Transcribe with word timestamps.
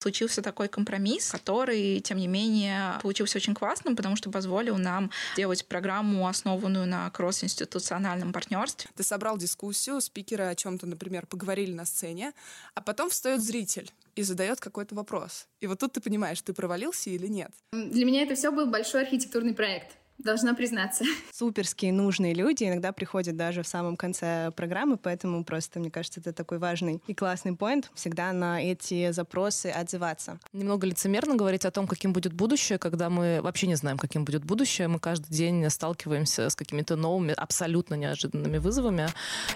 случился 0.00 0.42
такой 0.42 0.68
компромисс, 0.68 1.30
который, 1.30 2.00
тем 2.00 2.18
не 2.18 2.26
менее, 2.26 2.98
получился 3.02 3.38
очень 3.38 3.54
классным, 3.54 3.96
потому 3.96 4.16
что 4.16 4.30
позволил 4.30 4.78
нам 4.78 5.10
делать 5.36 5.66
программу, 5.66 6.26
основанную 6.26 6.86
на 6.86 7.10
кросс-институциональном 7.10 8.32
партнерстве. 8.32 8.90
Ты 8.96 9.02
собрал 9.02 9.36
дискуссию, 9.36 10.00
спикеры 10.00 10.44
о 10.44 10.54
чем-то, 10.54 10.86
например, 10.86 11.26
поговорили 11.26 11.72
на 11.72 11.84
сцене, 11.84 12.32
а 12.74 12.80
потом 12.80 13.10
встает 13.10 13.42
зритель 13.42 13.90
и 14.16 14.22
задает 14.22 14.60
какой-то 14.60 14.94
вопрос. 14.94 15.46
И 15.60 15.66
вот 15.66 15.78
тут 15.78 15.92
ты 15.92 16.00
понимаешь, 16.00 16.40
ты 16.40 16.52
провалился 16.52 17.10
или 17.10 17.26
нет. 17.26 17.50
Для 17.72 18.04
меня 18.04 18.22
это 18.22 18.34
все 18.34 18.50
был 18.50 18.66
большой 18.66 19.02
архитектурный 19.02 19.54
проект 19.54 19.99
должна 20.22 20.54
признаться. 20.54 21.04
Суперские 21.32 21.92
нужные 21.92 22.34
люди 22.34 22.64
иногда 22.64 22.92
приходят 22.92 23.36
даже 23.36 23.62
в 23.62 23.66
самом 23.68 23.96
конце 23.96 24.50
программы, 24.54 24.96
поэтому 24.96 25.44
просто, 25.44 25.80
мне 25.80 25.90
кажется, 25.90 26.20
это 26.20 26.32
такой 26.32 26.58
важный 26.58 27.02
и 27.06 27.14
классный 27.14 27.54
поинт 27.54 27.90
всегда 27.94 28.32
на 28.32 28.62
эти 28.62 29.10
запросы 29.12 29.66
отзываться. 29.66 30.38
Немного 30.52 30.86
лицемерно 30.86 31.36
говорить 31.36 31.64
о 31.64 31.70
том, 31.70 31.86
каким 31.86 32.12
будет 32.12 32.32
будущее, 32.32 32.78
когда 32.78 33.10
мы 33.10 33.40
вообще 33.42 33.66
не 33.66 33.74
знаем, 33.74 33.98
каким 33.98 34.24
будет 34.24 34.44
будущее. 34.44 34.88
Мы 34.88 34.98
каждый 34.98 35.32
день 35.32 35.68
сталкиваемся 35.70 36.50
с 36.50 36.54
какими-то 36.54 36.96
новыми, 36.96 37.32
абсолютно 37.32 37.94
неожиданными 37.94 38.58
вызовами. 38.58 39.08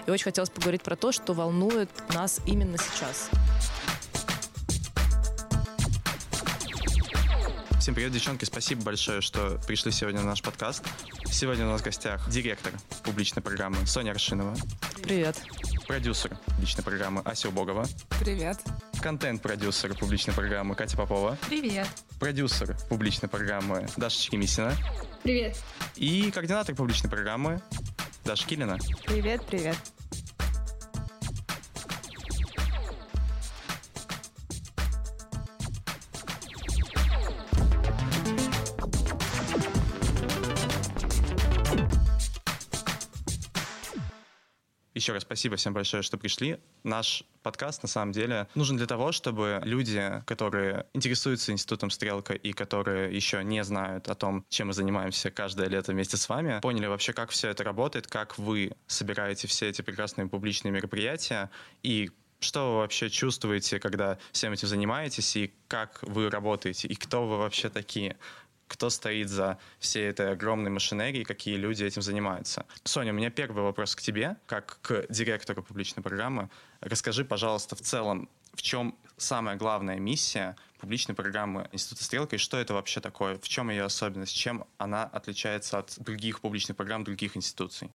И 0.07 0.11
очень 0.11 0.25
хотелось 0.25 0.49
поговорить 0.49 0.83
про 0.83 0.95
то, 0.95 1.11
что 1.11 1.33
волнует 1.33 1.89
нас 2.13 2.39
именно 2.45 2.77
сейчас. 2.77 3.29
Всем 7.85 7.93
привет, 7.93 8.13
девчонки. 8.13 8.45
Спасибо 8.45 8.81
большое, 8.81 9.21
что 9.21 9.61
пришли 9.67 9.91
сегодня 9.91 10.21
на 10.21 10.29
наш 10.29 10.41
подкаст. 10.41 10.83
Сегодня 11.29 11.67
у 11.67 11.69
нас 11.69 11.81
в 11.81 11.83
гостях 11.83 12.27
директор 12.27 12.73
публичной 13.03 13.43
программы 13.43 13.77
Соня 13.85 14.09
Аршинова. 14.09 14.55
Привет. 15.03 15.39
Продюсер 15.85 16.35
публичной 16.47 16.83
программы 16.83 17.21
Ася 17.23 17.49
Убогова. 17.49 17.85
Привет. 18.19 18.57
Контент-продюсер 19.03 19.95
публичной 19.95 20.33
программы 20.33 20.73
Катя 20.73 20.97
Попова. 20.97 21.37
Привет. 21.47 21.87
Продюсер 22.19 22.75
публичной 22.89 23.29
программы 23.29 23.87
Даша 23.97 24.19
Чекимисина. 24.19 24.75
Привет. 25.21 25.55
И 25.95 26.31
координатор 26.31 26.73
публичной 26.73 27.11
программы 27.11 27.61
Даша 28.23 28.47
Килина. 28.47 28.79
Привет, 29.05 29.45
привет. 29.45 29.77
Еще 44.95 45.11
раз 45.11 45.23
спасибо 45.23 45.57
всем 45.57 45.73
большое, 45.73 46.03
что 46.03 46.17
пришли. 46.17 46.57
Наш 46.83 47.25
подкаст, 47.43 47.83
на 47.83 47.89
самом 47.89 48.13
деле, 48.13 48.47
нужен 48.55 48.77
для 48.77 48.87
того, 48.87 49.11
чтобы 49.11 49.59
люди, 49.65 50.23
которые 50.25 50.85
интересуются 50.93 51.51
Институтом 51.51 51.89
Стрелка 51.89 52.33
и 52.33 52.53
которые 52.53 53.13
еще 53.13 53.43
не 53.43 53.61
знают 53.65 54.07
о 54.07 54.15
том, 54.15 54.45
чем 54.47 54.67
мы 54.67 54.73
занимаемся 54.73 55.31
каждое 55.31 55.67
лето 55.67 55.91
вместе 55.91 56.15
с 56.15 56.29
вами, 56.29 56.61
поняли 56.61 56.85
вообще, 56.85 57.11
как 57.11 57.31
все 57.31 57.49
это 57.49 57.65
работает, 57.65 58.07
как 58.07 58.37
вы 58.37 58.71
собираете 58.87 59.49
все 59.49 59.67
эти 59.67 59.81
прекрасные 59.81 60.27
публичные 60.27 60.71
мероприятия 60.71 61.51
и 61.83 62.09
что 62.39 62.71
вы 62.71 62.77
вообще 62.77 63.09
чувствуете, 63.09 63.79
когда 63.79 64.17
всем 64.31 64.53
этим 64.53 64.67
занимаетесь, 64.67 65.35
и 65.35 65.53
как 65.67 65.99
вы 66.03 66.29
работаете, 66.29 66.87
и 66.87 66.95
кто 66.95 67.27
вы 67.27 67.37
вообще 67.37 67.69
такие? 67.69 68.17
Кто 68.67 68.89
стоит 68.89 69.29
за 69.29 69.57
всей 69.79 70.09
этой 70.09 70.31
огромной 70.31 70.71
машинерией, 70.71 71.23
какие 71.23 71.55
люди 71.55 71.83
этим 71.83 72.01
занимаются. 72.01 72.65
Соня, 72.83 73.11
у 73.11 73.15
меня 73.15 73.29
первый 73.29 73.63
вопрос 73.63 73.95
к 73.95 74.01
тебе, 74.01 74.37
как 74.45 74.79
к 74.81 75.05
директору 75.09 75.63
публичной 75.63 76.03
программы. 76.03 76.49
Расскажи, 76.81 77.25
пожалуйста, 77.25 77.75
в 77.75 77.81
целом, 77.81 78.29
в 78.53 78.61
чем 78.61 78.97
самая 79.17 79.55
главная 79.55 79.97
миссия 79.99 80.55
публичной 80.79 81.15
программы 81.15 81.69
Института 81.71 82.03
Стрелка 82.03 82.35
и 82.35 82.39
что 82.39 82.57
это 82.57 82.73
вообще 82.73 83.01
такое, 83.01 83.37
в 83.37 83.47
чем 83.47 83.69
ее 83.69 83.83
особенность, 83.83 84.35
чем 84.35 84.65
она 84.77 85.03
отличается 85.03 85.79
от 85.79 85.95
других 85.97 86.41
публичных 86.41 86.77
программ 86.77 87.03
других 87.03 87.37
институций? 87.37 87.91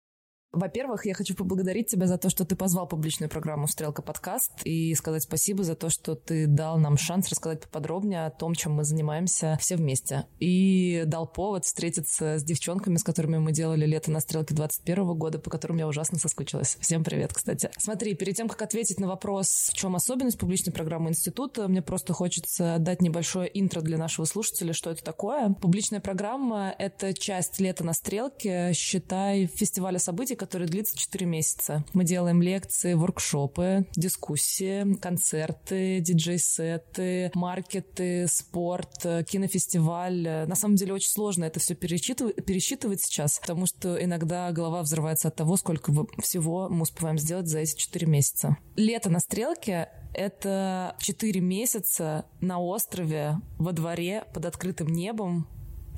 Во-первых, 0.56 1.06
я 1.06 1.14
хочу 1.14 1.36
поблагодарить 1.36 1.88
тебя 1.88 2.08
за 2.08 2.18
то, 2.18 2.30
что 2.30 2.46
ты 2.46 2.56
позвал 2.56 2.88
публичную 2.88 3.30
программу 3.30 3.68
«Стрелка 3.68 4.02
подкаст» 4.02 4.54
и 4.64 4.96
сказать 4.96 5.24
спасибо 5.24 5.66
за 5.66 5.76
то, 5.76 5.90
что 5.90 6.16
ты 6.16 6.48
дал 6.48 6.78
нам 6.78 6.98
шанс 6.98 7.28
рассказать 7.28 7.62
поподробнее 7.62 8.26
о 8.26 8.30
том, 8.30 8.56
чем 8.56 8.72
мы 8.72 8.86
занимаемся 8.86 9.58
все 9.60 9.76
вместе. 9.76 10.28
И 10.40 11.04
дал 11.08 11.28
повод 11.28 11.66
встретиться 11.66 12.40
с 12.40 12.44
девчонками, 12.44 12.96
с 12.96 13.04
которыми 13.04 13.38
мы 13.38 13.52
делали 13.52 13.86
лето 13.86 14.12
на 14.12 14.22
«Стрелке» 14.22 14.56
21 14.56 15.18
года, 15.18 15.40
по 15.40 15.50
которым 15.50 15.76
я 15.76 15.90
ужасно 15.90 16.18
соскучилась. 16.18 16.78
Всем 16.80 17.04
привет, 17.04 17.34
кстати. 17.34 17.70
Смотри, 17.78 18.14
перед 18.14 18.38
тем, 18.38 18.48
как 18.48 18.62
ответить 18.62 19.02
на 19.02 19.10
вопрос, 19.10 19.72
в 19.74 19.76
чем 19.76 19.98
особенность 19.98 20.40
публичной 20.40 20.72
программы 20.72 21.10
института, 21.10 21.68
мне 21.68 21.82
просто 21.82 22.14
хочется 22.14 22.78
дать 22.80 23.02
небольшое 23.02 23.52
интро 23.60 23.82
для 23.82 23.98
нашего 23.98 24.24
слушателя, 24.24 24.72
что 24.72 24.90
это 24.90 25.04
такое. 25.04 25.50
Публичная 25.50 26.00
программа— 26.00 26.74
это 26.80 27.14
часть 27.14 27.60
лета 27.60 27.84
на 27.84 27.92
«Стрелке», 27.92 28.72
считай, 28.74 29.48
фестиваля 29.48 30.00
событий, 30.00 30.36
который 30.46 30.68
длится 30.68 30.96
4 30.96 31.26
месяца. 31.26 31.84
Мы 31.94 32.04
делаем 32.04 32.40
лекции, 32.40 32.94
воркшопы, 32.94 33.88
дискуссии, 33.96 34.96
концерты, 35.00 36.00
диджей-сеты, 36.02 37.32
маркеты, 37.34 38.28
спорт, 38.28 39.04
кинофестиваль. 39.28 40.46
На 40.48 40.56
самом 40.56 40.76
деле 40.76 40.94
очень 40.94 41.10
сложно 41.10 41.46
это 41.46 41.60
все 41.60 41.74
пересчитывать, 41.74 42.46
пересчитывать 42.46 43.02
сейчас, 43.02 43.40
потому 43.40 43.66
что 43.66 44.02
иногда 44.02 44.52
голова 44.52 44.84
взрывается 44.84 45.30
от 45.30 45.36
того, 45.36 45.58
сколько 45.58 45.92
всего 46.22 46.70
мы 46.70 46.84
успеваем 46.84 47.18
сделать 47.18 47.48
за 47.48 47.60
эти 47.60 47.76
4 47.76 48.06
месяца. 48.06 48.58
Лето 48.76 49.10
на 49.10 49.20
стрелке 49.20 49.90
это 50.14 50.96
4 51.00 51.42
месяца 51.42 52.26
на 52.40 52.60
острове, 52.60 53.42
во 53.58 53.72
дворе, 53.72 54.26
под 54.32 54.46
открытым 54.46 54.90
небом, 54.90 55.48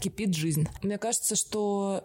кипит 0.01 0.35
жизнь. 0.35 0.67
Мне 0.83 0.97
кажется, 0.99 1.35
что 1.35 2.03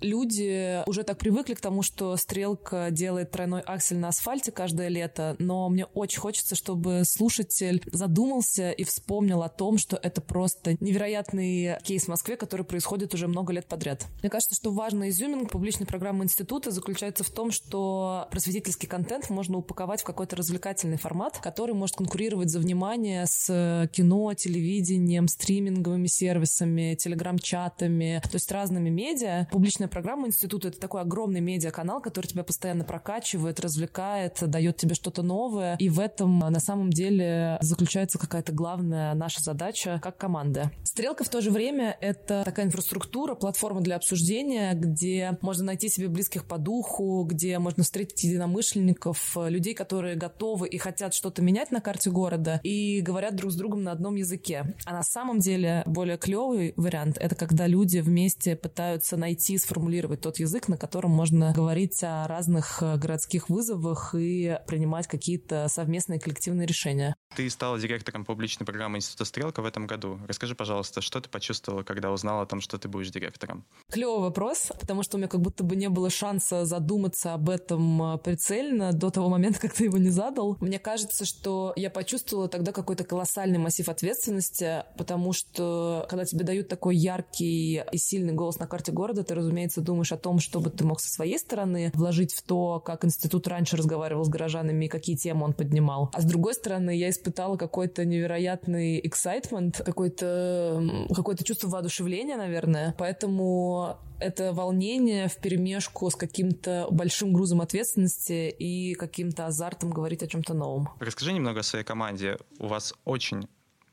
люди 0.00 0.82
уже 0.88 1.02
так 1.02 1.18
привыкли 1.18 1.54
к 1.54 1.60
тому, 1.60 1.82
что 1.82 2.16
стрелка 2.16 2.90
делает 2.90 3.30
тройной 3.30 3.60
аксель 3.60 3.98
на 3.98 4.08
асфальте 4.08 4.52
каждое 4.52 4.88
лето, 4.88 5.36
но 5.38 5.68
мне 5.68 5.86
очень 5.86 6.20
хочется, 6.20 6.54
чтобы 6.54 7.02
слушатель 7.04 7.82
задумался 7.90 8.70
и 8.70 8.84
вспомнил 8.84 9.42
о 9.42 9.48
том, 9.48 9.78
что 9.78 9.98
это 10.00 10.20
просто 10.20 10.76
невероятный 10.80 11.78
кейс 11.82 12.04
в 12.04 12.08
Москве, 12.08 12.36
который 12.36 12.64
происходит 12.64 13.14
уже 13.14 13.28
много 13.28 13.52
лет 13.52 13.66
подряд. 13.66 14.06
Мне 14.22 14.30
кажется, 14.30 14.54
что 14.54 14.72
важный 14.72 15.10
изюминг 15.10 15.50
публичной 15.50 15.86
программы 15.86 16.24
института 16.24 16.70
заключается 16.70 17.24
в 17.24 17.30
том, 17.30 17.50
что 17.50 18.28
просветительский 18.30 18.88
контент 18.88 19.30
можно 19.30 19.58
упаковать 19.58 20.02
в 20.02 20.04
какой-то 20.04 20.36
развлекательный 20.36 20.98
формат, 20.98 21.38
который 21.38 21.74
может 21.74 21.96
конкурировать 21.96 22.50
за 22.50 22.58
внимание 22.58 23.26
с 23.26 23.88
кино, 23.92 24.32
телевидением, 24.34 25.28
стриминговыми 25.28 26.06
сервисами, 26.06 26.94
телеграм-чатами, 26.94 28.20
то 28.22 28.34
есть 28.34 28.50
разными 28.52 28.90
медиа. 28.90 29.48
Публичная 29.50 29.87
Культурная 29.88 30.02
программа 30.02 30.26
института— 30.26 30.68
это 30.68 30.78
такой 30.78 31.00
огромный 31.00 31.40
медиаканал, 31.40 32.00
который 32.00 32.26
тебя 32.26 32.44
постоянно 32.44 32.84
прокачивает, 32.84 33.58
развлекает, 33.60 34.38
дает 34.42 34.76
тебе 34.76 34.94
что-то 34.94 35.22
новое. 35.22 35.76
И 35.76 35.88
в 35.88 35.98
этом 35.98 36.38
на 36.38 36.60
самом 36.60 36.90
деле 36.90 37.56
заключается 37.62 38.18
какая-то 38.18 38.52
главная 38.52 39.14
наша 39.14 39.42
задача 39.42 39.98
как 40.02 40.18
команда. 40.18 40.70
Стрелка 40.84 41.24
в 41.24 41.28
то 41.30 41.40
же 41.40 41.50
время— 41.50 41.96
это 42.00 42.42
такая 42.44 42.66
инфраструктура, 42.66 43.34
платформа 43.34 43.80
для 43.80 43.96
обсуждения, 43.96 44.74
где 44.74 45.38
можно 45.40 45.64
найти 45.64 45.88
себе 45.88 46.08
близких 46.08 46.44
по 46.44 46.58
духу, 46.58 47.24
где 47.24 47.58
можно 47.58 47.82
встретить 47.82 48.24
единомышленников, 48.24 49.36
людей, 49.36 49.74
которые 49.74 50.16
готовы 50.16 50.68
и 50.68 50.76
хотят 50.76 51.14
что-то 51.14 51.40
менять 51.40 51.70
на 51.70 51.80
карте 51.80 52.10
города 52.10 52.60
и 52.62 53.00
говорят 53.00 53.36
друг 53.36 53.52
с 53.52 53.56
другом 53.56 53.84
на 53.84 53.92
одном 53.92 54.16
языке. 54.16 54.74
А 54.84 54.92
на 54.92 55.02
самом 55.02 55.38
деле 55.38 55.82
более 55.86 56.18
клевый 56.18 56.74
вариант— 56.76 57.16
это 57.20 57.34
когда 57.34 57.66
люди 57.66 57.98
вместе 57.98 58.54
пытаются 58.54 59.16
найти, 59.16 59.56
сформировать 59.56 59.77
сформулировать 59.78 60.20
тот 60.20 60.38
язык, 60.40 60.66
на 60.66 60.76
котором 60.76 61.12
можно 61.12 61.52
говорить 61.52 62.02
о 62.02 62.26
разных 62.26 62.82
э, 62.82 62.96
городских 62.96 63.48
вызовах 63.48 64.12
и 64.18 64.58
принимать 64.66 65.06
какие-то 65.06 65.68
совместные 65.68 66.18
коллективные 66.18 66.66
решения. 66.66 67.14
Ты 67.36 67.48
стала 67.48 67.78
директором 67.78 68.24
публичной 68.24 68.66
программы 68.66 68.98
Института 68.98 69.24
Стрелка 69.24 69.62
в 69.62 69.66
этом 69.66 69.86
году. 69.86 70.18
Расскажи, 70.26 70.56
пожалуйста, 70.56 71.00
что 71.00 71.20
ты 71.20 71.28
почувствовала, 71.28 71.84
когда 71.84 72.10
узнала 72.10 72.42
о 72.42 72.46
том, 72.46 72.60
что 72.60 72.76
ты 72.78 72.88
будешь 72.88 73.10
директором? 73.10 73.64
Клевый 73.88 74.20
вопрос, 74.20 74.72
потому 74.80 75.04
что 75.04 75.16
у 75.16 75.18
меня 75.18 75.28
как 75.28 75.40
будто 75.40 75.62
бы 75.62 75.76
не 75.76 75.88
было 75.88 76.10
шанса 76.10 76.64
задуматься 76.64 77.34
об 77.34 77.48
этом 77.48 78.14
э, 78.14 78.18
прицельно 78.18 78.92
до 78.92 79.10
того 79.10 79.28
момента, 79.28 79.60
как 79.60 79.74
ты 79.74 79.84
его 79.84 79.98
не 79.98 80.10
задал. 80.10 80.56
Мне 80.60 80.80
кажется, 80.80 81.24
что 81.24 81.72
я 81.76 81.88
почувствовала 81.88 82.48
тогда 82.48 82.72
какой-то 82.72 83.04
колоссальный 83.04 83.58
массив 83.58 83.88
ответственности, 83.88 84.82
потому 84.96 85.32
что 85.32 86.04
когда 86.10 86.24
тебе 86.24 86.44
дают 86.44 86.68
такой 86.68 86.96
яркий 86.96 87.84
и 87.92 87.98
сильный 87.98 88.32
голос 88.32 88.58
на 88.58 88.66
карте 88.66 88.90
города, 88.90 89.22
ты, 89.22 89.34
разумеется, 89.34 89.67
разумеется, 89.68 89.80
думаешь 89.80 90.12
о 90.12 90.16
том, 90.16 90.40
чтобы 90.40 90.70
ты 90.70 90.84
мог 90.84 91.00
со 91.00 91.10
своей 91.10 91.38
стороны 91.38 91.90
вложить 91.94 92.34
в 92.34 92.42
то, 92.42 92.80
как 92.80 93.04
институт 93.04 93.46
раньше 93.48 93.76
разговаривал 93.76 94.24
с 94.24 94.28
горожанами 94.28 94.86
и 94.86 94.88
какие 94.88 95.16
темы 95.16 95.44
он 95.44 95.52
поднимал. 95.52 96.10
А 96.12 96.20
с 96.20 96.24
другой 96.24 96.54
стороны, 96.54 96.96
я 96.96 97.10
испытала 97.10 97.56
какой-то 97.56 98.04
невероятный 98.04 99.00
excitement, 99.00 99.82
какое-то 99.82 101.06
какое 101.14 101.36
чувство 101.36 101.68
воодушевления, 101.68 102.36
наверное. 102.36 102.94
Поэтому 102.98 103.98
это 104.20 104.52
волнение 104.52 105.28
в 105.28 105.36
перемешку 105.36 106.10
с 106.10 106.16
каким-то 106.16 106.88
большим 106.90 107.32
грузом 107.32 107.60
ответственности 107.60 108.48
и 108.48 108.94
каким-то 108.94 109.46
азартом 109.46 109.90
говорить 109.90 110.22
о 110.22 110.26
чем-то 110.26 110.54
новом. 110.54 110.88
Расскажи 110.98 111.32
немного 111.32 111.60
о 111.60 111.62
своей 111.62 111.84
команде. 111.84 112.36
У 112.58 112.66
вас 112.66 112.94
очень 113.04 113.48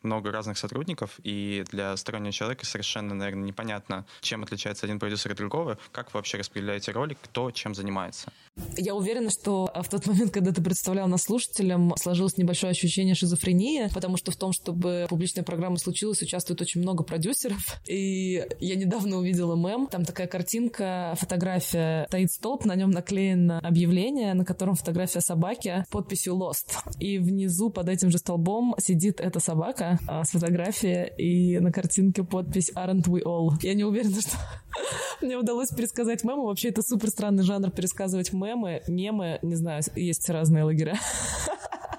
много 0.06 0.32
разных 0.32 0.58
сотрудников, 0.58 1.20
и 1.24 1.64
для 1.72 1.96
стороннего 1.98 2.32
человека 2.32 2.66
совершенно, 2.66 3.14
наверное, 3.14 3.44
непонятно, 3.44 4.06
чем 4.22 4.44
отличается 4.44 4.86
один 4.86 5.00
продюсер 5.00 5.32
от 5.32 5.38
другого, 5.38 5.78
как 5.92 6.14
вы 6.14 6.20
вообще 6.20 6.38
распределяете 6.38 6.92
роли, 6.92 7.18
кто 7.22 7.52
чем 7.52 7.76
занимается. 7.76 8.32
Я 8.78 8.96
уверена, 8.96 9.30
что 9.30 9.72
в 9.74 9.90
тот 9.90 10.06
момент, 10.06 10.32
когда 10.32 10.52
ты 10.52 10.62
представлял 10.62 11.08
нас 11.08 11.24
слушателям, 11.24 11.94
сложилось 11.98 12.38
небольшое 12.38 12.72
ощущение 12.72 13.16
шизофрении, 13.16 13.90
потому 13.94 14.18
что 14.18 14.32
в 14.32 14.36
том, 14.36 14.54
чтобы 14.54 15.06
публичная 15.10 15.44
программа 15.44 15.78
случилась, 15.78 16.22
участвует 16.22 16.62
очень 16.62 16.82
много 16.82 17.04
продюсеров. 17.04 17.82
И 17.88 18.46
я 18.60 18.76
недавно 18.76 19.18
увидела 19.18 19.56
мем, 19.56 19.88
там 19.88 20.06
такая 20.06 20.28
картинка, 20.28 21.16
фотография, 21.18 22.06
стоит 22.08 22.32
столб, 22.32 22.66
на 22.66 22.76
нем 22.76 22.92
наклеено 22.92 23.60
объявление, 23.60 24.34
на 24.34 24.46
котором 24.46 24.76
фотография 24.76 25.22
собаки 25.22 25.86
подписью 25.90 26.36
Lost. 26.36 26.76
И 27.00 27.18
внизу 27.18 27.70
под 27.70 27.90
этим 27.90 28.10
же 28.10 28.18
столбом 28.18 28.76
сидит 28.80 29.20
эта 29.20 29.40
собака 29.40 30.00
а, 30.08 30.24
с 30.24 30.32
фотографией, 30.32 31.12
и 31.18 31.60
на 31.60 31.72
картинке 31.72 32.24
подпись 32.24 32.72
Aren't 32.76 33.06
we 33.06 33.22
all? 33.24 33.52
Я 33.62 33.74
не 33.74 33.84
уверена, 33.84 34.16
что 34.22 34.38
мне 35.22 35.38
удалось 35.38 35.70
пересказать 35.70 36.24
мемы. 36.24 36.46
Вообще, 36.46 36.70
это 36.70 36.82
супер 36.82 37.10
странный 37.10 37.44
жанр 37.44 37.72
пересказывать 37.72 38.34
мемы. 38.34 38.82
Мемы, 38.88 39.40
не 39.42 39.56
знаю, 39.56 39.82
есть 39.96 40.30
разные 40.30 40.64
лагеря. 40.64 40.98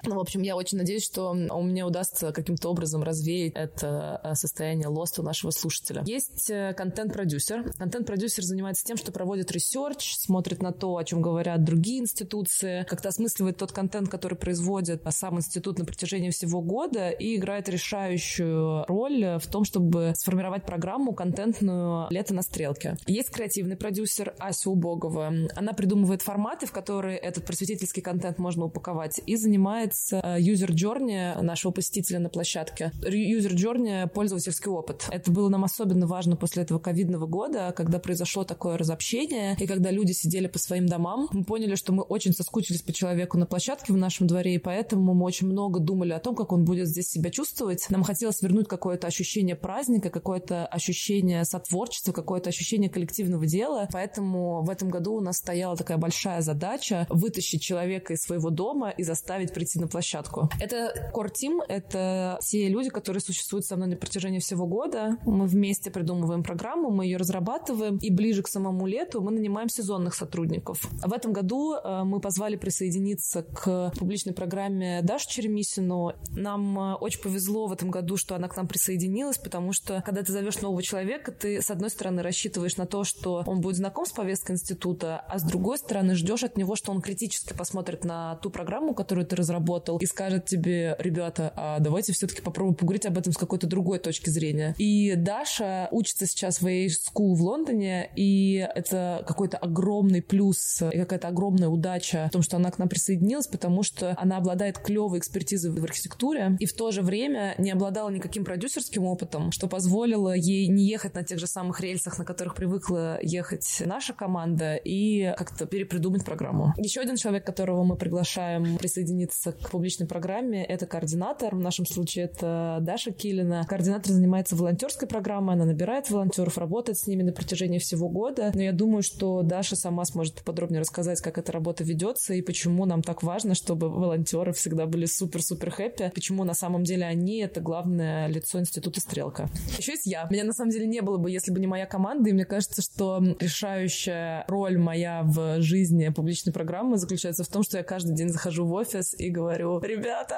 Ну, 0.07 0.15
в 0.15 0.19
общем, 0.19 0.41
я 0.41 0.55
очень 0.55 0.77
надеюсь, 0.77 1.03
что 1.03 1.31
у 1.31 1.63
меня 1.63 1.85
удастся 1.85 2.31
каким-то 2.31 2.69
образом 2.69 3.03
развеять 3.03 3.51
это 3.55 4.21
э, 4.23 4.35
состояние 4.35 4.87
lost 4.87 5.14
а 5.14 5.21
у 5.21 5.25
нашего 5.25 5.51
слушателя. 5.51 6.01
Есть 6.05 6.49
э, 6.49 6.73
контент-продюсер. 6.73 7.73
Контент-продюсер 7.73 8.45
занимается 8.45 8.85
тем, 8.85 8.95
что 8.95 9.11
проводит 9.11 9.51
research, 9.51 10.15
смотрит 10.15 10.61
на 10.61 10.71
то, 10.71 10.95
о 10.95 11.03
чем 11.03 11.21
говорят 11.21 11.65
другие 11.65 11.99
институции, 11.99 12.85
как-то 12.87 13.09
осмысливает 13.09 13.57
тот 13.57 13.73
контент, 13.73 14.07
который 14.07 14.37
производит 14.37 15.03
сам 15.09 15.37
институт 15.37 15.77
на 15.77 15.83
протяжении 15.83 16.29
всего 16.29 16.61
года 16.61 17.09
и 17.09 17.35
играет 17.35 17.67
решающую 17.67 18.85
роль 18.87 19.39
в 19.39 19.47
том, 19.47 19.65
чтобы 19.65 20.13
сформировать 20.15 20.65
программу 20.65 21.13
контентную 21.13 22.07
«Лето 22.11 22.33
на 22.33 22.43
стрелке». 22.43 22.95
Есть 23.07 23.31
креативный 23.31 23.75
продюсер 23.75 24.33
Ася 24.39 24.69
Убогова. 24.69 25.33
Она 25.55 25.73
придумывает 25.73 26.21
форматы, 26.21 26.65
в 26.65 26.71
которые 26.71 27.17
этот 27.17 27.45
просветительский 27.45 28.01
контент 28.01 28.37
можно 28.37 28.65
упаковать, 28.65 29.19
и 29.25 29.35
занимается 29.35 29.96
называется 29.97 30.21
User 30.37 30.69
Journey 30.69 31.41
нашего 31.41 31.71
посетителя 31.71 32.19
на 32.19 32.29
площадке. 32.29 32.91
User 33.01 33.53
Journey— 33.53 34.07
пользовательский 34.13 34.69
опыт. 34.69 35.05
Это 35.11 35.31
было 35.31 35.49
нам 35.49 35.63
особенно 35.63 36.07
важно 36.07 36.35
после 36.35 36.63
этого 36.63 36.79
ковидного 36.79 37.25
года, 37.25 37.73
когда 37.75 37.99
произошло 37.99 38.43
такое 38.43 38.77
разобщение, 38.77 39.55
и 39.59 39.67
когда 39.67 39.91
люди 39.91 40.11
сидели 40.11 40.47
по 40.47 40.59
своим 40.59 40.87
домам. 40.87 41.27
Мы 41.31 41.43
поняли, 41.43 41.75
что 41.75 41.93
мы 41.93 42.03
очень 42.03 42.33
соскучились 42.33 42.81
по 42.81 42.93
человеку 42.93 43.37
на 43.37 43.45
площадке 43.45 43.93
в 43.93 43.97
нашем 43.97 44.27
дворе, 44.27 44.55
и 44.55 44.59
поэтому 44.59 45.13
мы 45.13 45.25
очень 45.25 45.47
много 45.47 45.79
думали 45.79 46.13
о 46.13 46.19
том, 46.19 46.35
как 46.35 46.51
он 46.51 46.65
будет 46.65 46.87
здесь 46.87 47.09
себя 47.09 47.31
чувствовать. 47.31 47.85
Нам 47.89 48.03
хотелось 48.03 48.41
вернуть 48.41 48.67
какое-то 48.67 49.07
ощущение 49.07 49.55
праздника, 49.55 50.09
какое-то 50.09 50.65
ощущение 50.65 51.45
сотворчества, 51.45 52.11
какое-то 52.11 52.49
ощущение 52.49 52.89
коллективного 52.89 53.45
дела. 53.45 53.87
Поэтому 53.91 54.63
в 54.63 54.69
этом 54.69 54.89
году 54.89 55.15
у 55.15 55.21
нас 55.21 55.37
стояла 55.37 55.75
такая 55.75 55.97
большая 55.97 56.41
задача 56.41 57.07
вытащить 57.09 57.61
человека 57.61 58.13
из 58.13 58.21
своего 58.21 58.49
дома 58.49 58.89
и 58.89 59.03
заставить 59.03 59.53
прийти 59.53 59.79
на 59.79 59.86
на 59.87 59.89
площадку. 59.89 60.49
Это 60.59 61.11
Core 61.13 61.31
Team, 61.31 61.59
это 61.67 62.37
те 62.41 62.67
люди, 62.67 62.89
которые 62.89 63.21
существуют 63.21 63.65
со 63.65 63.75
мной 63.75 63.87
на 63.87 63.95
протяжении 63.95 64.39
всего 64.39 64.67
года. 64.67 65.17
Мы 65.25 65.47
вместе 65.47 65.89
придумываем 65.89 66.43
программу, 66.43 66.91
мы 66.91 67.05
ее 67.05 67.17
разрабатываем, 67.17 67.97
и 67.97 68.11
ближе 68.11 68.43
к 68.43 68.47
самому 68.47 68.85
лету 68.85 69.21
мы 69.21 69.31
нанимаем 69.31 69.69
сезонных 69.69 70.13
сотрудников. 70.13 70.87
В 71.03 71.13
этом 71.13 71.31
году 71.33 71.75
э, 71.75 72.03
мы 72.03 72.19
позвали 72.19 72.57
присоединиться 72.57 73.43
к 73.43 73.93
публичной 73.97 74.33
программе 74.33 75.01
Дашу 75.03 75.29
Черемисину. 75.29 76.13
Нам 76.31 76.79
э, 76.79 76.93
очень 76.95 77.21
повезло 77.21 77.67
в 77.67 77.71
этом 77.71 77.89
году, 77.89 78.17
что 78.17 78.35
она 78.35 78.47
к 78.47 78.57
нам 78.57 78.67
присоединилась, 78.67 79.37
потому 79.37 79.73
что, 79.73 80.03
когда 80.05 80.21
ты 80.21 80.31
зовешь 80.31 80.59
нового 80.61 80.83
человека, 80.83 81.31
ты, 81.31 81.61
с 81.61 81.71
одной 81.71 81.89
стороны, 81.89 82.21
рассчитываешь 82.21 82.77
на 82.77 82.85
то, 82.85 83.03
что 83.03 83.43
он 83.45 83.61
будет 83.61 83.77
знаком 83.77 84.05
с 84.05 84.11
повесткой 84.11 84.53
института, 84.53 85.19
а 85.29 85.39
с 85.39 85.43
другой 85.43 85.77
стороны, 85.77 86.15
ждешь 86.15 86.43
от 86.43 86.57
него, 86.57 86.75
что 86.75 86.91
он 86.91 87.01
критически 87.01 87.53
посмотрит 87.53 88.03
на 88.03 88.35
ту 88.37 88.49
программу, 88.49 88.93
которую 88.93 89.25
ты 89.25 89.35
разработал, 89.37 89.76
работал, 89.77 89.97
и 89.97 90.05
скажет 90.05 90.45
тебе, 90.45 90.95
ребята, 90.99 91.53
а 91.55 91.79
давайте 91.79 92.13
все-таки 92.13 92.41
попробуем 92.41 92.75
поговорить 92.75 93.05
об 93.05 93.17
этом 93.17 93.33
с 93.33 93.37
какой-то 93.37 93.67
другой 93.67 93.99
точки 93.99 94.29
зрения. 94.29 94.75
И 94.77 95.15
Даша 95.15 95.87
учится 95.91 96.25
сейчас 96.25 96.61
в 96.61 96.65
AH 96.65 96.87
School 96.87 97.35
в 97.35 97.41
Лондоне, 97.41 98.09
и 98.15 98.67
это 98.75 99.23
какой-то 99.27 99.57
огромный 99.57 100.21
плюс 100.21 100.81
и 100.81 100.97
какая-то 100.97 101.27
огромная 101.27 101.69
удача 101.69 102.27
в 102.29 102.31
том, 102.31 102.41
что 102.41 102.57
она 102.57 102.71
к 102.71 102.79
нам 102.79 102.89
присоединилась, 102.89 103.47
потому 103.47 103.83
что 103.83 104.15
она 104.17 104.37
обладает 104.37 104.79
клевой 104.79 105.19
экспертизой 105.19 105.71
в 105.71 105.83
архитектуре 105.83 106.57
и 106.59 106.65
в 106.65 106.73
то 106.73 106.91
же 106.91 107.01
время 107.01 107.55
не 107.57 107.71
обладала 107.71 108.09
никаким 108.09 108.43
продюсерским 108.43 109.05
опытом, 109.05 109.51
что 109.51 109.67
позволило 109.67 110.33
ей 110.33 110.67
не 110.67 110.85
ехать 110.87 111.13
на 111.13 111.23
тех 111.23 111.39
же 111.39 111.47
самых 111.47 111.81
рельсах, 111.81 112.17
на 112.17 112.25
которых 112.25 112.55
привыкла 112.55 113.19
ехать 113.21 113.83
наша 113.85 114.13
команда, 114.13 114.75
и 114.75 115.33
как-то 115.37 115.65
перепридумать 115.65 116.25
программу. 116.25 116.73
Еще 116.77 117.01
один 117.01 117.17
человек, 117.17 117.45
которого 117.45 117.83
мы 117.83 117.95
приглашаем 117.95 118.77
присоединиться 118.77 119.51
к 119.61 119.69
публичной 119.69 120.07
программе. 120.07 120.63
Это 120.63 120.85
координатор, 120.85 121.55
в 121.55 121.59
нашем 121.59 121.85
случае 121.85 122.25
это 122.25 122.79
Даша 122.81 123.11
Килина. 123.11 123.65
Координатор 123.67 124.11
занимается 124.11 124.55
волонтерской 124.55 125.07
программой, 125.07 125.55
она 125.55 125.65
набирает 125.65 126.09
волонтеров, 126.09 126.57
работает 126.57 126.97
с 126.97 127.07
ними 127.07 127.23
на 127.23 127.31
протяжении 127.31 127.79
всего 127.79 128.09
года. 128.09 128.51
Но 128.53 128.61
я 128.61 128.71
думаю, 128.71 129.03
что 129.03 129.41
Даша 129.41 129.75
сама 129.75 130.05
сможет 130.05 130.35
поподробнее 130.35 130.81
рассказать, 130.81 131.21
как 131.21 131.37
эта 131.37 131.51
работа 131.51 131.83
ведется 131.83 132.33
и 132.33 132.41
почему 132.41 132.85
нам 132.85 133.01
так 133.01 133.23
важно, 133.23 133.55
чтобы 133.55 133.89
волонтеры 133.89 134.53
всегда 134.53 134.85
были 134.85 135.05
супер-супер 135.05 135.71
хэппи, 135.71 136.11
почему 136.13 136.43
на 136.43 136.53
самом 136.53 136.83
деле 136.83 137.05
они— 137.05 137.39
это 137.41 137.61
главное 137.61 138.27
лицо 138.27 138.59
Института 138.59 138.99
Стрелка. 138.99 139.49
Еще 139.77 139.93
есть 139.93 140.05
я. 140.05 140.27
Меня 140.29 140.43
на 140.43 140.53
самом 140.53 140.71
деле 140.71 140.87
не 140.87 141.01
было 141.01 141.17
бы, 141.17 141.31
если 141.31 141.51
бы 141.51 141.59
не 141.59 141.67
моя 141.67 141.85
команда, 141.85 142.29
и 142.29 142.33
мне 142.33 142.45
кажется, 142.45 142.81
что 142.81 143.21
решающая 143.39 144.45
роль 144.47 144.77
моя 144.77 145.23
в 145.23 145.61
жизни 145.61 146.09
публичной 146.09 146.53
программы 146.53 146.97
заключается 146.97 147.43
в 147.43 147.47
том, 147.47 147.63
что 147.63 147.77
я 147.77 147.83
каждый 147.83 148.15
день 148.15 148.29
захожу 148.29 148.65
в 148.65 148.73
офис 148.73 149.13
и 149.17 149.29
говорю, 149.29 149.46
говорю, 149.47 149.79
ребята, 149.79 150.35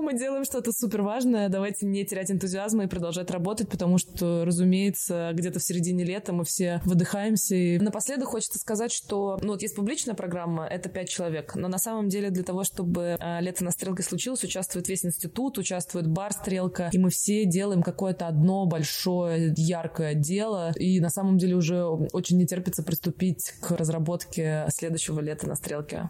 мы 0.00 0.16
делаем 0.16 0.44
что-то 0.44 0.70
супер 0.72 1.02
важное, 1.02 1.48
давайте 1.48 1.84
не 1.84 2.04
терять 2.04 2.30
энтузиазма 2.30 2.84
и 2.84 2.86
продолжать 2.86 3.30
работать, 3.30 3.68
потому 3.68 3.98
что, 3.98 4.44
разумеется, 4.44 5.30
где-то 5.34 5.58
в 5.58 5.64
середине 5.64 6.04
лета 6.04 6.32
мы 6.32 6.44
все 6.44 6.80
выдыхаемся. 6.84 7.56
И 7.56 7.78
напоследок 7.78 8.28
хочется 8.28 8.58
сказать, 8.58 8.92
что, 8.92 9.38
ну 9.42 9.52
вот 9.52 9.62
есть 9.62 9.74
публичная 9.74 10.14
программа, 10.14 10.64
это 10.66 10.88
пять 10.88 11.08
человек, 11.08 11.56
но 11.56 11.66
на 11.66 11.78
самом 11.78 12.08
деле 12.08 12.30
для 12.30 12.44
того, 12.44 12.62
чтобы 12.62 13.16
э, 13.18 13.40
лето 13.40 13.64
на 13.64 13.72
стрелке 13.72 14.04
случилось, 14.04 14.44
участвует 14.44 14.88
весь 14.88 15.04
институт, 15.04 15.58
участвует 15.58 16.06
бар 16.06 16.32
Стрелка, 16.32 16.90
и 16.92 16.98
мы 16.98 17.10
все 17.10 17.46
делаем 17.46 17.82
какое-то 17.82 18.28
одно 18.28 18.66
большое 18.66 19.52
яркое 19.56 20.14
дело, 20.14 20.72
и 20.76 21.00
на 21.00 21.10
самом 21.10 21.38
деле 21.38 21.56
уже 21.56 21.84
очень 21.84 22.38
не 22.38 22.46
терпится 22.46 22.84
приступить 22.84 23.54
к 23.60 23.72
разработке 23.72 24.66
следующего 24.68 25.20
лета 25.20 25.48
на 25.48 25.56
Стрелке. 25.56 26.08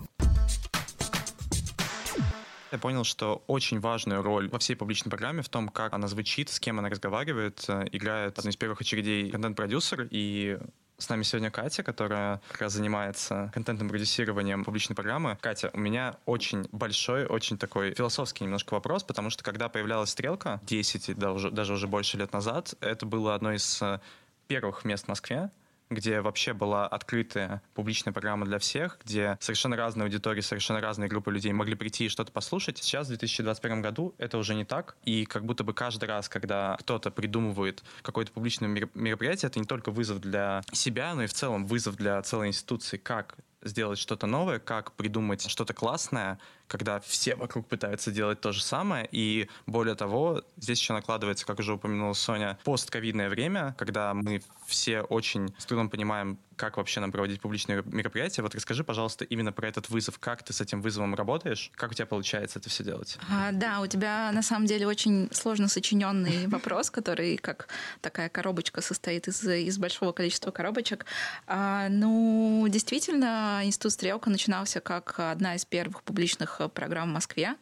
Я 2.76 2.80
понял, 2.80 3.04
что 3.04 3.42
очень 3.46 3.80
важную 3.80 4.20
роль 4.20 4.50
во 4.50 4.58
всей 4.58 4.74
публичной 4.74 5.08
программе 5.08 5.40
в 5.40 5.48
том, 5.48 5.70
как 5.70 5.94
она 5.94 6.08
звучит, 6.08 6.50
с 6.50 6.60
кем 6.60 6.78
она 6.78 6.90
разговаривает, 6.90 7.64
э, 7.68 7.86
играет 7.90 8.38
одной 8.38 8.50
из 8.50 8.56
первых 8.58 8.82
очередей 8.82 9.30
контент-продюсер. 9.30 10.06
И 10.10 10.58
с 10.98 11.08
нами 11.08 11.22
сегодня 11.22 11.50
Катя, 11.50 11.82
которая 11.82 12.42
как 12.50 12.60
раз 12.60 12.74
занимается 12.74 13.50
контентным 13.54 13.88
продюсированием 13.88 14.62
публичной 14.62 14.94
программы. 14.94 15.38
Катя, 15.40 15.70
у 15.72 15.78
меня 15.78 16.16
очень 16.26 16.68
большой, 16.70 17.24
очень 17.24 17.56
такой 17.56 17.94
философский 17.94 18.44
немножко 18.44 18.74
вопрос, 18.74 19.04
потому 19.04 19.30
что 19.30 19.42
когда 19.42 19.70
появлялась 19.70 20.10
«Стрелка» 20.10 20.60
10, 20.64 21.18
даже, 21.18 21.50
даже 21.50 21.72
уже 21.72 21.86
больше 21.86 22.18
лет 22.18 22.34
назад, 22.34 22.74
это 22.82 23.06
было 23.06 23.34
одно 23.34 23.54
из 23.54 23.80
э, 23.80 24.00
первых 24.48 24.84
мест 24.84 25.06
в 25.06 25.08
Москве, 25.08 25.50
где 25.90 26.20
вообще 26.20 26.52
была 26.52 26.86
открытая 26.86 27.62
публичная 27.74 28.12
программа 28.12 28.46
для 28.46 28.58
всех, 28.58 28.98
где 29.04 29.36
совершенно 29.40 29.76
разные 29.76 30.04
аудитории, 30.04 30.40
совершенно 30.40 30.80
разные 30.80 31.08
группы 31.08 31.32
людей 31.32 31.52
могли 31.52 31.74
прийти 31.74 32.06
и 32.06 32.08
что-то 32.08 32.32
послушать. 32.32 32.78
Сейчас, 32.78 33.06
в 33.06 33.10
2021 33.10 33.82
году, 33.82 34.14
это 34.18 34.38
уже 34.38 34.54
не 34.54 34.64
так. 34.64 34.96
И 35.04 35.24
как 35.24 35.44
будто 35.44 35.64
бы 35.64 35.74
каждый 35.74 36.06
раз, 36.06 36.28
когда 36.28 36.76
кто-то 36.80 37.10
придумывает 37.10 37.82
какое-то 38.02 38.32
публичное 38.32 38.68
мероприятие, 38.68 39.48
это 39.48 39.58
не 39.58 39.66
только 39.66 39.90
вызов 39.90 40.20
для 40.20 40.62
себя, 40.72 41.14
но 41.14 41.24
и 41.24 41.26
в 41.26 41.32
целом 41.32 41.66
вызов 41.66 41.96
для 41.96 42.20
целой 42.22 42.48
институции, 42.48 42.96
как 42.96 43.36
сделать 43.66 43.98
что-то 43.98 44.26
новое, 44.26 44.58
как 44.58 44.92
придумать 44.92 45.48
что-то 45.48 45.74
классное, 45.74 46.38
когда 46.66 47.00
все 47.00 47.34
вокруг 47.36 47.66
пытаются 47.66 48.10
делать 48.10 48.40
то 48.40 48.52
же 48.52 48.62
самое. 48.62 49.08
И 49.12 49.48
более 49.66 49.94
того, 49.94 50.42
здесь 50.56 50.80
еще 50.80 50.92
накладывается, 50.92 51.46
как 51.46 51.58
уже 51.58 51.74
упомянула 51.74 52.14
Соня, 52.14 52.58
постковидное 52.64 53.28
время, 53.28 53.74
когда 53.78 54.14
мы 54.14 54.42
все 54.66 55.02
очень 55.02 55.54
с 55.58 55.66
трудом 55.66 55.90
понимаем, 55.90 56.38
как 56.56 56.76
вообще 56.76 57.00
нам 57.00 57.12
проводить 57.12 57.40
публичные 57.40 57.82
мероприятия. 57.86 58.42
Вот 58.42 58.54
расскажи, 58.54 58.82
пожалуйста, 58.84 59.24
именно 59.24 59.52
про 59.52 59.68
этот 59.68 59.88
вызов. 59.88 60.18
Как 60.18 60.42
ты 60.42 60.52
с 60.52 60.60
этим 60.60 60.82
вызовом 60.82 61.14
работаешь? 61.14 61.70
Как 61.74 61.90
у 61.90 61.94
тебя 61.94 62.06
получается 62.06 62.58
это 62.58 62.70
все 62.70 62.82
делать? 62.84 63.18
А, 63.30 63.52
да, 63.52 63.80
у 63.80 63.86
тебя 63.86 64.30
на 64.32 64.42
самом 64.42 64.66
деле 64.66 64.86
очень 64.86 65.28
сложно 65.32 65.68
сочиненный 65.68 66.46
вопрос, 66.48 66.90
который 66.90 67.36
как 67.36 67.68
такая 68.00 68.28
коробочка 68.28 68.80
состоит 68.80 69.28
из, 69.28 69.44
из 69.44 69.78
большого 69.78 70.12
количества 70.12 70.50
коробочек. 70.50 71.06
А, 71.46 71.88
ну, 71.88 72.66
действительно, 72.68 73.60
Институт 73.62 73.92
Стрелка 73.92 74.30
начинался 74.30 74.80
как 74.80 75.18
одна 75.18 75.54
из 75.54 75.64
первых 75.64 76.02
публичных 76.02 76.60
программ 76.74 77.10
в 77.10 77.14
Москве. 77.14 77.56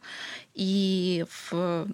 И 0.55 1.27
в 1.51 1.89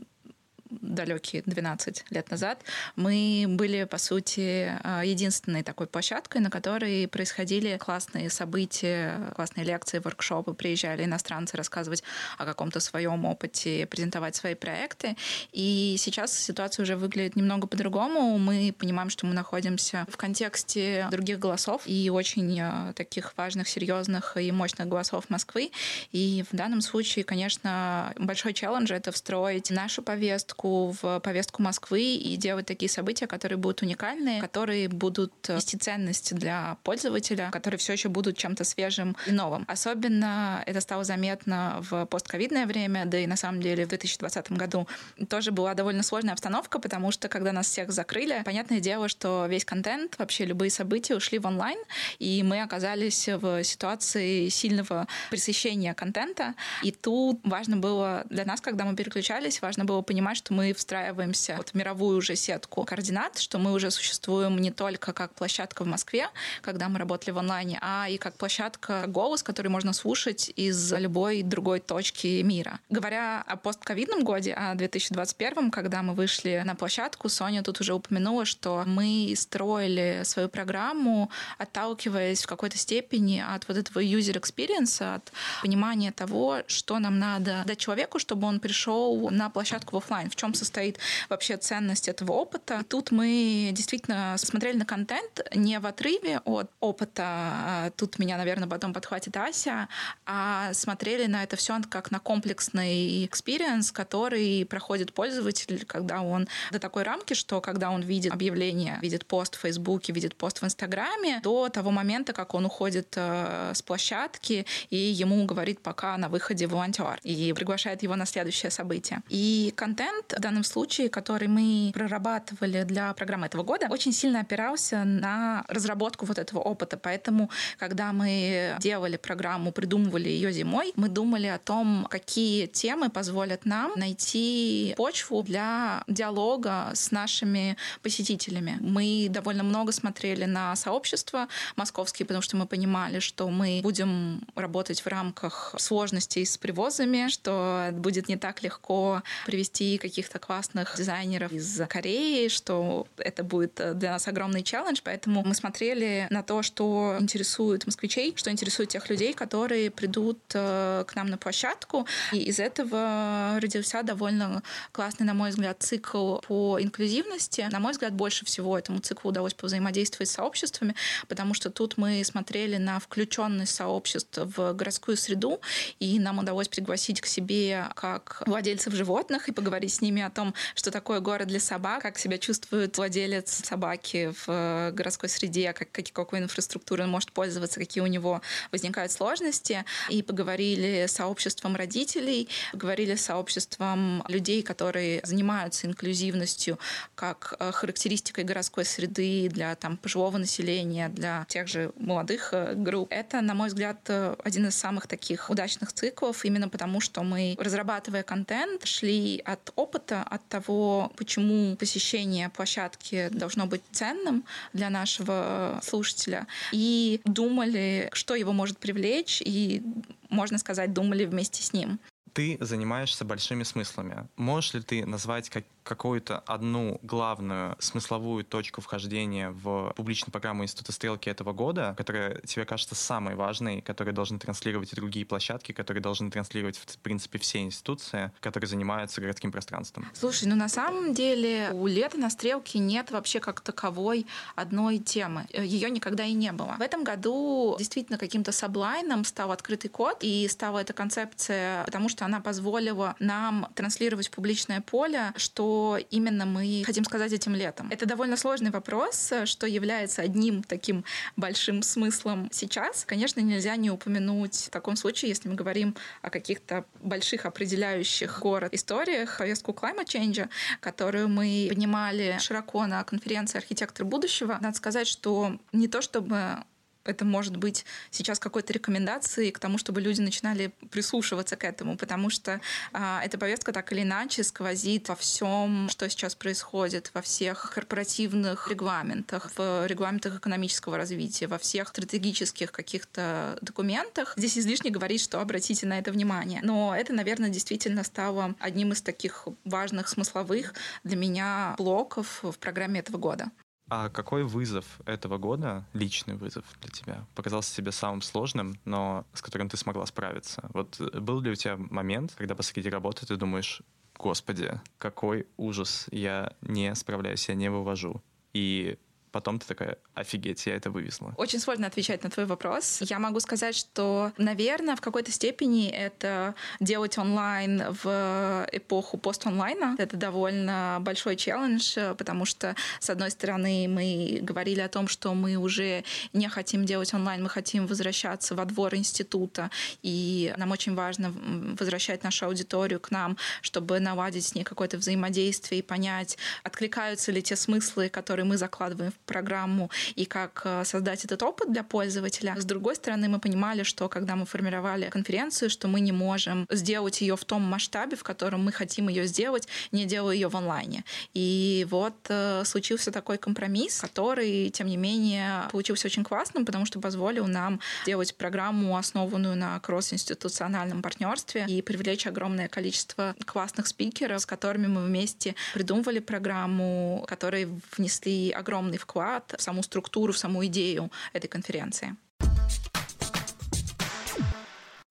далекие 0.71 1.43
12 1.45 2.05
лет 2.11 2.31
назад, 2.31 2.63
мы 2.97 3.47
были, 3.49 3.85
по 3.85 3.99
сути, 3.99 4.73
э, 4.83 5.03
единственной 5.05 5.63
такой 5.63 5.87
площадкой, 5.87 6.39
на 6.39 6.51
которой 6.51 7.09
происходили 7.09 7.77
классные 7.77 8.31
события, 8.31 9.33
классные 9.35 9.65
лекции, 9.65 9.99
воркшопы, 9.99 10.55
приезжали 10.55 11.05
иностранцы 11.05 11.57
рассказывать 11.57 12.03
о 12.39 12.45
каком-то 12.45 12.81
своем 12.81 13.25
опыте, 13.25 13.87
презентовать 13.87 14.37
свои 14.37 14.55
проекты. 14.55 15.17
И 15.53 15.97
сейчас 15.99 16.37
ситуация 16.39 16.85
уже 16.85 16.97
выглядит 16.97 17.37
немного 17.37 17.67
по-другому. 17.67 18.39
Мы 18.39 18.75
понимаем, 18.77 19.11
что 19.11 19.27
мы 19.27 19.35
находимся 19.35 20.07
в 20.09 20.17
контексте 20.17 21.07
других 21.11 21.39
голосов 21.39 21.83
и 21.87 22.11
очень 22.11 22.59
э, 22.61 22.93
таких 22.95 23.35
важных, 23.37 23.69
серьезных 23.69 24.37
и 24.37 24.53
мощных 24.53 24.89
голосов 24.89 25.29
Москвы. 25.31 25.71
И 26.13 26.45
в 26.51 26.57
данном 26.57 26.81
случае, 26.81 27.25
конечно, 27.25 28.13
большой 28.17 28.53
челлендж— 28.53 28.93
это 28.95 29.13
встроить 29.13 29.71
нашу 29.71 30.03
повестку 30.03 30.60
в 30.69 31.21
повестку 31.21 31.63
Москвы 31.63 32.03
и 32.15 32.37
делать 32.37 32.67
такие 32.67 32.89
события, 32.89 33.27
которые 33.27 33.59
будут 33.59 33.83
уникальные, 33.83 34.41
которые 34.41 34.89
будут 34.89 35.33
нести 35.49 35.77
ценность 35.77 36.35
для 36.35 36.77
пользователя, 36.83 37.51
которые 37.51 37.79
все 37.79 37.93
еще 37.93 38.09
будут 38.09 38.37
чем-то 38.37 38.65
свежим 38.65 39.17
и 39.27 39.33
новым. 39.33 39.65
Особенно 39.69 40.63
это 40.67 40.81
стало 40.81 41.05
заметно 41.05 41.79
в 41.91 42.07
постковидное 42.07 42.67
время, 42.67 43.05
да 43.07 43.19
и 43.19 43.27
на 43.27 43.37
самом 43.37 43.61
деле 43.61 43.85
в 43.85 43.89
2020 43.89 44.53
году 44.53 44.87
тоже 45.29 45.53
была 45.53 45.75
довольно 45.75 46.03
сложная 46.03 46.33
обстановка, 46.33 46.79
потому 46.79 47.11
что 47.11 47.29
когда 47.29 47.53
нас 47.53 47.67
всех 47.67 47.91
закрыли, 47.93 48.43
понятное 48.45 48.81
дело, 48.81 49.09
что 49.09 49.47
весь 49.49 49.65
контент, 49.65 50.19
вообще 50.19 50.45
любые 50.45 50.71
события 50.71 51.15
ушли 51.17 51.39
в 51.39 51.47
онлайн, 51.47 51.79
и 52.19 52.43
мы 52.43 52.63
оказались 52.63 53.29
в 53.29 53.63
ситуации 53.65 54.49
сильного 54.49 55.07
пресыщения 55.31 55.95
контента. 55.95 56.55
И 56.83 56.93
тут 56.93 57.41
важно 57.45 57.77
было 57.77 58.25
для 58.31 58.45
нас, 58.45 58.61
когда 58.61 58.85
мы 58.85 58.97
переключались, 58.97 59.63
важно 59.63 59.85
было 59.85 60.03
понимать, 60.03 60.37
что 60.37 60.50
мы 60.51 60.73
встраиваемся 60.73 61.55
вот 61.57 61.71
в 61.71 61.75
мировую 61.75 62.19
уже 62.19 62.37
сетку 62.37 62.85
координат, 62.85 63.39
что 63.39 63.59
мы 63.59 63.73
уже 63.73 63.91
существуем 63.91 64.59
не 64.59 64.71
только 64.71 65.13
как 65.13 65.35
площадка 65.35 65.85
в 65.85 65.87
Москве, 65.87 66.29
когда 66.63 66.89
мы 66.89 66.99
работали 66.99 67.31
в 67.31 67.39
онлайне, 67.39 67.79
а 67.81 68.09
и 68.09 68.19
как 68.19 68.35
площадка 68.35 69.05
голос, 69.07 69.43
который 69.43 69.69
можно 69.69 69.93
слушать 69.93 70.51
из 70.57 70.93
любой 70.93 71.43
другой 71.43 71.81
точки 71.81 72.43
мира. 72.43 72.81
Говоря 72.89 73.43
о 73.47 73.57
постковидном 73.57 74.25
годе, 74.25 74.55
о 74.55 74.75
2021, 74.75 75.71
когда 75.71 76.03
мы 76.03 76.15
вышли 76.15 76.63
на 76.65 76.75
площадку, 76.75 77.29
Соня 77.29 77.63
тут 77.63 77.81
уже 77.81 77.95
упомянула, 77.95 78.45
что 78.45 78.85
мы 78.87 79.33
строили 79.37 80.23
свою 80.25 80.49
программу, 80.49 81.31
отталкиваясь 81.59 82.43
в 82.43 82.47
какой-то 82.47 82.77
степени 82.79 83.45
от 83.47 83.67
вот 83.69 83.77
этого 83.77 84.03
user 84.03 84.41
experience, 84.41 85.15
от 85.15 85.33
понимания 85.63 86.13
того, 86.13 86.59
что 86.67 86.99
нам 86.99 87.19
надо 87.19 87.63
дать 87.67 87.79
человеку, 87.79 88.19
чтобы 88.19 88.47
он 88.47 88.61
пришел 88.61 89.31
на 89.31 89.51
площадку 89.51 89.97
в 89.97 89.99
офлайн, 89.99 90.31
в 90.31 90.37
чем 90.41 90.55
состоит 90.55 90.99
вообще 91.29 91.57
ценность 91.57 92.09
этого 92.09 92.33
опыта. 92.33 92.81
И 92.81 92.85
тут 92.85 93.11
мы 93.11 93.71
действительно 93.73 94.37
смотрели 94.39 94.77
на 94.77 94.85
контент 94.85 95.41
не 95.55 95.79
в 95.79 95.87
отрыве 95.87 96.41
от 96.45 96.71
опыта, 96.81 97.25
а 97.25 97.91
тут 97.97 98.19
меня, 98.19 98.37
наверное, 98.37 98.69
потом 98.69 98.93
подхватит 98.93 99.37
Ася, 99.37 99.89
а 100.27 100.73
смотрели 100.73 101.27
на 101.27 101.43
это 101.43 101.57
все 101.57 101.71
как 101.89 102.11
на 102.11 102.19
комплексный 102.19 103.25
experience, 103.27 103.93
который 103.93 104.67
проходит 104.69 105.13
пользователь, 105.13 105.85
когда 105.87 106.21
он 106.21 106.49
до 106.73 106.79
такой 106.79 107.05
рамки, 107.05 107.35
что 107.35 107.61
когда 107.61 107.91
он 107.91 108.03
видит 108.03 108.33
объявление, 108.33 108.99
видит 109.01 109.25
пост 109.27 109.57
в 109.57 109.61
Фейсбуке, 109.61 110.13
видит 110.13 110.35
пост 110.35 110.61
в 110.61 110.65
Инстаграме, 110.65 111.41
до 111.43 111.69
того 111.69 111.91
момента, 111.91 112.33
как 112.33 112.55
он 112.55 112.67
уходит 112.67 113.15
э, 113.17 113.73
с 113.75 113.83
площадки 113.83 114.67
и 114.91 114.97
ему 114.97 115.45
говорит 115.45 115.81
пока 115.81 116.17
на 116.17 116.29
выходе 116.29 116.67
волонтер 116.67 117.21
и 117.23 117.53
приглашает 117.53 118.03
его 118.03 118.17
на 118.17 118.27
следующее 118.27 118.71
событие. 118.71 119.23
И 119.29 119.73
контент 119.77 120.30
в 120.37 120.41
данном 120.41 120.65
случае, 120.65 121.09
который 121.09 121.49
мы 121.49 121.91
прорабатывали 121.95 122.83
для 122.85 123.13
программы 123.15 123.47
этого 123.47 123.63
года, 123.63 123.87
очень 123.91 124.13
сильно 124.13 124.41
опирался 124.41 125.05
на 125.05 125.65
разработку 125.69 126.27
вот 126.27 126.39
этого 126.39 126.61
опыта. 126.61 126.97
Поэтому, 126.97 127.51
когда 127.79 128.13
мы 128.13 128.77
делали 128.81 129.17
программу, 129.17 129.73
придумывали 129.73 130.29
ее 130.29 130.53
зимой, 130.53 130.93
мы 130.97 131.09
думали 131.09 131.47
о 131.47 131.59
том, 131.59 132.07
какие 132.11 132.67
темы 132.67 133.11
позволят 133.11 133.65
нам 133.65 133.93
найти 133.97 134.95
почву 134.97 135.43
для 135.43 136.03
диалога 136.07 136.91
с 136.95 137.11
нашими 137.11 137.77
посетителями. 138.03 138.79
Мы 138.81 139.29
довольно 139.31 139.63
много 139.63 139.93
смотрели 139.93 140.45
на 140.45 140.77
сообщества 140.77 141.49
московские, 141.77 142.27
потому 142.27 142.43
что 142.43 142.57
мы 142.57 142.67
понимали, 142.67 143.19
что 143.21 143.49
мы 143.49 143.81
будем 143.83 144.43
работать 144.55 145.01
в 145.01 145.07
рамках 145.07 145.75
сложностей 145.79 146.45
с 146.47 146.57
привозами, 146.57 147.29
что 147.29 147.91
будет 147.93 148.29
не 148.29 148.37
так 148.37 148.63
легко 148.63 149.23
привести 149.47 149.99
каких-то 150.11 150.39
классных 150.39 150.95
дизайнеров 150.97 151.53
из 151.53 151.81
Кореи, 151.89 152.49
что 152.49 153.07
это 153.17 153.45
будет 153.45 153.81
для 153.95 154.13
нас 154.13 154.27
огромный 154.27 154.63
челлендж, 154.63 155.01
поэтому 155.05 155.45
мы 155.45 155.55
смотрели 155.55 156.27
на 156.31 156.43
то, 156.43 156.63
что 156.63 157.17
интересует 157.21 157.87
москвичей, 157.87 158.35
что 158.37 158.51
интересует 158.51 158.89
тех 158.89 159.09
людей, 159.09 159.33
которые 159.33 159.91
придут 159.91 160.39
э, 160.55 161.05
к 161.07 161.15
нам 161.15 161.29
на 161.29 161.39
площадку, 161.39 162.07
и 162.33 162.39
из 162.39 162.59
этого 162.59 163.59
родился 163.61 164.03
довольно 164.03 164.63
классный, 164.93 165.27
на 165.27 165.35
мой 165.35 165.51
взгляд, 165.51 165.81
цикл 165.81 166.39
по 166.39 166.79
инклюзивности. 166.81 167.67
На 167.71 167.79
мой 167.79 167.93
взгляд, 167.93 168.13
больше 168.13 168.45
всего 168.45 168.77
этому 168.77 168.99
циклу 168.99 169.31
удалось 169.31 169.55
повзаимодействовать 169.55 170.29
с 170.29 170.33
сообществами, 170.33 170.95
потому 171.29 171.55
что 171.55 171.71
тут 171.71 171.97
мы 171.97 172.23
смотрели 172.25 172.77
на 172.77 172.99
включенность 172.99 173.75
сообществ 173.75 174.39
в 174.39 174.73
городскую 174.75 175.17
среду, 175.17 175.61
и 176.01 176.19
нам 176.19 176.39
удалось 176.39 176.69
пригласить 176.69 177.21
к 177.21 177.27
себе 177.27 177.87
как 177.95 178.43
владельцев 178.47 178.93
животных 178.93 179.49
и 179.49 179.53
поговорить 179.53 179.93
с 179.93 180.00
ними 180.01 180.23
о 180.23 180.31
том, 180.31 180.55
что 180.75 180.91
такое 180.91 181.21
город 181.21 181.49
для 181.49 181.61
собак, 181.61 182.03
как 182.03 182.19
себя 182.19 182.39
чувствует 182.39 182.97
владелец 182.97 183.65
собаки 183.65 184.33
в 184.47 184.93
городской 184.93 185.29
среде, 185.29 185.73
как, 185.73 185.89
какой 186.13 186.39
инфраструктурой 186.39 187.05
он 187.05 187.11
может 187.11 187.33
пользоваться, 187.33 187.81
какие 187.81 188.03
у 188.03 188.07
него 188.07 188.41
возникают 188.73 189.13
сложности. 189.13 189.85
И 190.09 190.23
поговорили 190.23 191.07
с 191.07 191.13
сообществом 191.13 191.77
родителей, 191.77 192.49
поговорили 192.73 193.15
с 193.15 193.23
сообществом 193.23 194.25
людей, 194.29 194.63
которые 194.63 195.21
занимаются 195.25 195.87
инклюзивностью 195.87 196.79
как 197.15 197.55
э, 197.59 197.73
характеристикой 197.73 198.45
городской 198.45 198.85
среды 198.85 199.49
для 199.51 199.75
там, 199.75 199.97
пожилого 199.97 200.39
населения, 200.39 201.09
для 201.09 201.45
тех 201.49 201.69
же 201.69 201.93
молодых 201.97 202.51
э, 202.53 202.75
групп. 202.75 203.09
Это, 203.11 203.41
на 203.41 203.55
мой 203.55 203.69
взгляд, 203.69 203.99
э, 204.09 204.37
один 204.45 204.67
из 204.69 204.77
самых 204.77 205.07
таких 205.07 205.51
удачных 205.51 205.93
циклов, 205.93 206.45
именно 206.45 206.69
потому 206.69 207.01
что 207.01 207.23
мы, 207.23 207.57
разрабатывая 207.59 208.23
контент, 208.23 208.87
шли 208.87 209.43
от 209.45 209.73
опыта, 209.77 209.90
от 209.95 210.47
того, 210.49 211.13
почему 211.17 211.77
посещение 211.77 212.49
площадки 212.49 213.29
должно 213.31 213.67
быть 213.67 213.83
ценным 213.93 214.45
для 214.73 214.91
нашего 214.91 215.81
слушателя, 215.83 216.47
и 216.73 217.21
думали, 217.25 218.11
что 218.13 218.35
его 218.35 218.53
может 218.53 218.79
привлечь, 218.79 219.43
и 219.45 219.83
можно 220.29 220.59
сказать, 220.59 220.93
думали 220.93 221.25
вместе 221.25 221.63
с 221.63 221.73
ним. 221.73 221.99
Ты 222.33 222.59
занимаешься 222.61 223.25
большими 223.25 223.65
смыслами. 223.65 224.29
Можешь 224.37 224.75
ли 224.75 224.83
ты 224.83 225.05
назвать 225.05 225.51
как 225.51 225.65
какую-то 225.83 226.39
одну 226.47 226.99
главную 227.03 227.77
смысловую 227.79 228.45
точку 228.45 228.81
вхождения 228.81 229.51
в 229.51 229.93
публичную 229.97 230.33
программу 230.33 230.65
Института 230.65 230.93
Стрелки 230.93 231.29
этого 231.29 231.53
года, 231.53 231.95
которая 231.97 232.41
тебе 232.43 232.65
кажется 232.65 232.95
самой 232.95 233.35
важной, 233.35 233.81
которую 233.81 234.15
должны 234.15 234.39
транслировать 234.39 234.93
и 234.93 234.97
другие 234.97 235.25
площадки, 235.27 235.73
которые 235.73 236.03
должны 236.03 236.31
транслировать, 236.31 236.77
в 236.77 236.99
принципе, 236.99 237.39
все 237.39 237.61
институции, 237.61 238.33
которые 238.41 238.69
занимаются 238.69 239.21
городским 239.21 239.53
пространством? 239.53 240.09
Слушай, 240.15 240.49
ну 240.49 240.57
на 240.57 240.69
самом 240.69 241.15
деле 241.15 241.71
у 241.73 241.87
лета 241.87 242.19
на 242.19 242.31
Стрелке 242.31 242.79
нет 242.79 243.11
вообще 243.11 243.41
как 243.41 243.61
таковой 243.61 244.27
одной 244.55 244.99
темы. 244.99 245.47
Ее 245.53 245.91
никогда 245.91 246.25
и 246.25 246.33
не 246.33 246.53
было. 246.53 246.77
В 246.79 246.83
этом 246.83 247.05
году 247.05 247.77
действительно 247.79 248.19
каким-то 248.19 248.53
саблайном 248.53 249.25
стал 249.25 249.53
открытый 249.53 249.91
код, 249.91 250.19
и 250.21 250.47
стала 250.49 250.81
эта 250.81 250.93
концепция, 250.93 251.85
потому 251.85 252.09
что 252.09 252.25
она 252.25 252.41
позволила 252.41 253.17
нам 253.19 253.69
транслировать 253.75 254.29
в 254.29 254.31
публичное 254.31 254.81
поле, 254.81 255.33
что 255.37 255.70
именно 256.11 256.47
мы 256.47 256.83
хотим 256.87 257.05
сказать 257.05 257.33
этим 257.33 257.55
летом. 257.55 257.89
Это 257.91 258.07
довольно 258.07 258.37
сложный 258.37 258.71
вопрос, 258.71 259.33
что 259.45 259.67
является 259.67 260.23
одним 260.23 260.63
таким 260.63 261.05
большим 261.37 261.83
смыслом 261.83 262.49
сейчас. 262.53 263.05
Конечно, 263.05 263.41
нельзя 263.41 263.77
не 263.77 263.91
упомянуть 263.91 264.67
в 264.67 264.71
таком 264.71 264.97
случае, 264.97 265.31
если 265.31 265.49
мы 265.49 265.55
говорим 265.55 265.97
о 266.23 266.31
каких-то 266.31 266.85
больших 267.03 267.47
определяющих 267.47 268.41
город 268.41 268.73
историях, 268.75 269.39
повестку 269.39 269.73
Climate 269.73 270.07
Change, 270.07 270.49
которую 270.81 271.29
мы 271.29 271.67
поднимали 271.69 272.37
широко 272.41 272.87
на 272.87 273.03
конференции 273.05 273.59
«Архитектор 273.59 274.05
будущего». 274.07 274.59
Надо 274.61 274.77
сказать, 274.77 275.07
что 275.07 275.59
не 275.73 275.89
то 275.89 276.03
чтобы 276.03 276.65
это 277.05 277.25
может 277.25 277.57
быть 277.57 277.85
сейчас 278.11 278.39
какой-то 278.39 278.73
рекомендацией 278.73 279.51
к 279.53 279.59
тому, 279.59 279.79
чтобы 279.79 280.01
люди 280.01 280.21
начинали 280.21 280.73
прислушиваться 280.91 281.57
к 281.57 281.65
этому, 281.65 281.97
потому 281.97 282.31
что 282.31 282.61
а, 282.93 283.23
эта 283.25 283.39
повестка 283.39 283.73
так 283.73 283.91
или 283.93 284.03
иначе 284.03 284.45
сквозит 284.45 285.09
во 285.09 285.17
всем, 285.17 285.89
что 285.91 286.09
сейчас 286.09 286.35
происходит, 286.35 287.11
во 287.15 287.23
всех 287.23 287.73
корпоративных 287.75 288.69
регламентах, 288.69 289.51
в 289.57 289.87
регламентах 289.87 290.37
экономического 290.37 290.97
развития, 290.97 291.47
во 291.47 291.59
всех 291.59 291.89
стратегических 291.89 292.73
каких-то 292.73 293.59
документах. 293.63 294.35
Здесь 294.37 294.59
излишне 294.59 294.91
говорить, 294.91 295.23
что 295.23 295.41
обратите 295.41 295.87
на 295.87 295.99
это 295.99 296.13
внимание. 296.13 296.61
Но 296.63 296.95
это, 296.97 297.13
наверное, 297.13 297.49
действительно 297.49 298.05
стало 298.05 298.55
одним 298.59 298.93
из 298.93 299.03
таких 299.03 299.49
важных 299.65 300.09
смысловых 300.09 300.75
для 301.05 301.17
меня 301.17 301.75
блоков 301.79 302.41
в 302.43 302.59
программе 302.59 303.01
этого 303.01 303.17
года. 303.17 303.51
А 303.91 304.09
какой 304.09 304.45
вызов 304.45 304.87
этого 305.05 305.37
года, 305.37 305.85
личный 305.93 306.37
вызов 306.37 306.65
для 306.81 306.91
тебя, 306.91 307.27
показался 307.35 307.75
тебе 307.75 307.91
самым 307.91 308.23
сложным, 308.23 308.79
но 308.85 309.27
с 309.35 309.43
которым 309.43 309.69
ты 309.69 309.77
смогла 309.77 310.07
справиться? 310.07 310.71
Вот 310.73 311.01
э, 311.01 311.19
был 311.19 311.41
ли 311.41 311.51
у 311.51 311.55
тебя 311.57 311.77
момент, 311.77 312.35
когда 312.37 312.55
посреди 312.55 312.89
работы 312.89 313.27
ты 313.27 313.37
думаешь, 313.37 313.83
господи, 314.17 314.81
какой 314.99 315.49
ужас, 315.57 316.07
я 316.13 316.53
не 316.61 316.95
справляюсь, 316.95 317.49
я 317.49 317.57
не 317.57 317.69
вывожу. 317.69 318.23
И 318.53 318.97
потом 319.33 319.59
ты 319.59 319.67
такая, 319.67 319.99
офигеть, 320.15 320.67
я 320.67 320.77
это 320.77 320.91
вывезла? 320.91 321.35
Очень 321.37 321.61
сложно 321.61 321.87
отвечать 321.87 322.25
на 322.25 322.31
твой 322.31 322.47
вопрос. 322.47 323.01
Я 323.03 323.19
могу 323.19 323.41
сказать, 323.41 323.77
что, 323.77 324.33
наверное, 324.37 324.97
в 324.97 325.01
какой-то 325.01 325.31
степени 325.33 325.89
это 325.89 326.55
делать 326.81 327.19
онлайн 327.19 327.83
в 328.03 328.67
эпоху 328.73 329.19
пост-онлайна. 329.19 329.97
Это 329.99 330.17
довольно 330.17 330.99
большой 331.01 331.37
челлендж, 331.37 331.95
потому 332.17 332.45
что, 332.45 332.75
с 332.99 333.11
одной 333.11 333.31
стороны, 333.31 333.87
мы 333.89 334.41
говорили 334.43 334.81
о 334.81 334.89
том, 334.89 335.09
что 335.09 335.35
мы 335.35 335.57
уже 335.57 336.05
не 336.33 336.49
хотим 336.49 336.85
делать 336.85 337.15
онлайн, 337.15 337.43
мы 337.43 337.49
хотим 337.49 337.87
возвращаться 337.87 338.55
во 338.55 338.65
двор 338.65 338.95
института, 338.95 339.71
и 340.03 340.53
нам 340.57 340.71
очень 340.71 340.95
важно 340.95 341.33
возвращать 341.79 342.25
нашу 342.25 342.47
аудиторию 342.47 343.01
к 343.01 343.11
нам, 343.11 343.37
чтобы 343.63 344.01
наладить 344.01 344.47
с 344.47 344.55
ней 344.55 344.65
какое-то 344.65 344.97
взаимодействие 344.97 345.81
и 345.81 345.83
понять, 345.83 346.39
откликаются 346.65 347.33
ли 347.33 347.43
те 347.43 347.57
смыслы, 347.57 348.09
которые 348.09 348.45
мы 348.45 348.57
закладываем 348.57 349.13
в 349.13 349.19
программу 349.31 349.91
и 350.17 350.25
как 350.25 350.63
э, 350.65 350.85
создать 350.85 351.25
этот 351.25 351.43
опыт 351.43 351.73
для 351.73 351.85
пользователя. 351.85 352.55
С 352.59 352.65
другой 352.65 352.97
стороны, 352.97 353.29
мы 353.29 353.39
понимали, 353.39 353.85
что 353.85 354.09
когда 354.09 354.35
мы 354.35 354.45
формировали 354.45 355.09
конференцию, 355.09 355.71
что 355.71 355.89
мы 355.89 356.01
не 356.01 356.13
можем 356.13 356.67
сделать 356.71 357.21
ее 357.21 357.37
в 357.37 357.45
том 357.45 357.63
масштабе, 357.63 358.17
в 358.17 358.25
котором 358.25 358.65
мы 358.65 358.73
хотим 358.73 359.09
ее 359.09 359.27
сделать, 359.27 359.69
не 359.93 360.05
делая 360.05 360.35
ее 360.35 360.49
в 360.49 360.57
онлайне. 360.57 361.05
И 361.35 361.87
вот 361.91 362.15
э, 362.29 362.65
случился 362.65 363.13
такой 363.13 363.39
компромисс, 363.39 364.01
который, 364.01 364.71
тем 364.71 364.89
не 364.89 364.97
менее, 364.97 365.69
получился 365.71 366.09
очень 366.09 366.25
классным, 366.25 366.65
потому 366.65 366.87
что 366.87 367.01
позволил 367.01 367.47
нам 367.47 367.81
делать 368.07 368.35
программу, 368.35 368.97
основанную 368.97 369.57
на 369.57 369.79
кросс-институциональном 369.79 371.03
партнерстве 371.03 371.67
и 371.69 371.83
привлечь 371.83 372.27
огромное 372.27 372.69
количество 372.69 373.35
классных 373.47 373.87
спикеров, 373.87 374.41
с 374.41 374.47
которыми 374.47 374.89
мы 374.89 375.03
вместе 375.05 375.55
придумывали 375.75 376.19
программу, 376.19 377.25
которые 377.29 377.69
внесли 377.97 378.51
огромный 378.51 378.99
вклад 378.99 379.20
вклад 379.21 379.55
в 379.59 379.63
саму 379.63 379.83
структуру, 379.83 380.33
в 380.33 380.39
саму 380.39 380.65
идею 380.67 381.11
этой 381.35 381.49
конференции. 381.49 382.17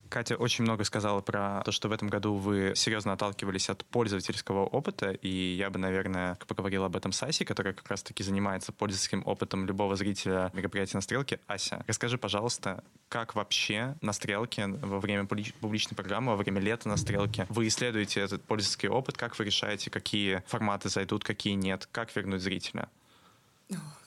Катя 0.10 0.36
очень 0.38 0.64
много 0.64 0.84
сказала 0.84 1.22
про 1.22 1.62
то, 1.64 1.72
что 1.72 1.88
в 1.88 1.92
этом 1.92 2.08
году 2.08 2.34
вы 2.34 2.74
серьезно 2.76 3.14
отталкивались 3.14 3.70
от 3.70 3.86
пользовательского 3.86 4.66
опыта, 4.66 5.12
и 5.12 5.30
я 5.30 5.70
бы, 5.70 5.78
наверное, 5.78 6.36
поговорил 6.48 6.84
об 6.84 6.96
этом 6.96 7.12
с 7.12 7.22
Асей, 7.22 7.46
которая 7.46 7.76
как 7.76 7.88
раз-таки 7.88 8.24
занимается 8.24 8.72
пользовательским 8.72 9.22
опытом 9.28 9.68
любого 9.68 9.96
зрителя 9.96 10.50
мероприятия 10.56 10.98
на 10.98 11.02
Стрелке. 11.02 11.40
Ася, 11.46 11.84
расскажи, 11.86 12.18
пожалуйста, 12.18 12.84
как 13.10 13.36
вообще 13.36 13.96
на 14.02 14.14
Стрелке 14.14 14.66
во 14.66 15.00
время 15.00 15.28
публичной 15.28 15.96
программы, 15.96 16.32
во 16.32 16.38
время 16.38 16.60
лета 16.60 16.90
на 16.90 16.98
Стрелке 16.98 17.46
вы 17.50 17.68
исследуете 17.68 18.22
этот 18.22 18.42
пользовательский 18.44 18.90
опыт, 18.90 19.16
как 19.16 19.38
вы 19.38 19.46
решаете, 19.46 19.92
какие 19.92 20.42
форматы 20.48 20.90
зайдут, 20.90 21.24
какие 21.24 21.54
нет, 21.54 21.88
как 21.92 22.16
вернуть 22.16 22.42
зрителя? 22.42 22.90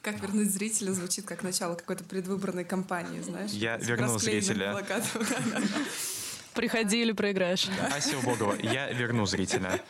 Как 0.03 0.21
вернуть 0.21 0.51
зрителя 0.51 0.91
звучит 0.93 1.25
как 1.25 1.45
начало 1.45 1.77
какой-то 1.77 2.03
предвыборной 2.03 2.65
кампании, 2.65 3.21
знаешь? 3.21 3.53
Я 3.53 3.77
верну 3.77 4.19
зрителя. 4.19 4.85
Приходи 6.55 7.01
или 7.01 7.13
проиграешь. 7.13 7.69
Ася 7.97 8.19
Убогова, 8.19 8.57
я 8.61 8.91
верну 8.93 9.25
зрителя. 9.27 9.81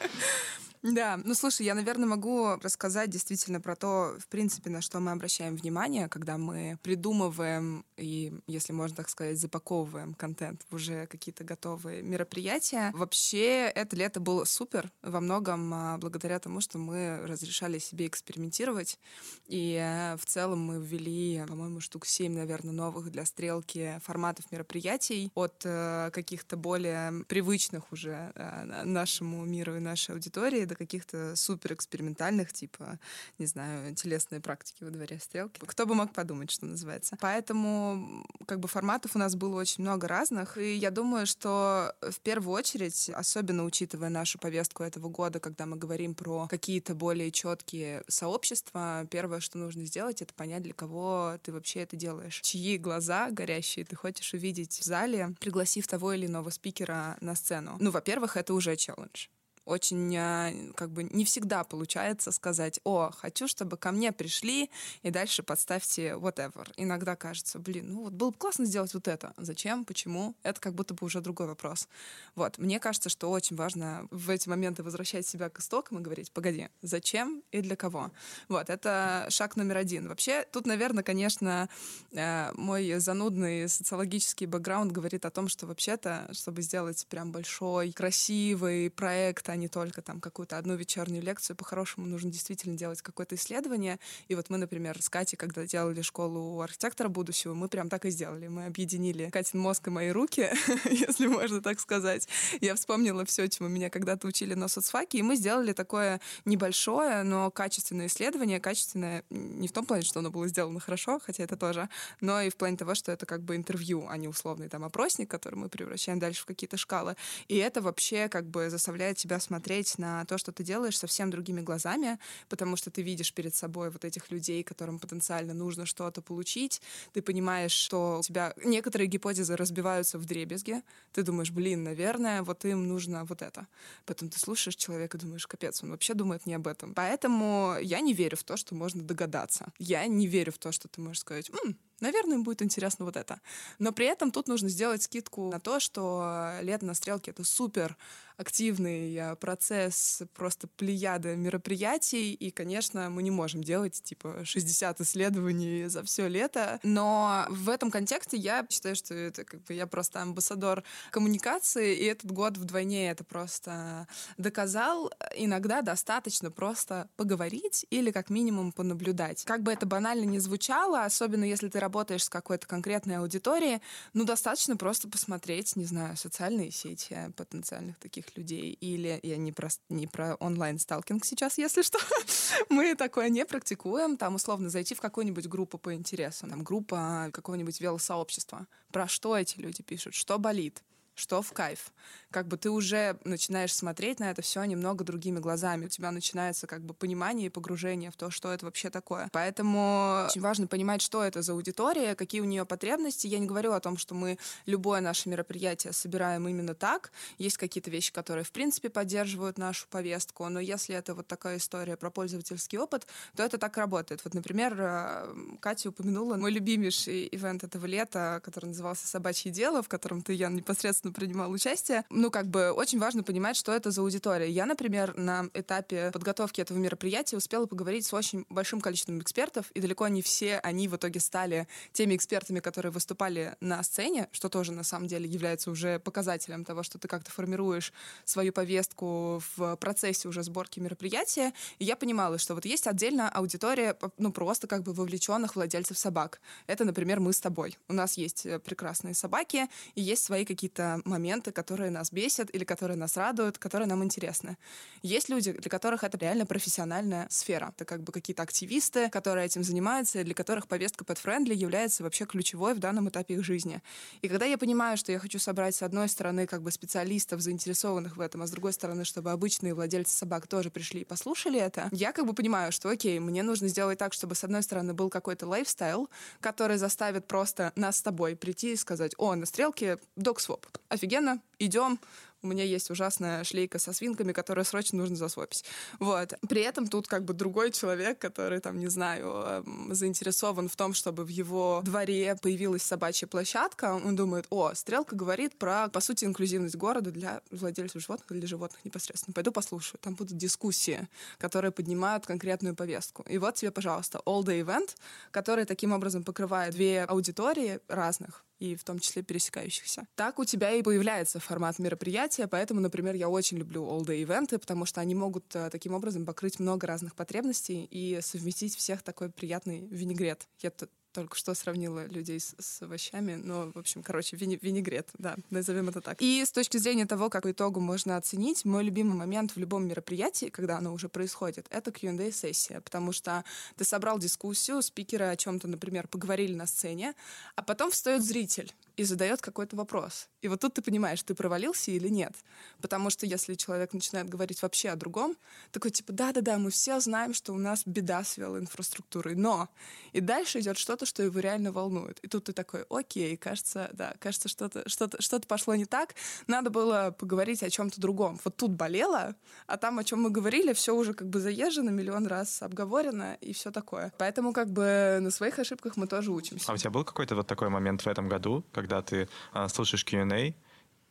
Да, 0.83 1.19
ну 1.25 1.35
слушай, 1.35 1.65
я, 1.65 1.75
наверное, 1.75 2.09
могу 2.09 2.57
рассказать 2.57 3.09
действительно 3.09 3.61
про 3.61 3.77
то, 3.77 4.17
в 4.19 4.27
принципе, 4.27 4.69
на 4.69 4.81
что 4.81 4.99
мы 4.99 5.12
обращаем 5.12 5.57
внимание, 5.57 6.09
когда 6.09 6.39
мы 6.39 6.78
придумываем 6.83 7.85
и, 7.97 8.33
если 8.49 8.73
можно 8.73 8.97
так 8.97 9.09
сказать, 9.09 9.39
запаковываем 9.39 10.15
контент 10.15 10.63
в 10.71 10.83
уже 10.83 11.06
какие-то 11.06 11.45
готовые 11.45 12.02
мероприятия. 12.02 12.91
Вообще, 12.93 13.71
это 13.73 13.95
лето 13.95 14.19
было 14.19 14.45
супер 14.45 14.91
во 15.02 15.21
многом 15.21 15.73
а, 15.73 15.99
благодаря 15.99 16.41
тому, 16.41 16.61
что 16.61 16.78
мы 16.78 17.21
разрешали 17.25 17.78
себе 17.78 18.09
экспериментировать. 18.09 18.99
И 19.47 19.76
э, 19.80 20.17
в 20.17 20.26
целом 20.26 20.61
мы 20.61 20.85
ввели, 20.85 21.45
по-моему, 21.47 21.80
штук 21.80 22.06
7, 22.06 22.33
наверное, 22.33 22.73
новых 22.73 23.11
для 23.13 23.25
стрелки 23.25 24.00
форматов 24.04 24.50
мероприятий 24.50 25.30
от 25.35 25.63
э, 25.65 26.11
каких-то 26.13 26.56
более 26.56 27.25
привычных 27.28 27.93
уже 27.93 28.33
э, 28.35 28.83
нашему 28.85 29.45
миру 29.45 29.76
и 29.76 29.80
нашей 29.80 30.15
аудитории 30.17 30.65
до 30.73 30.78
каких-то 30.78 31.37
супер 31.37 31.75
экспериментальных, 31.75 32.52
типа, 32.52 32.99
не 33.39 33.47
знаю, 33.47 33.95
телесные 33.95 34.41
практики 34.41 34.85
во 34.85 34.91
дворе 34.91 35.19
стрелки. 35.21 35.61
Кто 35.65 35.87
бы 35.87 35.95
мог 35.95 36.13
подумать, 36.13 36.50
что 36.50 36.67
называется. 36.67 37.17
Поэтому 37.21 38.26
как 38.47 38.61
бы 38.61 38.69
форматов 38.69 39.15
у 39.15 39.19
нас 39.19 39.35
было 39.35 39.61
очень 39.61 39.85
много 39.85 40.08
разных, 40.08 40.58
и 40.58 40.75
я 40.75 40.91
думаю, 40.91 41.26
что 41.26 41.95
в 42.00 42.21
первую 42.21 42.54
очередь, 42.54 43.11
особенно 43.11 43.65
учитывая 43.65 44.08
нашу 44.08 44.39
повестку 44.39 44.82
этого 44.82 45.08
года, 45.08 45.41
когда 45.41 45.67
мы 45.67 45.76
говорим 45.76 46.15
про 46.15 46.49
какие-то 46.49 46.95
более 46.95 47.30
четкие 47.30 48.02
сообщества, 48.08 49.06
первое, 49.11 49.41
что 49.41 49.58
нужно 49.58 49.85
сделать, 49.85 50.23
это 50.23 50.32
понять, 50.35 50.63
для 50.63 50.75
кого 50.75 51.39
ты 51.43 51.52
вообще 51.52 51.80
это 51.80 51.97
делаешь. 51.97 52.41
Чьи 52.43 52.78
глаза 52.78 53.30
горящие 53.30 53.85
ты 53.85 53.97
хочешь 53.97 54.32
увидеть 54.35 54.78
в 54.78 54.85
зале, 54.85 55.35
пригласив 55.41 55.87
того 55.87 56.13
или 56.13 56.26
иного 56.26 56.50
спикера 56.50 57.17
на 57.21 57.35
сцену. 57.35 57.76
Ну, 57.78 57.91
во-первых, 57.91 58.37
это 58.37 58.54
уже 58.54 58.76
челлендж 58.76 59.26
очень 59.65 60.17
а, 60.17 60.53
как 60.75 60.91
бы 60.91 61.05
не 61.05 61.25
всегда 61.25 61.65
получается 61.65 62.33
сказать, 62.33 62.81
о, 62.85 63.11
хочу, 63.11 63.49
чтобы 63.49 63.77
ко 63.77 63.93
мне 63.93 64.13
пришли, 64.13 64.71
и 65.03 65.11
дальше 65.11 65.43
подставьте 65.43 66.11
whatever. 66.11 66.69
Иногда 66.77 67.17
кажется, 67.17 67.59
блин, 67.59 67.93
ну 67.93 68.03
вот 68.05 68.13
было 68.13 68.31
бы 68.31 68.37
классно 68.37 68.65
сделать 68.65 68.95
вот 68.95 69.09
это. 69.09 69.33
Зачем? 69.37 69.85
Почему? 69.85 70.35
Это 70.43 70.61
как 70.61 70.75
будто 70.75 70.95
бы 70.95 71.05
уже 71.05 71.21
другой 71.21 71.47
вопрос. 71.47 71.89
Вот. 72.35 72.59
Мне 72.59 72.81
кажется, 72.81 73.09
что 73.09 73.31
очень 73.31 73.57
важно 73.57 74.07
в 74.11 74.31
эти 74.31 74.49
моменты 74.49 74.83
возвращать 74.83 75.27
себя 75.27 75.49
к 75.49 75.61
истокам 75.61 75.99
и 75.99 76.03
говорить, 76.03 76.33
погоди, 76.33 76.69
зачем 76.83 77.43
и 77.53 77.61
для 77.61 77.77
кого? 77.77 78.11
Вот. 78.49 78.71
Это 78.71 79.27
шаг 79.29 79.57
номер 79.57 79.77
один. 79.79 80.09
Вообще, 80.09 80.45
тут, 80.51 80.67
наверное, 80.67 81.05
конечно, 81.05 81.69
э, 82.13 82.53
мой 82.55 82.99
занудный 82.99 83.69
социологический 83.69 84.47
бэкграунд 84.47 84.93
говорит 84.93 85.25
о 85.25 85.31
том, 85.31 85.49
что 85.49 85.67
вообще-то, 85.67 86.29
чтобы 86.33 86.63
сделать 86.63 87.07
прям 87.09 87.33
большой, 87.33 87.93
красивый 87.93 88.91
проект, 88.91 89.49
а 89.52 89.56
не 89.56 89.69
только 89.69 90.00
там 90.00 90.21
какую-то 90.21 90.56
одну 90.56 90.75
вечернюю 90.76 91.23
лекцию. 91.23 91.56
По-хорошему 91.56 92.06
нужно 92.06 92.30
действительно 92.30 92.76
делать 92.76 93.02
какое-то 93.02 93.34
исследование. 93.34 93.99
И 94.28 94.34
вот 94.34 94.49
мы, 94.49 94.56
например, 94.56 95.00
с 95.00 95.10
Катей, 95.10 95.36
когда 95.36 95.67
делали 95.67 96.00
школу 96.00 96.60
архитектора 96.62 97.08
будущего, 97.08 97.52
мы 97.52 97.69
прям 97.69 97.88
так 97.91 98.06
и 98.06 98.10
сделали. 98.10 98.49
Мы 98.49 98.65
объединили 98.65 99.28
Катин 99.30 99.60
мозг 99.60 99.88
и 99.88 99.91
мои 99.91 100.10
руки, 100.10 100.50
если 100.91 101.26
можно 101.26 101.60
так 101.60 101.80
сказать. 101.80 102.26
Я 102.60 102.75
вспомнила 102.75 103.25
все, 103.26 103.47
чему 103.49 103.69
меня 103.69 103.91
когда-то 103.91 104.26
учили 104.26 104.54
на 104.54 104.69
соцфаке, 104.69 105.19
и 105.19 105.23
мы 105.23 105.36
сделали 105.36 105.75
такое 105.75 106.21
небольшое, 106.47 107.23
но 107.23 107.50
качественное 107.50 108.06
исследование. 108.06 108.58
Качественное 108.58 109.23
не 109.28 109.69
в 109.69 109.73
том 109.73 109.84
плане, 109.84 110.04
что 110.04 110.21
оно 110.21 110.30
было 110.30 110.49
сделано 110.49 110.80
хорошо, 110.80 111.21
хотя 111.23 111.45
это 111.45 111.56
тоже, 111.56 111.91
но 112.23 112.41
и 112.41 112.49
в 112.49 112.56
плане 112.56 112.78
того, 112.78 112.95
что 112.95 113.12
это 113.12 113.26
как 113.26 113.43
бы 113.43 113.54
интервью, 113.56 114.06
а 114.08 114.17
не 114.17 114.28
условный 114.28 114.71
там 114.71 114.82
опросник, 114.84 115.30
который 115.30 115.56
мы 115.56 115.69
превращаем 115.69 116.19
дальше 116.19 116.43
в 116.43 116.47
какие-то 116.47 116.78
шкалы. 116.78 117.17
И 117.49 117.56
это 117.58 117.82
вообще 117.82 118.28
как 118.28 118.47
бы 118.47 118.71
заставляет 118.71 119.19
тебя 119.19 119.38
смотреть 119.43 119.99
на 119.99 120.25
то, 120.25 120.39
что 120.39 120.52
ты 120.52 120.65
делаешь, 120.65 120.99
совсем 120.99 121.31
другими 121.31 121.61
глазами, 121.61 122.19
потому 122.49 122.76
что 122.76 122.91
ты 122.91 123.02
видишь 123.02 123.33
перед 123.35 123.55
собой 123.55 123.91
вот 123.91 124.05
этих 124.05 124.31
людей, 124.31 124.63
которым 124.63 124.99
потенциально 124.99 125.55
нужно 125.55 125.87
что-то 125.87 126.23
получить. 126.23 126.81
Ты 127.13 127.23
понимаешь, 127.23 127.73
что 127.73 128.19
у 128.21 128.23
тебя 128.23 128.55
некоторые 128.65 129.09
гипотезы 129.09 129.57
разбиваются 129.57 130.19
в 130.19 130.25
дребезги. 130.25 130.83
Ты 131.13 131.23
думаешь, 131.23 131.50
блин, 131.50 131.83
наверное, 131.85 132.43
вот 132.43 132.65
им 132.65 132.89
нужно 132.89 133.25
вот 133.25 133.43
это. 133.43 133.67
Потом 134.07 134.28
ты 134.28 134.39
слушаешь 134.39 134.76
человека 134.76 135.19
и 135.19 135.21
думаешь, 135.21 135.47
капец, 135.47 135.83
он 135.83 135.91
вообще 135.91 136.15
думает 136.15 136.47
не 136.47 136.55
об 136.55 136.67
этом. 136.67 136.95
Поэтому 136.95 137.76
я 137.81 138.00
не 138.00 138.15
верю 138.15 138.37
в 138.37 138.45
то, 138.45 138.57
что 138.57 138.75
можно 138.75 139.02
догадаться. 139.02 139.73
Я 139.78 140.07
не 140.07 140.26
верю 140.26 140.52
в 140.52 140.59
то, 140.59 140.73
что 140.73 140.89
ты 140.89 141.00
можешь 141.00 141.21
сказать, 141.21 141.50
М, 141.65 141.76
наверное, 142.00 142.37
им 142.37 142.43
будет 142.43 142.63
интересно 142.63 143.05
вот 143.05 143.17
это. 143.17 143.41
Но 143.78 143.93
при 143.93 144.07
этом 144.07 144.31
тут 144.31 144.49
нужно 144.49 144.69
сделать 144.69 145.02
скидку 145.02 145.50
на 145.50 145.61
то, 145.61 145.81
что 145.81 146.52
лето 146.63 146.85
на 146.85 146.95
стрелке— 146.95 147.31
это 147.33 147.45
супер 147.45 147.97
активный 148.36 149.14
э, 149.14 149.36
процесс, 149.36 150.23
просто 150.34 150.68
плеяда 150.68 151.36
мероприятий, 151.36 152.32
и, 152.32 152.50
конечно, 152.50 153.10
мы 153.10 153.23
не 153.23 153.30
можем 153.30 153.62
делать, 153.62 154.02
типа, 154.02 154.45
60 154.45 155.00
исследований 155.00 155.86
за 155.88 156.02
все 156.02 156.28
лето, 156.28 156.80
но 156.82 157.47
в 157.49 157.68
этом 157.68 157.90
контексте 157.90 158.36
я 158.36 158.66
считаю, 158.71 158.97
что 158.97 159.14
это 159.14 159.45
как 159.45 159.62
бы 159.62 159.75
я 159.75 159.86
просто 159.86 160.23
амбассадор 160.23 160.82
коммуникации, 161.10 161.97
и 161.97 162.04
этот 162.04 162.32
год 162.32 162.56
вдвойне 162.56 163.10
это 163.10 163.25
просто 163.25 164.06
доказал. 164.36 165.10
Иногда 165.36 165.82
достаточно 165.82 166.50
просто 166.50 167.08
поговорить 167.16 167.86
или 167.90 168.10
как 168.10 168.30
минимум 168.30 168.73
понаблюдать. 168.73 169.45
Как 169.45 169.62
бы 169.62 169.73
это 169.73 169.86
банально 169.86 170.25
не 170.25 170.38
звучало, 170.38 171.04
особенно 171.04 171.45
если 171.45 171.68
ты 171.68 171.80
работаешь 171.80 172.25
с 172.25 172.28
какой-то 172.28 172.66
конкретной 172.66 173.18
аудиторией, 173.18 173.80
ну, 174.12 174.25
достаточно 174.25 174.76
просто 174.76 175.08
посмотреть, 175.08 175.76
не 175.76 175.84
знаю, 175.84 176.16
социальные 176.16 176.71
сети 176.71 177.32
потенциальных 177.36 177.99
таких 177.99 178.22
людей. 178.37 178.73
Или 178.80 179.21
я 179.23 179.37
не 179.37 179.52
про, 179.52 179.69
не 179.89 180.06
про 180.06 180.35
онлайн-сталкинг 180.37 181.25
сейчас, 181.25 181.58
если 181.58 181.82
что. 181.82 181.99
Мы 182.69 182.95
такое 182.95 183.28
не 183.28 183.45
практикуем. 183.45 184.17
Там, 184.17 184.37
условно, 184.37 184.71
зайти 184.71 184.95
в 184.95 185.00
какую-нибудь 185.00 185.49
группу 185.49 185.78
по 185.78 185.95
интересам. 185.95 186.50
Там 186.50 186.65
группа 186.65 187.30
какого-нибудь 187.32 187.80
велосообщества. 187.80 188.67
Про 188.93 189.08
что 189.08 189.37
эти 189.37 189.58
люди 189.58 189.82
пишут, 189.82 190.15
что 190.15 190.39
болит, 190.39 190.82
что 191.15 191.43
в 191.43 191.53
кайф. 191.53 191.93
Как 192.31 192.49
бы 192.49 192.57
ты 192.57 192.71
уже 192.71 193.19
начинаешь 193.25 193.75
смотреть 193.75 194.19
на 194.19 194.31
это 194.31 194.41
все 194.43 194.65
немного 194.65 195.05
другими 195.05 195.39
глазами. 195.39 195.87
У 195.87 195.89
тебя 195.89 196.11
начинается 196.11 196.67
как 196.67 196.83
бы 196.83 196.95
понимание 196.95 197.47
и 197.47 197.51
погружение 197.51 198.11
в 198.11 198.17
то, 198.17 198.31
что 198.31 198.53
это 198.53 198.65
вообще 198.65 198.89
такое. 198.89 199.29
Поэтому 199.33 200.27
очень 200.27 200.41
важно 200.41 200.67
понимать, 200.67 201.03
что 201.03 201.23
это 201.23 201.43
за 201.43 201.53
аудитория, 201.53 202.15
какие 202.15 202.41
у 202.41 202.45
нее 202.45 202.65
потребности. 202.65 203.27
Я 203.27 203.39
не 203.39 203.47
говорю 203.47 203.73
о 203.73 203.81
том, 203.81 203.99
что 203.99 204.15
мы 204.15 204.39
любое 204.65 205.01
наше 205.01 205.29
мероприятие 205.29 205.93
собираем 205.93 206.49
именно 206.49 206.75
так. 206.75 207.13
Есть 207.39 207.59
какие-то 207.59 207.91
вещи, 207.91 208.13
которые, 208.13 208.45
в 208.45 208.53
принципе, 208.53 208.89
поддерживают 208.89 209.59
нашу 209.59 209.87
повестку, 209.89 210.49
но 210.49 210.61
если 210.61 210.95
это 210.95 211.15
вот 211.15 211.27
такая 211.27 211.59
история 211.59 211.97
про 211.97 212.11
пользовательский 212.11 212.79
опыт, 212.79 213.07
то 213.37 213.43
это 213.43 213.59
так 213.59 213.77
работает. 213.77 214.25
Вот, 214.25 214.35
например, 214.35 214.75
э, 214.79 215.35
Катя 215.61 215.91
упомянула 215.91 216.37
мой 216.37 216.51
любимейший 216.51 217.29
ивент 217.31 217.65
этого 217.65 217.85
лета, 217.87 218.41
который 218.43 218.67
назывался 218.67 219.07
«Собачье 219.07 219.53
дело», 219.53 219.83
в 219.83 219.89
котором 219.89 220.23
ты, 220.23 220.33
Ян, 220.33 220.55
непосредственно 220.55 221.01
непосредственно 221.02 221.12
принимал 221.12 221.50
участие. 221.50 222.04
Ну, 222.10 222.30
как 222.30 222.47
бы 222.47 222.73
очень 222.73 222.99
важно 222.99 223.23
понимать, 223.23 223.56
что 223.56 223.73
это 223.73 223.91
за 223.91 224.00
аудитория. 224.00 224.49
Я, 224.49 224.67
например, 224.67 225.17
на 225.17 225.49
этапе 225.54 226.10
подготовки 226.12 226.60
этого 226.60 226.78
мероприятия 226.78 227.36
успела 227.36 227.67
поговорить 227.67 228.06
с 228.06 228.15
очень 228.15 228.45
большим 228.49 228.80
количеством 228.80 229.19
экспертов, 229.21 229.71
и 229.73 229.80
далеко 229.80 230.08
не 230.08 230.23
все 230.23 230.58
они 230.58 230.88
в 230.88 230.97
итоге 230.97 231.21
стали 231.21 231.67
теми 231.93 232.17
экспертами, 232.17 232.60
которые 232.60 232.93
выступали 232.93 233.56
на 233.60 233.82
сцене, 233.82 234.28
что 234.32 234.49
тоже 234.49 234.73
на 234.73 234.84
самом 234.84 235.08
деле 235.08 235.28
является 235.28 235.71
уже 235.71 235.99
показателем 235.99 236.65
того, 236.65 236.82
что 236.82 236.99
ты 236.99 237.08
как-то 237.08 237.30
формируешь 237.30 237.93
свою 238.25 238.52
повестку 238.52 239.43
в 239.56 239.76
процессе 239.76 240.28
уже 240.28 240.43
сборки 240.43 240.80
мероприятия. 240.80 241.52
И 241.78 241.84
я 241.84 241.97
понимала, 241.97 242.38
что 242.38 242.54
вот 242.54 242.65
есть 242.65 242.86
отдельно 242.86 243.28
аудитория, 243.28 243.97
ну, 244.19 244.32
просто 244.32 244.67
как 244.67 244.82
бы 244.82 244.93
вовлеченных 244.93 245.56
владельцев 245.56 245.99
собак. 245.99 246.41
Это, 246.67 246.84
например, 246.84 247.21
мы 247.21 247.32
с 247.32 247.41
тобой. 247.41 247.78
У 247.88 247.93
нас 247.93 248.17
есть 248.17 248.47
э, 248.47 248.58
прекрасные 248.58 249.15
собаки, 249.15 249.69
и 249.95 250.02
есть 250.02 250.25
свои 250.25 250.45
какие-то 250.45 250.92
моменты, 251.05 251.52
которые 251.52 251.91
нас 251.91 252.13
бесят 252.13 252.55
или 252.55 252.65
которые 252.65 252.97
нас 252.97 253.17
радуют, 253.17 253.59
которые 253.59 253.89
нам 253.89 254.02
интересны. 254.05 254.57
Есть 255.02 255.28
люди, 255.28 255.52
для 255.52 255.71
которых 255.71 256.05
это 256.05 256.19
реально 256.19 256.47
профессиональная 256.47 257.26
сфера. 257.31 257.73
Это 257.76 257.85
как 257.85 258.02
бы 258.02 258.13
какие-то 258.13 258.43
активисты, 258.43 259.09
которые 259.11 259.47
этим 259.47 259.65
занимаются, 259.65 260.23
для 260.23 260.35
которых 260.35 260.69
повестка 260.69 261.05
под 261.05 261.19
френдли 261.19 261.55
является 261.55 262.02
вообще 262.02 262.25
ключевой 262.25 262.75
в 262.75 262.78
данном 262.78 263.09
этапе 263.09 263.35
их 263.35 263.45
жизни. 263.45 263.81
И 264.23 264.28
когда 264.28 264.47
я 264.47 264.59
понимаю, 264.59 264.97
что 264.97 265.13
я 265.13 265.19
хочу 265.19 265.39
собрать 265.39 265.75
с 265.75 265.83
одной 265.83 266.09
стороны 266.09 266.47
как 266.47 266.63
бы 266.63 266.71
специалистов, 266.71 267.41
заинтересованных 267.41 268.17
в 268.17 268.21
этом, 268.21 268.43
а 268.43 268.47
с 268.47 268.50
другой 268.50 268.73
стороны, 268.73 269.05
чтобы 269.05 269.31
обычные 269.31 269.75
владельцы 269.75 270.17
собак 270.17 270.47
тоже 270.47 270.71
пришли 270.71 271.00
и 271.00 271.05
послушали 271.05 271.59
это, 271.59 271.89
я 271.93 272.13
как 272.13 272.26
бы 272.26 272.35
понимаю, 272.35 272.73
что 272.73 272.89
окей, 272.89 273.19
мне 273.19 273.43
нужно 273.43 273.69
сделать 273.69 273.99
так, 273.99 274.13
чтобы 274.13 274.35
с 274.35 274.45
одной 274.45 274.63
стороны 274.63 274.95
был 274.95 275.11
какой-то 275.11 275.47
лайфстайл, 275.47 276.09
который 276.41 276.76
заставит 276.76 277.26
просто 277.26 277.73
нас 277.76 277.99
с 277.99 278.02
тобой 278.02 278.37
прийти 278.37 278.73
и 278.73 278.76
сказать, 278.76 279.15
о, 279.19 279.35
на 279.35 279.47
стрелке 279.47 279.99
доксвоп 280.17 280.67
офигенно, 280.93 281.41
идем, 281.59 281.99
у 282.43 282.49
меня 282.49 282.65
есть 282.65 282.91
ужасная 282.91 283.45
шлейка 283.45 283.78
со 283.78 283.93
свинками, 283.93 284.33
которую 284.33 284.65
срочно 284.65 284.99
нужно 284.99 285.17
засвопить. 285.17 285.65
Вот. 286.00 286.35
При 286.49 286.63
этом 286.63 286.89
тут 286.89 287.07
как 287.07 287.25
бы 287.25 287.35
другой 287.35 287.71
человек, 287.71 288.19
который 288.19 288.61
там, 288.61 288.78
не 288.78 288.89
знаю, 288.89 289.33
эм, 289.47 289.95
заинтересован 289.95 290.69
в 290.69 290.75
том, 290.75 290.93
чтобы 290.93 291.25
в 291.25 291.28
его 291.28 291.83
дворе 291.85 292.37
появилась 292.43 292.83
собачья 292.83 293.28
площадка, 293.28 293.95
он 293.95 294.17
думает, 294.17 294.47
о, 294.50 294.75
Стрелка 294.75 295.15
говорит 295.15 295.57
про, 295.57 295.89
по 295.89 296.00
сути, 296.00 296.25
инклюзивность 296.25 296.76
города 296.76 297.13
для 297.13 297.43
владельцев 297.50 298.02
животных 298.02 298.31
или 298.33 298.41
для 298.41 298.49
животных 298.49 298.85
непосредственно. 298.85 299.35
Пойду 299.35 299.52
послушаю. 299.52 300.00
Там 300.00 300.15
будут 300.15 300.37
дискуссии, 300.37 301.09
которые 301.39 301.71
поднимают 301.71 302.26
конкретную 302.26 302.75
повестку. 302.75 303.25
И 303.28 303.39
вот 303.39 303.55
тебе, 303.55 303.71
пожалуйста, 303.71 304.21
all 304.26 304.43
day 304.43 304.65
event, 304.65 304.97
который 305.31 305.65
таким 305.65 305.93
образом 305.93 306.25
покрывает 306.25 306.75
две 306.75 307.05
аудитории 307.05 307.78
разных, 307.87 308.45
и 308.63 308.77
в 308.77 308.85
том 308.85 309.01
числе 309.01 309.23
пересекающихся. 309.23 310.07
Так 310.15 310.39
у 310.39 310.45
тебя 310.45 310.71
и 310.71 310.83
появляется 310.83 311.41
формат 311.41 311.81
мероприятия, 311.81 312.47
поэтому, 312.47 312.81
например, 312.81 313.15
я 313.17 313.29
очень 313.29 313.59
люблю 313.59 313.85
all-day 313.85 314.23
ивенты, 314.23 314.59
потому 314.59 314.87
что 314.87 315.01
они 315.01 315.15
могут 315.15 315.55
э, 315.57 315.69
таким 315.71 315.95
образом 315.95 316.25
покрыть 316.25 316.61
много 316.61 316.87
разных 316.87 317.17
потребностей 317.17 317.89
и 317.91 318.21
совместить 318.23 318.77
всех 318.77 319.03
такой 319.03 319.31
приятный 319.31 319.87
винегрет. 319.91 320.47
Я 320.61 320.71
только 321.13 321.37
что 321.37 321.55
сравнила 321.55 322.07
людей 322.07 322.41
с, 322.41 322.55
с 322.59 322.83
овощами, 322.83 323.35
но, 323.35 323.71
в 323.73 323.79
общем, 323.79 324.03
короче, 324.03 324.37
вини, 324.37 324.59
винегрет, 324.61 325.09
да, 325.19 325.37
назовем 325.51 325.89
это 325.89 326.01
так. 326.01 326.21
И 326.21 326.45
с 326.45 326.51
точки 326.51 326.79
зрения 326.79 327.07
того, 327.07 327.31
как 327.31 327.43
по 327.43 327.51
итогу 327.51 327.81
можно 327.81 328.17
оценить, 328.17 328.65
мой 328.65 328.85
любимый 328.85 329.15
момент 329.15 329.53
в 329.53 329.59
любом 329.59 329.87
мероприятии, 329.87 330.47
когда 330.47 330.79
оно 330.79 330.93
уже 330.93 331.09
происходит, 331.09 331.67
это 331.71 331.91
Q&A-сессия, 331.93 332.81
потому 332.81 333.13
что 333.13 333.45
ты 333.77 333.85
собрал 333.85 334.19
дискуссию, 334.19 334.83
спикеры 334.83 335.27
о 335.27 335.37
чем-то, 335.37 335.69
например, 335.69 336.09
поговорили 336.09 336.55
на 336.55 336.67
сцене, 336.67 337.15
а 337.57 337.63
потом 337.63 337.91
встает 337.91 338.25
зритель 338.25 338.73
и 338.97 339.05
задает 339.05 339.41
какой-то 339.41 339.76
вопрос. 339.76 340.28
И 340.41 340.49
вот 340.49 340.61
тут 340.61 340.75
ты 340.75 340.83
понимаешь, 340.83 341.23
ты 341.23 341.35
провалился 341.35 341.91
или 341.91 342.09
нет. 342.09 342.33
Потому 342.81 343.11
что 343.11 343.26
если 343.26 343.55
человек 343.55 343.93
начинает 343.93 344.28
говорить 344.28 344.63
вообще 344.63 344.91
о 344.91 344.97
другом, 344.97 345.37
такой 345.71 345.91
типа, 345.91 346.13
да-да-да, 346.13 346.59
мы 346.59 346.71
все 346.71 347.00
знаем, 347.00 347.35
что 347.35 347.52
у 347.52 347.59
нас 347.59 347.83
беда 347.87 348.25
с 348.25 348.37
велоинфраструктурой, 348.37 349.35
но... 349.35 349.69
И 350.13 350.21
дальше 350.21 350.61
идет 350.61 350.78
что-то, 350.78 351.07
что 351.07 351.23
его 351.23 351.39
реально 351.41 351.73
волнует. 351.73 352.19
И 352.21 352.28
тут 352.28 352.45
ты 352.45 352.52
такой, 352.52 352.85
окей, 352.91 353.37
кажется, 353.37 353.91
да, 353.93 354.15
кажется, 354.19 354.49
что-то 354.49 354.89
что 354.89 355.07
-то, 355.07 355.21
что 355.21 355.37
-то 355.37 355.47
пошло 355.47 355.75
не 355.75 355.87
так. 355.87 356.15
Надо 356.47 356.71
было 356.71 357.15
поговорить 357.19 357.63
о 357.63 357.71
чем-то 357.71 358.00
другом. 358.00 358.39
Вот 358.45 358.57
тут 358.57 358.73
болело, 358.73 359.35
а 359.67 359.76
там, 359.76 359.99
о 359.99 360.05
чем 360.05 360.23
мы 360.23 360.31
говорили, 360.31 360.73
все 360.73 360.95
уже 360.95 361.15
как 361.15 361.28
бы 361.28 361.41
заезжено, 361.41 361.91
миллион 361.91 362.26
раз 362.26 362.63
обговорено 362.63 363.37
и 363.41 363.52
все 363.52 363.71
такое. 363.71 364.13
Поэтому 364.19 364.52
как 364.52 364.71
бы 364.71 365.19
на 365.21 365.31
своих 365.31 365.59
ошибках 365.59 365.97
мы 365.97 366.07
тоже 366.07 366.31
учимся. 366.31 366.71
А 366.71 366.75
у 366.75 366.76
тебя 366.76 366.91
был 366.91 367.05
какой-то 367.05 367.35
вот 367.35 367.47
такой 367.47 367.69
момент 367.69 368.02
в 368.02 368.07
этом 368.07 368.28
году, 368.28 368.65
когда 368.82 369.00
ты 369.02 369.28
а, 369.52 369.68
слушаешь 369.68 370.04
Q&A, 370.04 370.54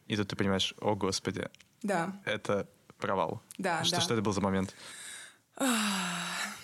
и 0.08 0.16
тут 0.16 0.28
ты 0.28 0.36
понимаешь, 0.36 0.74
о 0.82 0.96
господи, 0.96 1.50
да. 1.82 2.14
это 2.26 2.68
провал. 2.98 3.42
Да, 3.58 3.84
что, 3.84 3.96
да. 3.96 4.02
что 4.02 4.14
это 4.14 4.22
был 4.22 4.34
за 4.34 4.42
момент? 4.42 4.76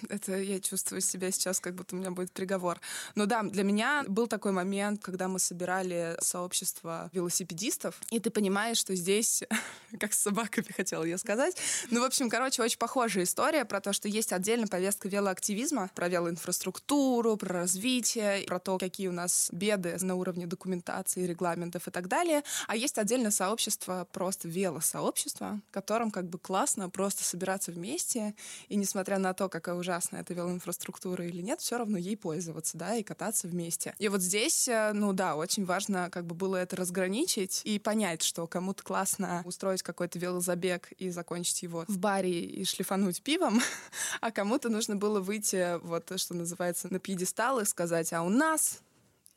Это 0.09 0.37
я 0.37 0.59
чувствую 0.59 1.01
себя 1.01 1.31
сейчас, 1.31 1.59
как 1.59 1.75
будто 1.75 1.95
у 1.95 1.99
меня 1.99 2.11
будет 2.11 2.31
приговор. 2.31 2.79
Но 3.15 3.25
да, 3.25 3.43
для 3.43 3.63
меня 3.63 4.03
был 4.07 4.27
такой 4.27 4.51
момент, 4.51 5.01
когда 5.01 5.27
мы 5.27 5.39
собирали 5.39 6.17
сообщество 6.21 7.09
велосипедистов, 7.13 7.99
и 8.11 8.19
ты 8.19 8.29
понимаешь, 8.29 8.77
что 8.77 8.95
здесь, 8.95 9.43
как 9.99 10.13
с 10.13 10.19
собаками 10.19 10.71
хотела 10.75 11.03
я 11.03 11.17
сказать, 11.17 11.57
ну, 11.89 12.01
в 12.01 12.03
общем, 12.03 12.29
короче, 12.29 12.61
очень 12.61 12.77
похожая 12.77 13.23
история 13.23 13.65
про 13.65 13.81
то, 13.81 13.93
что 13.93 14.07
есть 14.07 14.33
отдельно 14.33 14.67
повестка 14.67 15.07
велоактивизма, 15.07 15.89
про 15.95 16.07
велоинфраструктуру, 16.09 17.37
про 17.37 17.61
развитие, 17.61 18.43
про 18.45 18.59
то, 18.59 18.77
какие 18.77 19.07
у 19.07 19.13
нас 19.13 19.49
беды 19.51 19.97
на 20.01 20.15
уровне 20.15 20.47
документации, 20.47 21.25
регламентов 21.25 21.87
и 21.87 21.91
так 21.91 22.07
далее. 22.07 22.43
А 22.67 22.75
есть 22.75 22.97
отдельное 22.97 23.31
сообщество, 23.31 24.07
просто 24.11 24.47
велосообщество, 24.47 25.59
в 25.69 25.73
котором 25.73 26.11
как 26.11 26.29
бы 26.29 26.37
классно 26.37 26.89
просто 26.89 27.23
собираться 27.23 27.71
вместе 27.71 28.35
и 28.69 28.75
не 28.75 28.85
несмотря 28.87 29.17
на 29.17 29.33
то, 29.33 29.49
какая 29.49 29.75
ужасная 29.75 30.21
эта 30.21 30.33
велоинфраструктура 30.33 31.25
или 31.25 31.41
нет, 31.41 31.59
все 31.59 31.77
равно 31.77 31.97
ей 31.97 32.15
пользоваться, 32.15 32.77
да, 32.77 32.95
и 32.95 33.03
кататься 33.03 33.49
вместе. 33.49 33.93
И 33.99 34.07
вот 34.07 34.21
здесь, 34.21 34.69
э, 34.69 34.93
ну 34.93 35.11
да, 35.11 35.35
очень 35.35 35.65
важно 35.65 36.09
как 36.09 36.25
бы 36.25 36.33
было 36.33 36.55
это 36.55 36.77
разграничить 36.77 37.61
и 37.65 37.79
понять, 37.79 38.23
что 38.23 38.47
кому-то 38.47 38.83
классно 38.83 39.41
устроить 39.43 39.83
какой-то 39.83 40.19
велозабег 40.19 40.93
и 40.93 41.09
закончить 41.09 41.63
его 41.63 41.83
в 41.89 41.97
баре 41.97 42.39
и 42.39 42.63
шлифануть 42.63 43.21
пивом, 43.21 43.61
а 44.21 44.31
кому-то 44.31 44.69
нужно 44.69 44.95
было 44.95 45.19
выйти, 45.19 45.77
вот 45.85 46.09
что 46.15 46.33
называется, 46.33 46.87
на 46.91 46.99
пьедестал 46.99 47.59
и 47.59 47.65
сказать, 47.65 48.13
а 48.13 48.23
у 48.23 48.29
нас 48.29 48.79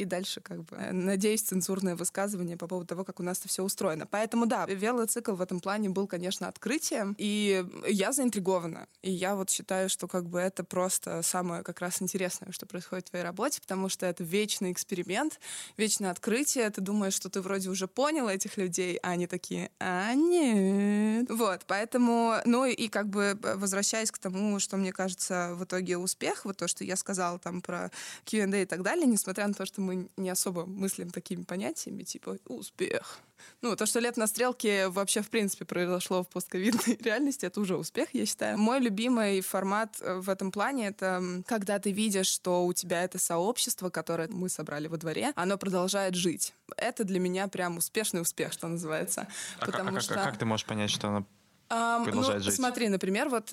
и 0.01 0.05
дальше 0.07 0.41
как 0.41 0.65
бы 0.65 0.77
э, 0.77 0.93
надеюсь 0.93 1.43
цензурное 1.43 1.95
высказывание 1.95 2.57
по 2.57 2.67
поводу 2.67 2.87
того, 2.87 3.05
как 3.05 3.21
у 3.21 3.23
нас 3.23 3.39
это 3.39 3.49
все 3.49 3.63
устроено. 3.63 4.07
Поэтому 4.07 4.47
да, 4.47 4.65
велоцикл 4.67 5.35
в 5.35 5.43
этом 5.43 5.61
плане 5.61 5.91
был, 5.91 6.07
конечно, 6.07 6.49
открытием, 6.49 7.15
и 7.19 7.65
я 7.87 8.13
заинтригована. 8.13 8.87
И 9.03 9.11
я 9.11 9.35
вот 9.35 9.51
считаю, 9.51 9.89
что 9.91 10.09
как 10.09 10.27
бы 10.27 10.39
это 10.39 10.65
просто 10.65 11.23
самое 11.23 11.63
как 11.63 11.81
раз 11.81 12.01
интересное, 12.01 12.51
что 12.53 12.65
происходит 12.67 13.09
в 13.09 13.11
твоей 13.11 13.25
работе, 13.25 13.61
потому 13.61 13.89
что 13.91 14.07
это 14.07 14.25
вечный 14.25 14.73
эксперимент, 14.73 15.39
вечное 15.77 16.11
открытие. 16.11 16.71
Ты 16.71 16.81
думаешь, 16.81 17.15
что 17.15 17.29
ты 17.29 17.43
вроде 17.43 17.69
уже 17.69 17.87
понял 17.87 18.29
этих 18.29 18.57
людей, 18.57 18.97
а 19.03 19.11
они 19.11 19.27
такие, 19.27 19.71
а 19.79 20.15
нет. 20.15 21.27
Вот, 21.29 21.65
поэтому, 21.67 22.37
ну 22.47 22.65
и 22.65 22.89
как 22.89 23.09
бы 23.09 23.39
возвращаясь 23.43 24.11
к 24.11 24.19
тому, 24.19 24.59
что 24.61 24.79
мне 24.79 24.93
кажется 24.93 25.53
в 25.55 25.65
итоге 25.65 25.99
успех, 25.99 26.47
вот 26.47 26.57
то, 26.57 26.69
что 26.69 26.85
я 26.85 26.97
сказала 26.97 27.39
там 27.39 27.61
про 27.61 27.91
Q&A 28.25 28.63
и 28.63 28.67
так 28.67 28.83
далее, 28.83 29.07
несмотря 29.07 29.47
на 29.47 29.55
то, 29.55 29.67
что 29.67 29.83
мы 29.83 29.89
не 29.92 30.31
особо 30.31 30.66
мыслим 30.66 31.11
такими 31.11 31.42
понятиями, 31.42 32.03
типа 32.03 32.38
успех. 32.46 33.20
Ну, 33.62 33.74
то, 33.76 33.87
что 33.87 34.00
лет 34.00 34.16
на 34.16 34.26
стрелке 34.26 34.88
вообще, 34.88 35.22
в 35.22 35.31
принципе, 35.31 35.64
произошло 35.64 36.22
в 36.22 36.29
постковидной 36.29 36.96
реальности, 37.03 37.46
это 37.46 37.61
уже 37.61 37.76
успех, 37.76 38.09
я 38.12 38.26
считаю. 38.26 38.59
Мой 38.59 38.81
любимый 38.81 39.40
формат 39.40 39.96
э, 40.00 40.18
в 40.18 40.29
этом 40.29 40.50
плане— 40.50 40.87
это 40.88 41.22
когда 41.46 41.79
ты 41.79 41.92
видишь, 41.92 42.26
что 42.26 42.66
у 42.66 42.72
тебя 42.72 43.03
это 43.03 43.18
сообщество, 43.18 43.90
которое 43.90 44.29
мы 44.29 44.48
собрали 44.48 44.88
во 44.88 44.96
дворе, 44.96 45.33
оно 45.37 45.59
продолжает 45.59 46.14
жить. 46.14 46.55
Это 46.76 47.05
для 47.05 47.18
меня 47.18 47.48
прям 47.48 47.79
успешный 47.79 48.20
успех, 48.20 48.53
что 48.53 48.68
называется. 48.68 49.26
А, 49.59 49.66
Потому 49.66 49.96
а, 49.96 50.00
что... 50.00 50.20
а 50.20 50.24
как 50.24 50.38
ты 50.38 50.44
можешь 50.44 50.66
понять, 50.66 50.90
что 50.90 51.09
оно 51.09 51.26
продолжает 51.70 52.38
ну, 52.38 52.44
жить. 52.44 52.54
Смотри, 52.54 52.88
например, 52.88 53.28
вот 53.28 53.52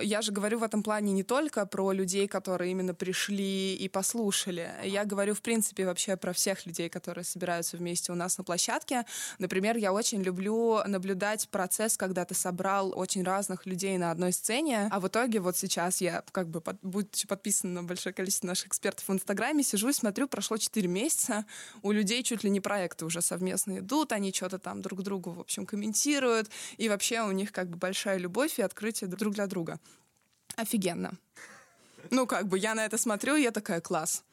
я 0.00 0.22
же 0.22 0.32
говорю 0.32 0.58
в 0.58 0.62
этом 0.62 0.82
плане 0.82 1.12
не 1.12 1.22
только 1.22 1.64
про 1.66 1.92
людей, 1.92 2.28
которые 2.28 2.70
именно 2.70 2.94
пришли 2.94 3.74
и 3.74 3.88
послушали. 3.88 4.70
Я 4.84 5.04
говорю, 5.04 5.34
в 5.34 5.40
принципе, 5.40 5.86
вообще 5.86 6.16
про 6.16 6.32
всех 6.32 6.66
людей, 6.66 6.88
которые 6.88 7.24
собираются 7.24 7.76
вместе 7.76 8.12
у 8.12 8.14
нас 8.14 8.36
на 8.38 8.44
площадке. 8.44 9.06
Например, 9.38 9.76
я 9.76 9.92
очень 9.92 10.22
люблю 10.22 10.80
наблюдать 10.86 11.48
процесс, 11.48 11.96
когда 11.96 12.24
ты 12.24 12.34
собрал 12.34 12.92
очень 12.98 13.24
разных 13.24 13.64
людей 13.66 13.96
на 13.96 14.10
одной 14.10 14.32
сцене, 14.32 14.88
а 14.90 15.00
в 15.00 15.08
итоге 15.08 15.40
вот 15.40 15.56
сейчас 15.56 16.00
я, 16.00 16.22
как 16.32 16.48
бы, 16.48 16.60
под, 16.60 16.76
будучи 16.82 17.26
подписан 17.26 17.72
на 17.72 17.82
большое 17.82 18.14
количество 18.14 18.46
наших 18.46 18.68
экспертов 18.68 19.08
в 19.08 19.12
Инстаграме, 19.12 19.62
сижу 19.62 19.88
и 19.88 19.92
смотрю, 19.92 20.28
прошло 20.28 20.58
4 20.58 20.86
месяца, 20.88 21.46
у 21.82 21.92
людей 21.92 22.22
чуть 22.22 22.44
ли 22.44 22.50
не 22.50 22.60
проекты 22.60 23.04
уже 23.04 23.22
совместно 23.22 23.78
идут, 23.78 24.12
они 24.12 24.32
что-то 24.32 24.58
там 24.58 24.82
друг 24.82 25.02
другу, 25.02 25.30
в 25.30 25.40
общем, 25.40 25.64
комментируют, 25.64 26.50
и 26.76 26.88
вообще 26.88 27.22
у 27.22 27.32
них 27.32 27.52
как 27.54 27.68
бы 27.70 27.76
большая 27.76 28.18
любовь 28.18 28.58
и 28.58 28.62
открытие 28.62 29.08
друг 29.08 29.34
для 29.34 29.46
друга. 29.46 29.78
Офигенно. 30.56 31.12
Ну, 32.10 32.26
как 32.26 32.48
бы 32.48 32.58
я 32.58 32.74
на 32.74 32.84
это 32.84 32.98
смотрю, 32.98 33.36
я 33.36 33.50
такая, 33.50 33.80
класс 33.80 34.24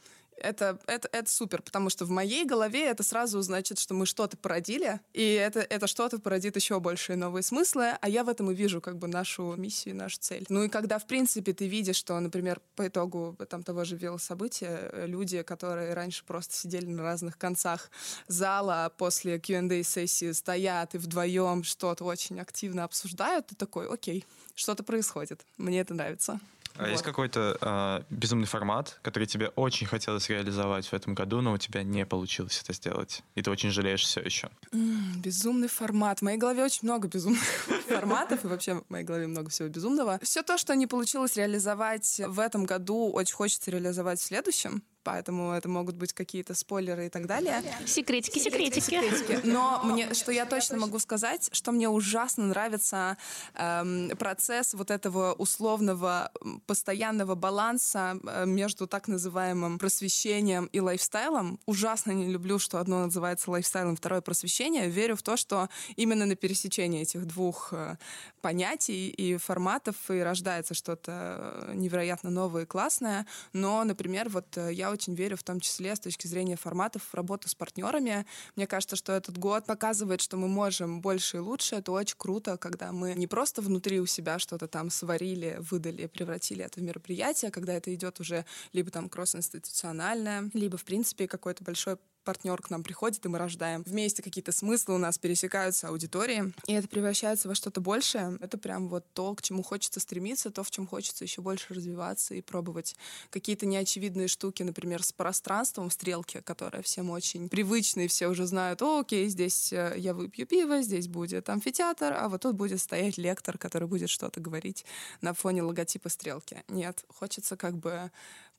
это, 0.42 0.80
это, 0.88 1.10
это 1.12 1.30
супер, 1.30 1.62
потому 1.62 1.90
что 1.90 2.06
в 2.06 2.10
моей 2.10 2.46
голове 2.46 2.86
это 2.86 3.04
сразу 3.04 3.42
значит, 3.42 3.80
что 3.80 3.94
мы 3.94 4.06
что-то 4.06 4.38
породили, 4.38 5.00
и 5.14 5.34
это, 5.34 5.62
это 5.62 5.88
что-то 5.88 6.20
породит 6.20 6.56
еще 6.56 6.80
большие 6.80 7.16
новые 7.16 7.44
смыслы, 7.44 7.98
а 8.02 8.10
я 8.10 8.24
в 8.24 8.30
этом 8.30 8.52
и 8.52 8.56
вижу 8.56 8.82
как 8.82 8.98
бы 8.98 9.08
нашу 9.08 9.56
миссию, 9.56 9.96
нашу 9.96 10.18
цель. 10.20 10.46
Ну 10.50 10.64
и 10.64 10.70
когда, 10.70 11.00
в 11.00 11.06
принципе, 11.06 11.54
ты 11.54 11.68
видишь, 11.68 11.96
что, 11.96 12.20
например, 12.20 12.62
по 12.76 12.88
итогу 12.88 13.38
там 13.50 13.64
того 13.64 13.84
же 13.84 13.96
велособытия 13.96 14.90
э, 14.92 15.06
люди, 15.08 15.42
которые 15.44 15.94
раньше 15.94 16.24
просто 16.26 16.56
сидели 16.56 16.86
на 16.86 17.04
разных 17.04 17.38
концах 17.38 17.90
зала, 18.28 18.86
а 18.86 18.90
после 18.90 19.40
Q&A 19.40 19.84
сессии 19.84 20.32
стоят 20.32 20.96
и 20.96 20.98
вдвоем 20.98 21.64
что-то 21.64 22.04
очень 22.06 22.40
активно 22.40 22.84
обсуждают, 22.84 23.48
ты 23.48 23.56
такой, 23.56 23.88
окей, 23.88 24.26
что-то 24.56 24.84
происходит, 24.84 25.46
мне 25.58 25.80
это 25.80 25.94
нравится. 25.94 26.40
А 26.76 26.84
вот. 26.84 26.90
есть 26.90 27.04
какой-то 27.04 27.58
э, 27.62 28.04
безумный 28.10 28.48
формат, 28.48 29.00
который 29.02 29.26
тебе 29.26 29.50
очень 29.56 29.88
хотелось 29.88 30.30
реализовать 30.30 30.86
в 30.88 30.94
этом 30.94 31.14
году, 31.14 31.42
но 31.42 31.54
у 31.54 31.58
тебя 31.58 31.84
не 31.84 32.06
получилось 32.06 32.60
это 32.64 32.74
сделать, 32.74 33.24
и 33.36 33.42
ты 33.42 33.52
очень 33.52 33.72
жалеешь 33.72 34.04
все 34.04 34.22
еще? 34.22 34.50
Mm, 34.72 35.18
безумный 35.18 35.68
формат. 35.68 36.20
В 36.20 36.22
моей 36.24 36.38
голове 36.38 36.64
очень 36.64 36.82
много 36.84 37.08
безумных 37.08 37.42
форматов, 37.88 38.44
и 38.44 38.48
вообще 38.48 38.76
в 38.76 38.90
моей 38.90 39.06
голове 39.06 39.28
много 39.28 39.50
всего 39.50 39.68
безумного. 39.68 40.20
Все 40.22 40.44
то, 40.44 40.58
что 40.58 40.76
не 40.76 40.88
получилось 40.88 41.36
реализовать 41.36 42.22
в 42.26 42.40
этом 42.40 42.66
году, 42.66 43.12
очень 43.12 43.36
хочется 43.36 43.72
реализовать 43.72 44.20
в 44.20 44.24
следующем 44.24 44.84
поэтому 45.04 45.52
это 45.52 45.70
могут 45.70 45.96
быть 45.96 46.14
какие-то 46.14 46.54
спойлеры 46.54 47.08
и 47.08 47.10
так 47.10 47.28
далее. 47.28 47.64
Секретики, 47.86 48.40
секретики. 48.40 48.80
секретики. 48.80 49.40
Но 49.44 49.82
мне, 49.84 50.14
что 50.14 50.32
я 50.32 50.46
точно 50.46 50.78
могу 50.78 51.00
сказать, 51.00 51.50
что 51.52 51.72
мне 51.72 51.90
ужасно 51.90 52.46
нравится 52.46 53.18
эм, 53.56 54.10
процесс 54.18 54.74
вот 54.74 54.92
этого 54.92 55.34
условного 55.34 56.32
постоянного 56.66 57.36
баланса 57.36 58.20
э, 58.24 58.46
между 58.46 58.88
так 58.88 59.08
называемым 59.08 59.80
просвещением 59.80 60.66
и 60.66 60.80
лайфстайлом. 60.80 61.60
Ужасно 61.66 62.12
не 62.12 62.28
люблю, 62.28 62.60
что 62.60 62.80
одно 62.80 63.06
называется 63.06 63.52
лайфстайлом, 63.52 63.96
второе 63.96 64.22
просвещение. 64.22 64.90
Верю 64.90 65.16
в 65.16 65.24
то, 65.24 65.38
что 65.38 65.70
именно 65.96 66.26
на 66.26 66.36
пересечении 66.36 67.02
этих 67.02 67.26
двух 67.26 67.74
э, 67.74 67.98
понятий 68.42 69.10
и 69.10 69.38
форматов 69.38 69.96
и 70.10 70.20
рождается 70.20 70.74
что-то 70.74 71.66
э, 71.68 71.74
невероятно 71.76 72.30
новое 72.30 72.64
и 72.64 72.66
классное. 72.66 73.26
Но, 73.54 73.84
например, 73.84 74.30
вот 74.30 74.58
я 74.58 74.91
очень 74.92 75.16
верю 75.16 75.38
в 75.38 75.44
том 75.44 75.60
числе 75.60 75.96
с 75.96 76.00
точки 76.00 76.28
зрения 76.28 76.56
форматов 76.56 77.14
работы 77.14 77.50
с 77.50 77.56
партнерами. 77.56 78.26
Мне 78.56 78.68
кажется, 78.68 78.96
что 78.96 79.14
этот 79.14 79.38
год 79.38 79.66
показывает, 79.66 80.22
что 80.22 80.38
мы 80.38 80.48
можем 80.48 81.02
больше 81.02 81.38
и 81.38 81.40
лучше. 81.40 81.76
Это 81.76 81.92
очень 81.92 82.16
круто, 82.18 82.58
когда 82.58 82.92
мы 82.92 83.14
не 83.16 83.28
просто 83.28 83.62
внутри 83.62 84.00
у 84.00 84.06
себя 84.06 84.40
что-то 84.40 84.68
там 84.68 84.90
сварили, 84.90 85.58
выдали, 85.60 86.08
превратили 86.08 86.64
это 86.64 86.80
в 86.80 86.84
мероприятие, 86.84 87.52
когда 87.52 87.74
это 87.74 87.94
идет 87.94 88.20
уже 88.20 88.46
либо 88.74 88.92
там 88.92 89.10
кросс-институциональное, 89.10 90.50
либо, 90.54 90.78
в 90.78 90.84
принципе, 90.84 91.28
какой-то 91.28 91.64
большой 91.64 91.98
партнер 92.24 92.62
к 92.62 92.70
нам 92.70 92.84
приходит, 92.84 93.26
и 93.26 93.30
мы 93.30 93.38
рождаем 93.38 93.84
вместе 93.84 94.22
какие-то 94.22 94.52
смыслы, 94.52 94.96
у 94.96 94.98
нас 94.98 95.18
пересекаются 95.18 95.88
аудитории, 95.88 96.54
и 96.68 96.74
это 96.74 96.88
превращается 96.88 97.48
во 97.48 97.56
что-то 97.56 97.82
большее. 97.82 98.38
Это 98.42 98.58
прям 98.58 98.88
вот 98.90 99.06
то, 99.14 99.34
к 99.36 99.42
чему 99.42 99.64
хочется 99.64 100.00
стремиться, 100.00 100.52
то, 100.52 100.64
в 100.64 100.72
чем 100.72 100.88
хочется 100.88 101.24
еще 101.24 101.42
больше 101.42 101.74
развиваться 101.74 102.36
и 102.36 102.42
пробовать 102.42 102.96
какие-то 103.30 103.66
неочевидные 103.66 104.28
штуки, 104.28 104.64
например, 104.64 105.04
с 105.04 105.12
пространством 105.12 105.90
в 105.90 105.94
стрелке, 105.94 106.44
всем 106.84 107.10
очень 107.10 107.50
привычна, 107.50 108.02
и 108.02 108.08
все 108.08 108.28
уже 108.28 108.46
знают, 108.46 108.82
о, 108.82 109.00
окей, 109.00 109.28
здесь 109.28 109.74
э, 109.74 109.96
я 109.98 110.14
выпью 110.14 110.46
пиво, 110.46 110.82
здесь 110.82 111.08
будет 111.08 111.50
амфитеатр, 111.50 112.14
а 112.14 112.30
вот 112.30 112.42
тут 112.42 112.56
будет 112.56 112.82
стоять 112.82 113.18
лектор, 113.18 113.58
который 113.58 113.88
будет 113.88 114.10
что-то 114.10 114.40
говорить 114.40 114.86
на 115.22 115.34
фоне 115.34 115.64
логотипа 115.64 116.10
стрелки. 116.10 116.64
Нет, 116.68 117.06
хочется 117.08 117.58
как 117.58 117.78
бы 117.78 118.12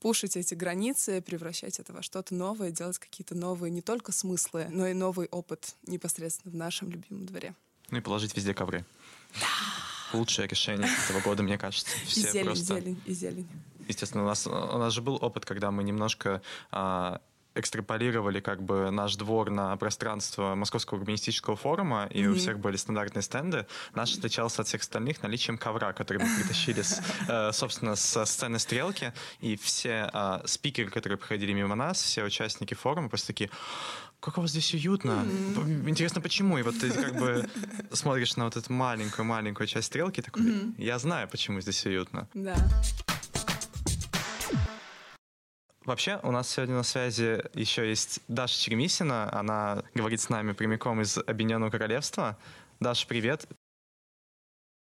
пушить 0.03 0.37
эти 0.37 0.55
границы, 0.55 1.23
превращать 1.23 1.79
это 1.79 1.93
во 1.93 2.03
что-то 2.03 2.35
новое, 2.35 2.73
делать 2.73 2.99
какие-то 2.99 3.37
новые 3.37 3.71
не 3.71 3.83
только 3.83 4.11
смыслы, 4.11 4.67
но 4.69 4.88
и 4.88 4.95
новый 4.95 5.29
опыт 5.29 5.77
непосредственно 5.87 6.53
в 6.53 6.57
нашем 6.57 6.91
любимом 6.91 7.25
дворе. 7.25 7.55
Ну 7.91 7.99
и 7.99 8.01
положить 8.01 8.37
везде 8.37 8.53
ковры. 8.53 8.85
Да. 9.41 10.19
Лучшее 10.19 10.49
решение 10.49 10.88
этого 11.05 11.21
года, 11.21 11.45
мне 11.45 11.57
кажется. 11.57 11.88
Все 12.05 12.21
и 12.21 12.33
зелень, 12.33 12.45
просто... 12.47 12.75
зелень, 12.75 13.01
и 13.07 13.12
зелень. 13.12 13.49
Естественно, 13.87 14.25
у 14.25 14.27
нас, 14.27 14.45
у 14.47 14.51
нас 14.51 14.93
же 14.93 15.03
был 15.03 15.19
опыт, 15.21 15.47
когда 15.47 15.71
мы 15.71 15.85
немножко 15.85 16.43
а, 16.73 17.21
экстраполировали 17.55 18.41
как 18.41 18.62
бы 18.62 18.91
наш 18.91 19.17
двор 19.17 19.51
на 19.51 19.77
пространство 19.77 20.55
Московского 20.55 20.99
урбанистического 20.99 21.57
форума, 21.57 22.07
и 22.11 22.23
mm-hmm. 22.23 22.29
у 22.29 22.35
всех 22.35 22.59
были 22.59 22.77
стандартные 22.77 23.23
стенды. 23.23 23.67
Наш 23.95 24.17
отличался 24.17 24.62
от 24.62 24.69
всех 24.69 24.83
остальных 24.83 25.23
наличием 25.23 25.59
ковра, 25.59 25.93
который 25.93 26.19
мы 26.19 26.29
притащили, 26.37 26.83
с, 26.83 27.01
э, 27.29 27.53
собственно, 27.53 27.97
со 27.97 28.25
сцены 28.25 28.59
«Стрелки», 28.59 29.12
и 29.41 29.57
все 29.57 30.11
э, 30.12 30.41
спикеры, 30.47 30.91
которые 30.91 31.19
проходили 31.19 31.53
мимо 31.53 31.75
нас, 31.75 32.03
все 32.03 32.25
участники 32.25 32.75
форума 32.75 33.09
просто 33.09 33.29
такие 33.29 33.51
как 34.21 34.38
у 34.38 34.43
вас 34.43 34.51
здесь 34.51 34.73
уютно. 34.73 35.27
Mm-hmm. 35.27 35.91
Интересно, 35.91 36.21
почему? 36.21 36.57
И 36.57 36.62
вот 36.62 36.79
ты 36.79 36.93
как 36.93 37.19
бы 37.19 37.45
смотришь 37.91 38.37
на 38.37 38.45
вот 38.45 38.57
эту 38.57 38.73
маленькую-маленькую 38.73 39.67
часть 39.67 39.88
стрелки, 39.88 40.23
такой, 40.23 40.45
mm-hmm. 40.45 40.75
я 40.79 41.01
знаю, 41.01 41.29
почему 41.29 41.61
здесь 41.61 41.85
уютно. 41.87 42.29
Да. 42.33 42.55
Вообще, 45.85 46.21
у 46.23 46.31
нас 46.31 46.49
сегодня 46.49 46.77
на 46.77 46.85
связи 46.85 47.42
еще 47.55 47.88
есть 47.88 48.21
Даша 48.29 48.57
Черемисина. 48.57 49.29
Она 49.37 49.83
говорит 49.95 50.21
с 50.21 50.29
нами 50.29 50.53
прямиком 50.53 51.01
из 51.01 51.18
Объединенного 51.18 51.71
Королевства. 51.71 52.38
Даша, 52.79 53.05
привет. 53.09 53.49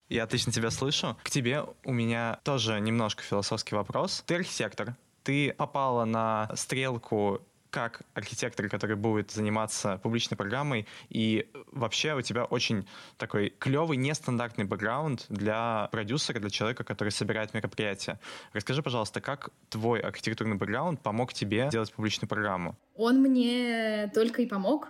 Я 0.08 0.22
отлично 0.22 0.52
тебя 0.52 0.70
слышу. 0.70 1.16
К 1.24 1.30
тебе 1.30 1.64
у 1.84 1.92
меня 1.92 2.38
тоже 2.44 2.78
немножко 2.78 3.24
философский 3.24 3.74
вопрос. 3.74 4.22
Ты 4.26 4.36
архитектор. 4.36 4.94
Ты 5.24 5.52
попала 5.54 6.04
на 6.04 6.52
стрелку 6.54 7.40
как 7.76 8.00
архитектор, 8.14 8.70
который 8.70 8.96
будет 8.96 9.30
заниматься 9.32 10.00
публичной 10.02 10.34
программой, 10.38 10.86
и 11.10 11.46
вообще 11.72 12.14
у 12.14 12.22
тебя 12.22 12.46
очень 12.46 12.88
такой 13.18 13.52
клевый, 13.58 13.98
нестандартный 13.98 14.64
бэкграунд 14.64 15.26
для 15.28 15.90
продюсера, 15.92 16.40
для 16.40 16.48
человека, 16.48 16.84
который 16.84 17.10
собирает 17.10 17.52
мероприятия. 17.52 18.18
Расскажи, 18.54 18.82
пожалуйста, 18.82 19.20
как 19.20 19.50
твой 19.68 20.00
архитектурный 20.00 20.56
бэкграунд 20.56 21.02
помог 21.02 21.34
тебе 21.34 21.68
делать 21.70 21.92
публичную 21.92 22.30
программу? 22.30 22.78
Он 22.94 23.20
мне 23.20 24.10
только 24.14 24.40
и 24.40 24.46
помог. 24.46 24.88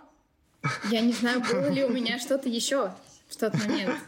Я 0.89 1.01
не 1.01 1.11
знаю, 1.11 1.41
было 1.41 1.69
ли 1.69 1.83
у 1.83 1.89
меня 1.89 2.19
что-то 2.19 2.47
еще 2.47 2.93
в 3.27 3.35
тот 3.35 3.53
момент. 3.55 3.99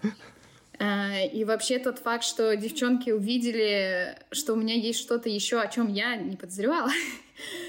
А, 0.80 1.20
и 1.26 1.44
вообще 1.44 1.80
тот 1.80 2.00
факт, 2.00 2.24
что 2.24 2.56
девчонки 2.56 3.12
увидели, 3.12 4.18
что 4.32 4.54
у 4.54 4.56
меня 4.56 4.76
есть 4.76 5.00
что-то 5.00 5.28
еще, 5.28 5.60
о 5.60 5.68
чем 5.68 5.92
я 5.92 6.16
не 6.16 6.38
подозревала, 6.38 6.90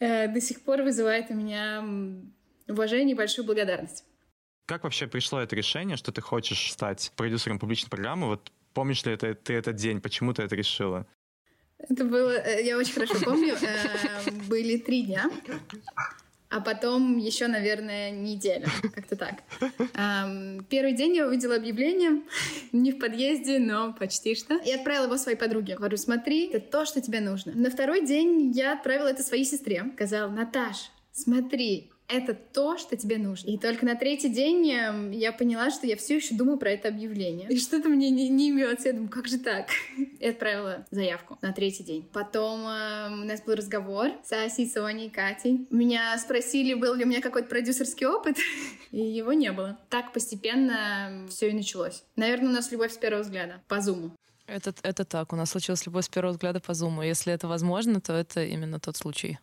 э, 0.00 0.28
до 0.28 0.40
сих 0.40 0.62
пор 0.62 0.82
вызывает 0.82 1.30
у 1.30 1.34
меня 1.34 1.84
уважение 2.68 3.14
и 3.14 3.16
большую 3.16 3.46
благодарность. 3.46 4.04
Как 4.66 4.84
вообще 4.84 5.06
пришло 5.06 5.40
это 5.40 5.56
решение, 5.56 5.96
что 5.96 6.12
ты 6.12 6.20
хочешь 6.20 6.72
стать 6.72 7.12
продюсером 7.16 7.58
публичной 7.58 7.90
программы? 7.90 8.26
Вот 8.26 8.52
помнишь 8.72 9.04
ли 9.04 9.12
это, 9.12 9.34
ты 9.34 9.54
этот 9.54 9.76
день? 9.76 10.00
Почему 10.00 10.32
ты 10.32 10.42
это 10.42 10.54
решила? 10.54 11.06
Это 11.78 12.04
было, 12.04 12.30
э, 12.30 12.62
я 12.64 12.76
очень 12.76 12.92
хорошо 12.92 13.14
помню, 13.24 13.54
э, 13.54 14.30
были 14.48 14.76
три 14.76 15.02
дня, 15.04 15.30
а 16.50 16.60
потом 16.60 17.16
еще, 17.16 17.46
наверное, 17.46 18.10
неделя, 18.10 18.66
как-то 18.94 19.16
так. 19.16 19.42
Первый 20.68 20.92
день 20.94 21.16
я 21.16 21.26
увидела 21.26 21.54
объявление, 21.54 22.22
не 22.72 22.92
в 22.92 22.98
подъезде, 22.98 23.58
но 23.58 23.92
почти 23.92 24.34
что, 24.34 24.56
и 24.56 24.72
отправила 24.72 25.04
его 25.04 25.16
своей 25.16 25.38
подруге. 25.38 25.76
Говорю, 25.76 25.96
смотри, 25.96 26.48
это 26.48 26.70
то, 26.70 26.84
что 26.84 27.00
тебе 27.00 27.20
нужно. 27.20 27.52
На 27.54 27.70
второй 27.70 28.04
день 28.04 28.50
я 28.50 28.72
отправила 28.72 29.06
это 29.06 29.22
своей 29.22 29.44
сестре. 29.44 29.84
Сказала, 29.94 30.28
Наташ, 30.28 30.90
смотри, 31.12 31.90
это 32.10 32.34
то, 32.34 32.76
что 32.76 32.96
тебе 32.96 33.18
нужно. 33.18 33.50
И 33.50 33.58
только 33.58 33.86
на 33.86 33.94
третий 33.94 34.28
день 34.28 34.70
эм, 34.70 35.10
я 35.10 35.32
поняла, 35.32 35.70
что 35.70 35.86
я 35.86 35.96
все 35.96 36.16
еще 36.16 36.34
думаю 36.34 36.58
про 36.58 36.70
это 36.70 36.88
объявление. 36.88 37.48
И 37.48 37.58
что-то 37.58 37.88
мне 37.88 38.10
не, 38.10 38.28
не 38.28 38.48
имется. 38.48 38.88
Я 38.88 38.94
думаю, 38.94 39.10
как 39.10 39.28
же 39.28 39.38
так? 39.38 39.68
И 39.96 40.26
отправила 40.26 40.86
заявку 40.90 41.38
на 41.42 41.52
третий 41.52 41.84
день. 41.84 42.08
Потом 42.12 42.66
э, 42.66 43.08
у 43.12 43.24
нас 43.24 43.42
был 43.42 43.54
разговор 43.54 44.10
с 44.24 44.32
Асей, 44.32 44.68
Соней 44.68 45.06
и 45.06 45.10
Катей. 45.10 45.66
Меня 45.70 46.16
спросили, 46.18 46.74
был 46.74 46.94
ли 46.94 47.04
у 47.04 47.08
меня 47.08 47.20
какой-то 47.20 47.48
продюсерский 47.48 48.06
опыт, 48.06 48.36
и 48.90 49.00
его 49.00 49.32
не 49.32 49.52
было. 49.52 49.78
Так 49.88 50.12
постепенно 50.12 51.26
все 51.28 51.50
и 51.50 51.52
началось. 51.52 52.04
Наверное, 52.16 52.50
у 52.50 52.52
нас 52.52 52.70
любовь 52.72 52.92
с 52.92 52.98
первого 52.98 53.22
взгляда 53.22 53.62
по 53.68 53.80
зуму. 53.80 54.12
Это, 54.46 54.74
это 54.82 55.04
так. 55.04 55.32
У 55.32 55.36
нас 55.36 55.50
случилась 55.50 55.86
любовь 55.86 56.06
с 56.06 56.08
первого 56.08 56.32
взгляда 56.32 56.60
по 56.60 56.74
зуму. 56.74 57.02
Если 57.02 57.32
это 57.32 57.46
возможно, 57.46 58.00
то 58.00 58.12
это 58.12 58.44
именно 58.44 58.80
тот 58.80 58.96
случай. 58.96 59.38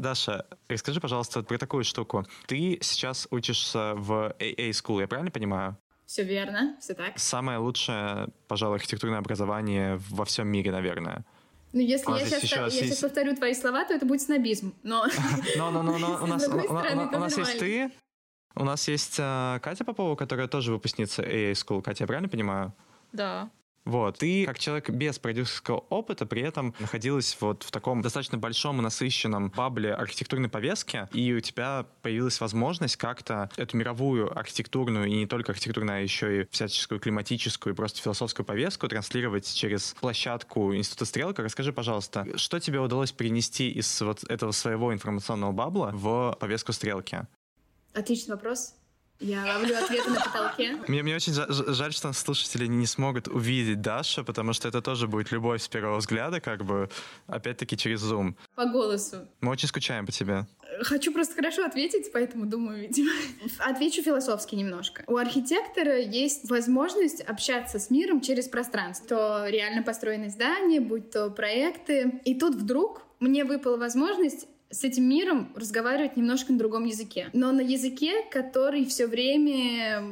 Даша, 0.00 0.46
расскажи, 0.68 1.00
пожалуйста, 1.00 1.42
про 1.42 1.58
такую 1.58 1.84
штуку. 1.84 2.26
Ты 2.46 2.78
сейчас 2.80 3.28
учишься 3.30 3.94
в 3.94 4.34
AA 4.38 4.70
School, 4.70 5.00
я 5.00 5.08
правильно 5.08 5.30
понимаю? 5.30 5.76
Все 6.06 6.24
верно, 6.24 6.76
все 6.80 6.94
так. 6.94 7.18
Самое 7.18 7.58
лучшее, 7.58 8.28
пожалуй, 8.48 8.76
архитектурное 8.76 9.18
образование 9.18 10.00
во 10.08 10.24
всем 10.24 10.48
мире, 10.48 10.72
наверное. 10.72 11.24
Ну, 11.72 11.80
если 11.80 12.10
я 12.10 12.18
сейчас, 12.26 12.40
сейчас, 12.40 12.74
я 12.74 12.84
сейчас 12.86 12.98
повторю 12.98 13.36
твои 13.36 13.54
слова, 13.54 13.84
то 13.84 13.94
это 13.94 14.04
будет 14.06 14.22
снобизм. 14.22 14.74
Но, 14.82 15.06
но, 15.56 15.70
но, 15.70 15.82
но, 15.82 15.98
но 15.98 16.18
у 16.22 16.26
нас, 16.26 16.48
у 16.48 17.18
нас 17.18 17.38
есть 17.38 17.58
ты, 17.58 17.92
у 18.56 18.64
нас 18.64 18.88
есть 18.88 19.20
uh, 19.20 19.60
Катя 19.60 19.84
Попова, 19.84 20.16
которая 20.16 20.48
тоже 20.48 20.72
выпускница 20.72 21.22
AA 21.22 21.52
School. 21.52 21.82
Катя, 21.82 22.04
я 22.04 22.06
правильно 22.08 22.28
понимаю? 22.28 22.72
Да. 23.12 23.50
Вот. 23.84 24.18
Ты, 24.18 24.44
как 24.46 24.58
человек 24.58 24.90
без 24.90 25.18
продюсерского 25.18 25.78
опыта, 25.88 26.26
при 26.26 26.42
этом 26.42 26.74
находилась 26.78 27.36
вот 27.40 27.62
в 27.62 27.70
таком 27.70 28.02
достаточно 28.02 28.38
большом 28.38 28.78
и 28.78 28.82
насыщенном 28.82 29.50
бабле 29.50 29.94
архитектурной 29.94 30.48
повестки, 30.48 31.08
и 31.12 31.32
у 31.32 31.40
тебя 31.40 31.86
появилась 32.02 32.40
возможность 32.40 32.96
как-то 32.96 33.50
эту 33.56 33.76
мировую 33.76 34.36
архитектурную, 34.38 35.06
и 35.06 35.16
не 35.16 35.26
только 35.26 35.52
архитектурную, 35.52 35.98
а 35.98 36.00
еще 36.00 36.42
и 36.42 36.46
всяческую 36.50 37.00
климатическую 37.00 37.72
и 37.72 37.76
просто 37.76 38.00
философскую 38.00 38.44
повестку 38.44 38.88
транслировать 38.88 39.52
через 39.52 39.94
площадку 40.00 40.74
Института 40.74 41.04
Стрелка. 41.06 41.42
Расскажи, 41.42 41.72
пожалуйста, 41.72 42.26
что 42.36 42.60
тебе 42.60 42.80
удалось 42.80 43.12
перенести 43.12 43.70
из 43.70 44.00
вот 44.02 44.24
этого 44.24 44.52
своего 44.52 44.92
информационного 44.92 45.52
бабла 45.52 45.90
в 45.92 46.36
повестку 46.38 46.72
Стрелки? 46.72 47.26
Отличный 47.94 48.34
вопрос. 48.34 48.74
Я 49.20 49.44
ловлю 49.44 49.76
ответы 49.76 50.10
на 50.10 50.20
потолке. 50.20 50.76
Мне, 50.88 51.02
мне 51.02 51.14
очень 51.14 51.34
жаль, 51.34 51.92
что 51.92 52.12
слушатели 52.14 52.66
не 52.66 52.86
смогут 52.86 53.28
увидеть 53.28 53.82
Дашу, 53.82 54.24
потому 54.24 54.54
что 54.54 54.66
это 54.66 54.80
тоже 54.80 55.08
будет 55.08 55.30
любовь 55.30 55.62
с 55.62 55.68
первого 55.68 55.98
взгляда, 55.98 56.40
как 56.40 56.64
бы, 56.64 56.88
опять-таки, 57.26 57.76
через 57.76 58.02
Zoom. 58.02 58.34
По 58.54 58.64
голосу. 58.64 59.28
Мы 59.42 59.52
очень 59.52 59.68
скучаем 59.68 60.06
по 60.06 60.12
тебе. 60.12 60.46
Хочу 60.82 61.12
просто 61.12 61.34
хорошо 61.34 61.66
ответить, 61.66 62.10
поэтому 62.12 62.46
думаю, 62.46 62.80
видимо. 62.80 63.10
Отвечу 63.58 64.02
философски 64.02 64.54
немножко. 64.54 65.04
У 65.06 65.16
архитектора 65.18 65.98
есть 65.98 66.48
возможность 66.48 67.20
общаться 67.20 67.78
с 67.78 67.90
миром 67.90 68.22
через 68.22 68.48
пространство. 68.48 69.06
То 69.08 69.46
реально 69.48 69.82
построенные 69.82 70.30
здания, 70.30 70.80
будь 70.80 71.10
то 71.10 71.28
проекты. 71.30 72.20
И 72.24 72.34
тут 72.34 72.54
вдруг 72.54 73.02
мне 73.18 73.44
выпала 73.44 73.76
возможность 73.76 74.46
с 74.70 74.84
этим 74.84 75.08
миром 75.08 75.52
разговаривать 75.56 76.16
немножко 76.16 76.52
на 76.52 76.58
другом 76.58 76.84
языке. 76.84 77.28
Но 77.32 77.52
на 77.52 77.60
языке, 77.60 78.22
который 78.30 78.84
все 78.84 79.06
время 79.06 80.02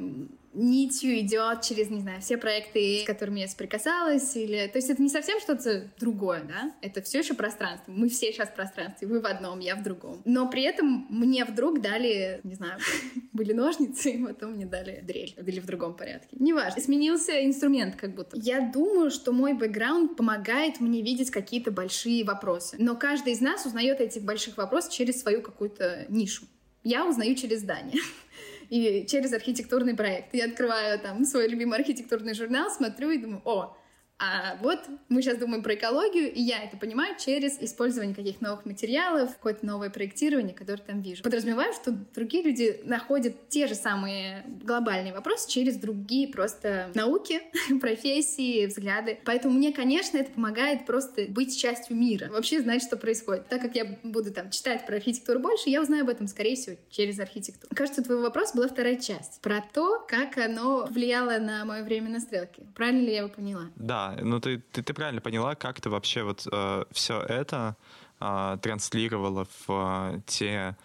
нитью 0.54 1.18
идет 1.20 1.62
через, 1.62 1.90
не 1.90 2.00
знаю, 2.00 2.20
все 2.20 2.37
проекты, 2.37 3.02
с 3.02 3.06
которыми 3.06 3.40
я 3.40 3.48
соприкасалась, 3.48 4.37
или... 4.37 4.66
То 4.68 4.78
есть 4.78 4.90
это 4.90 5.02
не 5.02 5.08
совсем 5.08 5.40
что-то 5.40 5.90
другое, 5.98 6.42
да? 6.42 6.72
Это 6.80 7.02
все 7.02 7.20
еще 7.20 7.34
пространство. 7.34 7.92
Мы 7.92 8.08
все 8.08 8.32
сейчас 8.32 8.48
в 8.48 8.54
пространстве. 8.54 9.08
Вы 9.08 9.20
в 9.20 9.26
одном, 9.26 9.61
я 9.61 9.76
в 9.76 9.82
другом. 9.82 10.22
Но 10.24 10.48
при 10.48 10.62
этом 10.62 11.06
мне 11.11 11.44
вдруг 11.44 11.80
дали, 11.80 12.40
не 12.44 12.54
знаю, 12.54 12.78
были 13.32 13.52
ножницы, 13.52 14.11
и 14.11 14.24
потом 14.24 14.52
мне 14.52 14.66
дали 14.66 15.00
дрель. 15.02 15.34
Или 15.37 15.61
в 15.61 15.66
другом 15.66 15.96
порядке. 15.96 16.37
Неважно. 16.38 16.80
Сменился 16.80 17.44
инструмент 17.44 17.96
как 17.96 18.14
будто. 18.14 18.37
Я 18.37 18.61
думаю, 18.61 19.11
что 19.11 19.32
мой 19.32 19.54
бэкграунд 19.54 20.16
помогает 20.16 20.80
мне 20.80 21.02
видеть 21.02 21.30
какие-то 21.30 21.70
большие 21.70 22.24
вопросы. 22.24 22.76
Но 22.78 22.96
каждый 22.96 23.32
из 23.32 23.40
нас 23.40 23.66
узнает 23.66 24.00
этих 24.00 24.22
больших 24.22 24.56
вопросов 24.56 24.92
через 24.92 25.20
свою 25.20 25.42
какую-то 25.42 26.06
нишу. 26.08 26.44
Я 26.84 27.06
узнаю 27.06 27.34
через 27.34 27.61
здание 27.61 28.00
и 28.70 29.07
через 29.07 29.33
архитектурный 29.33 29.94
проект. 29.94 30.35
Я 30.35 30.46
открываю 30.46 30.98
там 30.98 31.24
свой 31.24 31.48
любимый 31.48 31.78
архитектурный 31.78 32.35
журнал, 32.35 32.70
смотрю 32.70 33.11
и 33.11 33.18
думаю, 33.18 33.42
о, 33.44 33.77
а 34.20 34.57
вот 34.61 34.81
мы 35.09 35.22
сейчас 35.22 35.38
думаем 35.38 35.62
про 35.62 35.74
экологию, 35.74 36.33
и 36.33 36.40
я 36.40 36.64
это 36.64 36.76
понимаю 36.76 37.14
через 37.18 37.61
использование 37.61 38.16
каких-то 38.16 38.42
новых 38.42 38.64
материалов, 38.64 39.35
какое-то 39.35 39.64
новое 39.64 39.90
проектирование, 39.90 40.54
которое 40.54 40.83
там 40.83 41.00
вижу. 41.02 41.22
Подразумеваю, 41.22 41.72
что 41.72 41.92
другие 41.92 42.42
люди 42.42 42.81
находят 42.83 43.48
те 43.48 43.68
же 43.68 43.76
самые 43.76 44.44
глобальные 44.64 45.12
вопросы 45.12 45.48
через 45.48 45.76
другие 45.76 46.26
просто 46.28 46.90
науки, 46.94 47.40
профессии, 47.81 48.66
взгляды. 48.66 49.20
Поэтому 49.24 49.54
мне, 49.54 49.72
конечно, 49.72 50.18
это 50.18 50.33
помогает 50.33 50.85
просто 50.85 51.26
быть 51.28 51.57
частью 51.57 51.96
мира, 51.96 52.28
вообще 52.28 52.61
знать, 52.61 52.83
что 52.83 52.96
происходит. 52.96 53.48
Так 53.48 53.62
как 53.62 53.76
я 53.76 53.98
буду 54.02 54.33
там 54.33 54.50
читать 54.50 54.85
про 54.85 54.96
архитектуру 54.96 55.38
больше, 55.38 55.70
я 55.70 55.81
узнаю 55.81 56.02
об 56.02 56.09
этом, 56.09 56.26
скорее 56.26 56.57
всего, 56.57 56.76
через 56.90 57.20
архитектуру. 57.20 57.72
Кажется, 57.74 58.02
твой 58.02 58.20
вопрос 58.20 58.52
была 58.52 58.66
вторая 58.66 58.96
часть 58.96 59.40
про 59.42 59.62
то, 59.72 60.04
как 60.09 60.38
оно 60.38 60.87
влияло 60.90 61.38
на 61.38 61.64
мое 61.64 61.85
время 61.85 62.11
на 62.11 62.18
стрелке. 62.18 62.66
Правильно 62.74 63.02
ли 63.02 63.12
я 63.12 63.18
его 63.18 63.28
поняла? 63.28 63.70
Да, 63.76 64.08
ну 64.21 64.40
ты, 64.40 64.59
ты, 64.73 64.83
ты 64.83 64.94
правильно 64.94 65.21
поняла, 65.21 65.55
как 65.55 65.81
ты 65.81 65.90
вообще 65.90 66.23
вот 66.23 66.47
э, 66.51 66.85
все 66.92 67.21
это 67.21 67.77
э, 68.21 68.59
транслировала 68.62 69.47
в 69.66 69.68
э, 69.68 70.21
те 70.27 70.77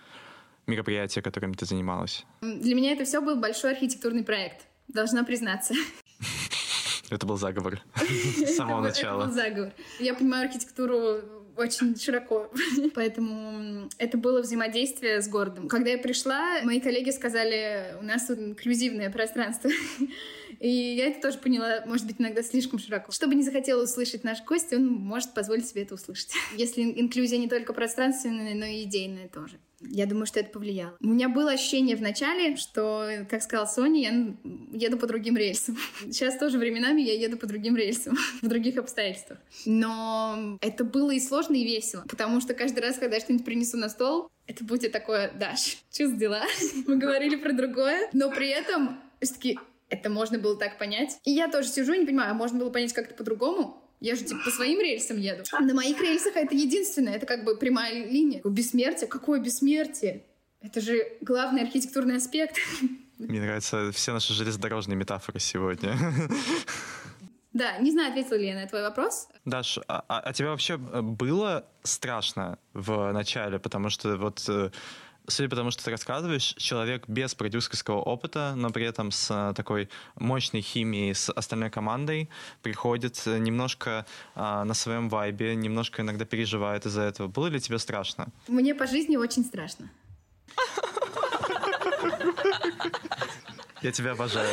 мероприятия, 0.68 1.22
которыми 1.22 1.54
ты 1.54 1.66
занималась? 1.66 2.26
Для 2.42 2.76
меня 2.76 2.94
это 2.94 3.06
все 3.06 3.22
был 3.22 3.36
большой 3.36 3.72
архитектурный 3.72 4.24
проект, 4.24 4.66
должна 4.88 5.24
признаться. 5.24 5.74
Это 7.10 7.26
был 7.28 7.38
заговор 7.38 7.80
с 7.96 8.56
самого 8.56 8.82
начала. 8.82 9.22
Это 9.22 9.28
был 9.28 9.36
заговор. 9.36 9.74
Я 10.00 10.16
понимаю 10.16 10.48
архитектуру 10.48 11.22
очень 11.56 11.98
широко. 12.00 12.52
Поэтому 12.96 13.90
это 13.98 14.18
было 14.18 14.42
взаимодействие 14.42 15.22
с 15.22 15.28
городом. 15.28 15.68
Когда 15.68 15.92
я 15.92 15.98
пришла, 15.98 16.62
мои 16.64 16.80
коллеги 16.80 17.12
сказали, 17.12 17.96
у 18.00 18.04
нас 18.04 18.26
тут 18.26 18.40
инклюзивное 18.40 19.10
пространство. 19.10 19.70
И 20.64 20.96
я 20.96 21.08
это 21.08 21.22
тоже 21.22 21.40
поняла, 21.40 21.84
может 21.86 22.08
быть, 22.08 22.16
иногда 22.20 22.42
слишком 22.42 22.80
широко. 22.80 23.12
Чтобы 23.12 23.36
не 23.36 23.44
захотел 23.44 23.82
услышать 23.82 24.24
наш 24.24 24.42
гость, 24.46 24.72
он 24.72 24.88
может 24.88 25.34
позволить 25.34 25.68
себе 25.68 25.82
это 25.82 25.96
услышать. 25.96 26.32
Если 26.58 26.84
инклюзия 26.84 27.38
не 27.38 27.50
только 27.50 27.74
пространственная, 27.74 28.56
но 28.56 28.64
и 28.64 28.84
идейная 28.84 29.28
тоже. 29.28 29.60
Я 29.82 30.06
думаю, 30.06 30.26
что 30.26 30.40
это 30.40 30.52
повлияло. 30.52 30.96
У 31.02 31.08
меня 31.08 31.28
было 31.28 31.52
ощущение 31.52 31.98
в 31.98 32.02
начале, 32.02 32.56
что, 32.56 33.26
как 33.30 33.44
сказал 33.44 33.68
Соня, 33.68 34.38
я 34.72 34.88
еду 34.88 34.98
по 34.98 35.06
другим 35.06 35.36
рельсам. 35.36 35.78
Сейчас 36.04 36.38
тоже 36.38 36.58
временами 36.58 37.02
я 37.02 37.14
еду 37.14 37.36
по 37.36 37.46
другим 37.46 37.76
рельсам, 37.76 38.16
в 38.42 38.48
других 38.48 38.78
обстоятельствах. 38.78 39.40
Но 39.66 40.58
это 40.62 40.86
было 40.86 41.12
и 41.12 41.20
сложно, 41.20 41.56
и 41.56 41.66
весело. 41.66 42.06
Потому 42.08 42.40
что 42.40 42.54
каждый 42.54 42.80
раз, 42.80 42.98
когда 43.00 43.18
я 43.18 43.22
что-нибудь 43.22 43.46
принесу 43.46 43.76
на 43.76 43.90
стол, 43.90 44.30
это 44.48 44.64
будет 44.64 44.94
такое, 44.94 45.30
Даш, 45.38 45.80
за 45.92 46.08
дела? 46.14 46.44
Мы 46.88 46.96
говорили 46.96 47.36
про 47.36 47.52
другое, 47.52 48.10
но 48.14 48.32
при 48.32 48.48
этом 48.48 48.98
все-таки 49.20 49.60
это 49.94 50.10
можно 50.10 50.40
было 50.40 50.58
так 50.58 50.78
понять. 50.78 51.20
И 51.24 51.32
я 51.32 51.48
тоже 51.48 51.68
сижу 51.68 51.94
и 51.94 52.00
не 52.00 52.06
понимаю, 52.06 52.32
а 52.32 52.34
можно 52.34 52.60
было 52.60 52.70
понять 52.70 52.94
как-то 52.94 53.14
по-другому? 53.14 53.80
Я 54.00 54.16
же 54.16 54.24
типа 54.26 54.42
по 54.44 54.52
своим 54.52 54.82
рельсам 54.82 55.18
еду. 55.18 55.44
А 55.52 55.60
на 55.62 55.74
моих 55.74 56.02
рельсах 56.02 56.36
это 56.36 56.56
единственное, 56.56 57.16
это 57.16 57.26
как 57.26 57.44
бы 57.44 57.56
прямая 57.56 58.06
линия. 58.06 58.42
Бессмертие? 58.44 59.08
Какое 59.08 59.40
бессмертие? 59.40 60.24
Это 60.62 60.82
же 60.82 61.08
главный 61.22 61.62
архитектурный 61.62 62.18
аспект. 62.18 62.58
Мне 63.18 63.40
нравятся 63.40 63.92
все 63.92 64.12
наши 64.12 64.34
железнодорожные 64.34 64.98
метафоры 64.98 65.40
сегодня. 65.40 65.98
Да, 67.54 67.78
не 67.78 67.92
знаю, 67.92 68.10
ответила 68.10 68.38
ли 68.38 68.48
я 68.48 68.56
на 68.56 68.66
твой 68.66 68.82
вопрос. 68.82 69.28
Даш, 69.46 69.78
а, 69.88 70.04
а, 70.08 70.22
а 70.22 70.34
тебе 70.34 70.50
вообще 70.50 70.78
было 70.78 71.68
страшно 71.84 72.58
в 72.74 73.12
начале? 73.12 73.60
Потому 73.60 73.92
что 73.92 74.18
вот 74.18 74.44
э, 74.50 74.72
судя 75.28 75.50
по 75.50 75.56
тому, 75.56 75.72
что 75.72 75.84
ты 75.84 75.92
рассказываешь, 75.92 76.56
человек 76.58 77.08
без 77.08 77.36
продюсерского 77.36 78.02
опыта, 78.02 78.54
но 78.56 78.70
при 78.70 78.86
этом 78.86 79.12
с 79.12 79.30
э, 79.32 79.54
такой 79.56 79.90
мощной 80.16 80.62
химией 80.62 81.14
с 81.14 81.32
остальной 81.32 81.70
командой 81.70 82.30
приходит 82.62 83.22
немножко 83.26 84.06
а, 84.36 84.64
на 84.66 84.74
своем 84.74 85.10
вайбе, 85.10 85.56
немножко 85.56 86.02
иногда 86.02 86.26
переживает 86.26 86.86
из-за 86.86 87.04
этого. 87.04 87.28
Было 87.28 87.48
ли 87.48 87.60
тебе 87.60 87.80
страшно? 87.80 88.28
Мне 88.48 88.76
по 88.76 88.88
жизни 88.88 89.18
очень 89.18 89.44
страшно. 89.44 89.90
Я 93.82 93.92
тебя 93.92 94.12
обожаю. 94.12 94.50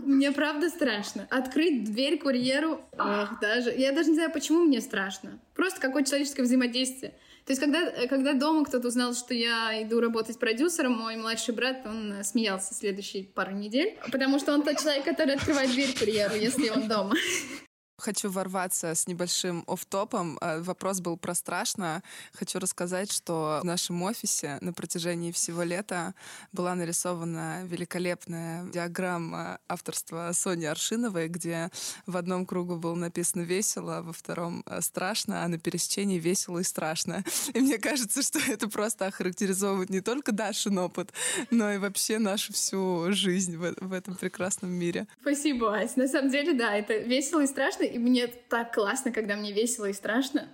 Мне 0.00 0.32
правда 0.32 0.68
страшно. 0.70 1.26
Открыть 1.30 1.84
дверь 1.84 2.18
курьеру, 2.18 2.80
эх, 2.92 3.38
даже. 3.40 3.70
Я 3.70 3.92
даже 3.92 4.08
не 4.08 4.16
знаю, 4.16 4.32
почему 4.32 4.64
мне 4.64 4.80
страшно. 4.80 5.38
Просто 5.54 5.80
какое 5.80 6.04
человеческое 6.04 6.42
взаимодействие. 6.42 7.14
То 7.50 7.52
есть, 7.52 7.60
когда, 7.60 8.06
когда 8.06 8.32
дома 8.34 8.64
кто-то 8.64 8.86
узнал, 8.86 9.12
что 9.12 9.34
я 9.34 9.82
иду 9.82 10.00
работать 10.00 10.38
продюсером, 10.38 10.92
мой 10.92 11.16
младший 11.16 11.52
брат, 11.52 11.78
он 11.84 12.12
э, 12.12 12.22
смеялся 12.22 12.74
следующие 12.74 13.24
пару 13.24 13.50
недель, 13.50 13.98
потому 14.12 14.38
что 14.38 14.54
он 14.54 14.62
тот 14.62 14.78
человек, 14.78 15.04
который 15.04 15.34
открывает 15.34 15.68
дверь 15.72 15.92
курьеру, 15.98 16.36
если 16.36 16.68
он 16.68 16.86
дома. 16.86 17.16
Хочу 18.00 18.30
ворваться 18.30 18.94
с 18.94 19.06
небольшим 19.06 19.62
офтопом. 19.66 20.38
Э, 20.40 20.60
вопрос 20.60 21.00
был 21.00 21.18
про 21.18 21.34
страшно. 21.34 22.02
Хочу 22.32 22.58
рассказать, 22.58 23.12
что 23.12 23.60
в 23.62 23.64
нашем 23.64 24.02
офисе 24.02 24.56
на 24.62 24.72
протяжении 24.72 25.32
всего 25.32 25.62
лета 25.62 26.14
была 26.52 26.74
нарисована 26.74 27.62
великолепная 27.64 28.64
диаграмма 28.64 29.58
авторства 29.68 30.30
Сони 30.32 30.64
Аршиновой, 30.64 31.28
где 31.28 31.70
в 32.06 32.16
одном 32.16 32.46
кругу 32.46 32.76
было 32.76 32.94
написано 32.94 33.42
«весело», 33.42 34.00
во 34.02 34.14
втором 34.14 34.62
э, 34.64 34.80
«страшно», 34.80 35.44
а 35.44 35.48
на 35.48 35.58
пересечении 35.58 36.18
«весело» 36.18 36.60
и 36.60 36.64
«страшно». 36.64 37.22
И 37.52 37.60
мне 37.60 37.78
кажется, 37.78 38.22
что 38.22 38.38
это 38.48 38.68
просто 38.68 39.06
охарактеризовывает 39.06 39.90
не 39.90 40.00
только 40.00 40.32
Дашин 40.32 40.78
опыт, 40.78 41.12
но 41.50 41.72
и 41.72 41.78
вообще 41.78 42.18
нашу 42.18 42.54
всю 42.54 43.12
жизнь 43.12 43.56
в, 43.56 43.74
в 43.78 43.92
этом 43.92 44.14
прекрасном 44.14 44.70
мире. 44.70 45.06
Спасибо, 45.20 45.74
Ась. 45.76 45.96
На 45.96 46.08
самом 46.08 46.30
деле, 46.30 46.54
да, 46.54 46.74
это 46.74 46.96
весело 46.96 47.42
и 47.42 47.46
страшно, 47.46 47.89
и 47.90 47.98
мне 47.98 48.26
так 48.26 48.74
классно, 48.74 49.12
когда 49.12 49.36
мне 49.36 49.52
весело 49.52 49.86
и 49.86 49.92
страшно. 49.92 50.48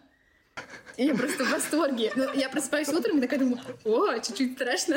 И 0.96 1.04
я 1.04 1.14
просто 1.14 1.44
в 1.44 1.50
восторге. 1.50 2.12
Но 2.16 2.32
я 2.32 2.48
просыпаюсь 2.48 2.88
утром 2.88 3.18
и 3.18 3.20
такая 3.20 3.38
думаю, 3.40 3.60
о, 3.84 4.18
чуть-чуть 4.18 4.54
страшно. 4.54 4.96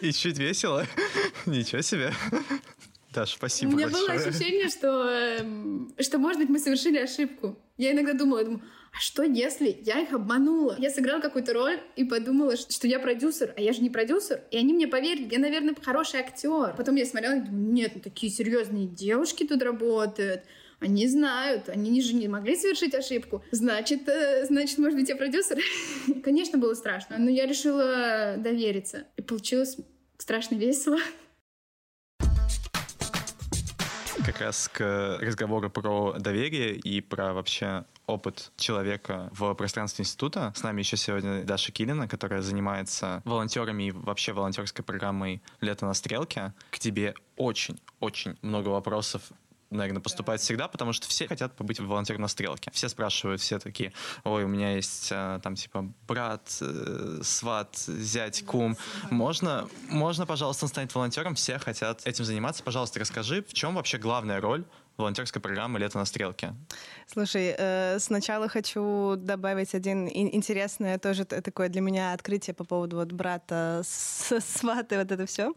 И 0.00 0.12
чуть 0.12 0.38
весело? 0.38 0.86
Ничего 1.46 1.82
себе. 1.82 2.12
Даш, 3.12 3.34
спасибо 3.34 3.70
У 3.70 3.76
меня 3.76 3.86
большое. 3.88 4.18
было 4.18 4.28
ощущение, 4.28 4.68
что, 4.68 5.08
эм, 5.08 5.94
что, 6.00 6.18
может 6.18 6.40
быть, 6.40 6.48
мы 6.48 6.58
совершили 6.58 6.98
ошибку. 6.98 7.56
Я 7.76 7.92
иногда 7.92 8.12
думала, 8.12 8.38
я 8.40 8.44
думаю, 8.44 8.62
а 8.96 9.00
что 9.00 9.24
если 9.24 9.76
я 9.82 10.00
их 10.00 10.12
обманула? 10.12 10.76
Я 10.78 10.88
сыграла 10.88 11.20
какую-то 11.20 11.52
роль 11.52 11.80
и 11.96 12.04
подумала, 12.04 12.56
что 12.56 12.86
я 12.86 13.00
продюсер, 13.00 13.52
а 13.56 13.60
я 13.60 13.72
же 13.72 13.80
не 13.80 13.90
продюсер. 13.90 14.42
И 14.52 14.56
они 14.56 14.72
мне 14.72 14.86
поверили, 14.86 15.28
я, 15.32 15.40
наверное, 15.40 15.74
хороший 15.82 16.20
актер. 16.20 16.74
Потом 16.76 16.94
я 16.94 17.04
смотрела 17.04 17.34
и 17.34 17.40
думаю, 17.40 17.72
нет, 17.72 17.92
ну 17.96 18.00
такие 18.00 18.30
серьезные 18.30 18.86
девушки 18.86 19.44
тут 19.44 19.62
работают. 19.62 20.44
Они 20.78 21.08
знают, 21.08 21.68
они 21.68 22.00
же 22.02 22.14
не 22.14 22.28
могли 22.28 22.54
совершить 22.54 22.94
ошибку. 22.94 23.42
Значит, 23.50 24.08
э, 24.08 24.44
значит, 24.46 24.78
может 24.78 24.96
быть, 24.96 25.08
я 25.08 25.16
продюсер? 25.16 25.58
Конечно, 26.22 26.58
было 26.58 26.74
страшно, 26.74 27.16
но 27.18 27.30
я 27.30 27.46
решила 27.46 28.36
довериться. 28.36 29.08
И 29.16 29.22
получилось 29.22 29.76
страшно 30.18 30.54
весело. 30.54 30.98
как 34.24 34.40
раз 34.40 34.70
к 34.72 35.18
разговору 35.20 35.68
про 35.68 36.14
доверие 36.18 36.76
и 36.76 37.00
про 37.00 37.34
вообще 37.34 37.84
опыт 38.06 38.52
человека 38.56 39.30
в 39.32 39.54
пространстве 39.54 40.02
института. 40.02 40.52
С 40.54 40.62
нами 40.62 40.80
еще 40.80 40.96
сегодня 40.96 41.44
Даша 41.44 41.72
Килина, 41.72 42.08
которая 42.08 42.42
занимается 42.42 43.22
волонтерами 43.24 43.84
и 43.84 43.90
вообще 43.90 44.32
волонтерской 44.32 44.84
программой 44.84 45.42
«Лето 45.60 45.86
на 45.86 45.94
стрелке». 45.94 46.52
К 46.70 46.78
тебе 46.78 47.14
очень-очень 47.36 48.36
много 48.42 48.68
вопросов 48.68 49.22
наверное, 49.74 50.00
поступает 50.00 50.40
всегда, 50.40 50.68
потому 50.68 50.92
что 50.92 51.08
все 51.08 51.26
хотят 51.26 51.54
побыть 51.56 51.80
в 51.80 51.86
волонтер 51.86 52.18
на 52.18 52.28
стрелке. 52.28 52.70
Все 52.72 52.88
спрашивают, 52.88 53.40
все 53.40 53.58
такие, 53.58 53.92
ой, 54.24 54.44
у 54.44 54.48
меня 54.48 54.74
есть 54.74 55.10
а, 55.12 55.40
там 55.40 55.56
типа 55.56 55.92
брат, 56.06 56.58
э, 56.60 57.20
сват, 57.22 57.76
зять, 57.76 58.44
кум. 58.44 58.76
Можно, 59.10 59.68
можно, 59.88 60.26
пожалуйста, 60.26 60.68
стать 60.68 60.94
волонтером? 60.94 61.34
Все 61.34 61.58
хотят 61.58 62.06
этим 62.06 62.24
заниматься. 62.24 62.62
Пожалуйста, 62.62 63.00
расскажи, 63.00 63.42
в 63.42 63.52
чем 63.52 63.74
вообще 63.74 63.98
главная 63.98 64.40
роль 64.40 64.64
волонтерской 64.96 65.42
программы 65.42 65.78
«Лето 65.78 65.98
на 65.98 66.04
стрелке». 66.04 66.54
Слушай, 67.06 67.54
э, 67.56 67.98
сначала 67.98 68.48
хочу 68.48 69.16
добавить 69.16 69.74
один 69.74 70.08
интересное 70.08 70.98
тоже 70.98 71.24
такое 71.24 71.68
для 71.68 71.80
меня 71.80 72.12
открытие 72.12 72.54
по 72.54 72.64
поводу 72.64 72.96
вот 72.96 73.12
брата, 73.12 73.82
с, 73.84 74.40
сваты, 74.40 74.98
вот 74.98 75.10
это 75.10 75.26
все. 75.26 75.52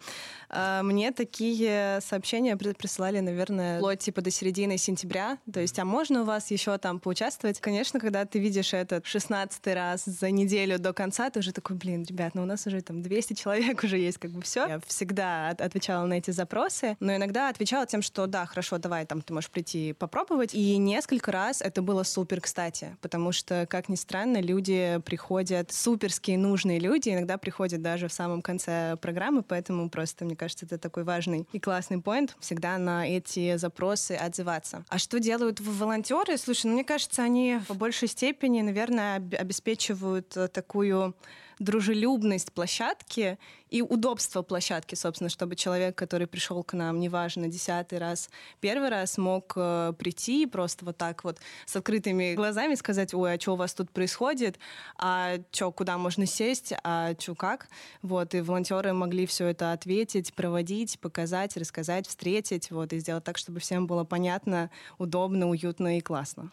Э, 0.49 0.81
мне 0.83 1.11
такие 1.11 1.99
сообщения 2.01 2.57
присылали, 2.57 3.19
наверное, 3.19 3.77
вплоть 3.77 3.99
типа 3.99 4.21
до 4.21 4.31
середины 4.31 4.77
сентября. 4.77 5.37
То 5.51 5.59
есть, 5.59 5.77
а 5.79 5.85
можно 5.85 6.21
у 6.21 6.25
вас 6.25 6.51
еще 6.51 6.77
там 6.77 6.99
поучаствовать? 6.99 7.59
Конечно, 7.59 7.99
когда 7.99 8.25
ты 8.25 8.39
видишь 8.39 8.73
этот 8.73 9.05
16 9.05 9.67
раз 9.67 10.05
за 10.05 10.31
неделю 10.31 10.79
до 10.79 10.93
конца, 10.93 11.29
ты 11.29 11.39
уже 11.39 11.51
такой, 11.51 11.75
блин, 11.75 12.03
ребят, 12.03 12.33
ну 12.33 12.43
у 12.43 12.45
нас 12.45 12.65
уже 12.65 12.81
там 12.81 13.01
200 13.01 13.33
человек 13.33 13.83
уже 13.83 13.97
есть, 13.97 14.17
как 14.17 14.31
бы 14.31 14.41
все. 14.41 14.67
Я 14.67 14.79
всегда 14.87 15.49
отвечала 15.49 16.05
на 16.05 16.15
эти 16.15 16.31
запросы, 16.31 16.97
но 16.99 17.15
иногда 17.15 17.49
отвечала 17.49 17.85
тем, 17.85 18.01
что 18.01 18.25
да, 18.25 18.45
хорошо, 18.45 18.77
давай 18.77 19.05
там 19.05 19.21
ты 19.27 19.33
можешь 19.33 19.49
прийти 19.51 19.93
попробовать. 19.93 20.55
И 20.55 20.77
несколько 20.77 21.31
раз 21.31 21.61
это 21.61 21.81
было 21.81 22.03
супер, 22.03 22.41
кстати, 22.41 22.97
потому 23.01 23.31
что, 23.31 23.67
как 23.69 23.89
ни 23.89 23.95
странно, 23.95 24.41
люди 24.41 24.99
приходят, 25.05 25.71
суперские 25.71 26.37
нужные 26.37 26.79
люди, 26.79 27.09
иногда 27.09 27.37
приходят 27.37 27.81
даже 27.81 28.07
в 28.07 28.13
самом 28.13 28.41
конце 28.41 28.95
программы, 29.01 29.43
поэтому 29.43 29.89
просто, 29.89 30.25
мне 30.25 30.35
кажется, 30.35 30.65
это 30.65 30.77
такой 30.77 31.03
важный 31.03 31.45
и 31.51 31.59
классный 31.59 32.01
поинт, 32.01 32.35
всегда 32.39 32.77
на 32.77 33.07
эти 33.07 33.57
запросы 33.57 34.13
отзываться. 34.13 34.85
А 34.89 34.97
что 34.97 35.19
делают 35.19 35.59
волонтеры? 35.59 36.37
Слушай, 36.37 36.67
ну, 36.67 36.73
мне 36.73 36.83
кажется, 36.83 37.21
они 37.21 37.59
в 37.67 37.75
большей 37.75 38.07
степени, 38.07 38.61
наверное, 38.61 39.17
обеспечивают 39.17 40.29
такую 40.53 41.15
дружелюбность 41.59 42.51
площадки 42.51 43.37
и 43.69 43.81
удобство 43.81 44.41
площадки, 44.41 44.95
собственно, 44.95 45.29
чтобы 45.29 45.55
человек, 45.55 45.95
который 45.95 46.27
пришел 46.27 46.63
к 46.63 46.73
нам, 46.73 46.99
неважно, 46.99 47.47
десятый 47.47 47.99
раз, 47.99 48.29
первый 48.59 48.89
раз, 48.89 49.17
мог 49.17 49.53
э, 49.55 49.93
прийти 49.97 50.43
и 50.43 50.45
просто 50.45 50.85
вот 50.85 50.97
так 50.97 51.23
вот 51.23 51.39
с 51.65 51.75
открытыми 51.75 52.35
глазами 52.35 52.75
сказать, 52.75 53.13
ой, 53.13 53.33
а 53.33 53.39
что 53.39 53.53
у 53.53 53.55
вас 53.55 53.73
тут 53.73 53.91
происходит, 53.91 54.57
а 54.97 55.37
что, 55.51 55.71
куда 55.71 55.97
можно 55.97 56.25
сесть, 56.25 56.73
а 56.83 57.13
что 57.19 57.35
как. 57.35 57.67
Вот, 58.01 58.35
и 58.35 58.41
волонтеры 58.41 58.93
могли 58.93 59.25
все 59.25 59.47
это 59.47 59.73
ответить, 59.73 60.33
проводить, 60.33 60.99
показать, 60.99 61.57
рассказать, 61.57 62.07
встретить, 62.07 62.71
вот, 62.71 62.93
и 62.93 62.99
сделать 62.99 63.23
так, 63.23 63.37
чтобы 63.37 63.59
всем 63.59 63.87
было 63.87 64.03
понятно, 64.03 64.69
удобно, 64.97 65.49
уютно 65.49 65.97
и 65.97 66.01
классно. 66.01 66.51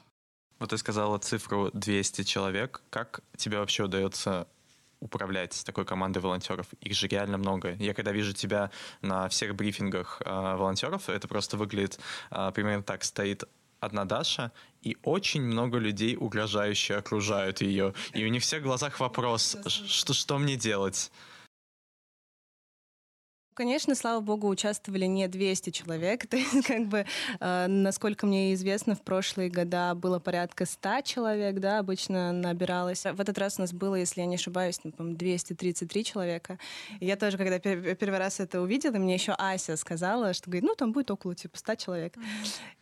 Вот 0.58 0.70
ты 0.70 0.78
сказала 0.78 1.18
цифру 1.18 1.70
200 1.72 2.22
человек. 2.22 2.82
Как 2.90 3.20
тебе 3.36 3.58
вообще 3.58 3.84
удается 3.84 4.46
управлять 5.04 5.62
такой 5.64 5.84
командой 5.84 6.18
волонтеров. 6.18 6.66
Их 6.80 6.94
же 6.94 7.06
реально 7.06 7.38
много. 7.38 7.74
Я 7.74 7.94
когда 7.94 8.10
вижу 8.10 8.32
тебя 8.32 8.70
на 9.02 9.28
всех 9.28 9.54
брифингах 9.54 10.22
э, 10.24 10.30
волонтеров, 10.30 11.08
это 11.08 11.28
просто 11.28 11.56
выглядит 11.56 12.00
э, 12.30 12.50
примерно 12.54 12.82
так. 12.82 13.04
Стоит 13.04 13.44
одна 13.80 14.06
Даша, 14.06 14.50
и 14.82 14.96
очень 15.02 15.42
много 15.42 15.78
людей 15.78 16.16
угрожающе 16.16 16.96
окружают 16.96 17.60
ее. 17.60 17.92
И 18.14 18.24
у 18.24 18.28
них 18.28 18.42
всех 18.42 18.62
в 18.62 18.64
глазах 18.64 18.98
вопрос, 18.98 19.56
что, 19.66 20.14
что 20.14 20.38
мне 20.38 20.56
делать? 20.56 21.12
Конечно, 23.54 23.94
слава 23.94 24.20
богу, 24.20 24.48
участвовали 24.48 25.04
не 25.04 25.28
200 25.28 25.70
человек. 25.70 26.26
То 26.28 26.36
есть, 26.36 26.66
как 26.66 26.86
бы, 26.88 27.06
э, 27.38 27.66
насколько 27.68 28.26
мне 28.26 28.52
известно, 28.54 28.96
в 28.96 29.02
прошлые 29.02 29.48
года 29.48 29.94
было 29.94 30.18
порядка 30.18 30.66
100 30.66 31.02
человек, 31.02 31.60
да, 31.60 31.78
обычно 31.78 32.32
набиралось. 32.32 33.04
В 33.04 33.20
этот 33.20 33.38
раз 33.38 33.58
у 33.58 33.62
нас 33.62 33.72
было, 33.72 33.94
если 33.94 34.22
я 34.22 34.26
не 34.26 34.34
ошибаюсь, 34.34 34.80
ну, 34.82 35.14
233 35.14 36.04
человека. 36.04 36.58
И 36.98 37.06
я 37.06 37.14
тоже, 37.14 37.38
когда 37.38 37.58
пер- 37.58 37.94
первый 37.94 38.18
раз 38.18 38.40
это 38.40 38.60
увидела, 38.60 38.94
мне 38.94 39.14
еще 39.14 39.32
Ася 39.38 39.76
сказала, 39.76 40.34
что 40.34 40.50
говорит, 40.50 40.64
ну, 40.64 40.74
там 40.74 40.92
будет 40.92 41.12
около 41.12 41.36
типа 41.36 41.56
100 41.56 41.74
человек. 41.76 42.14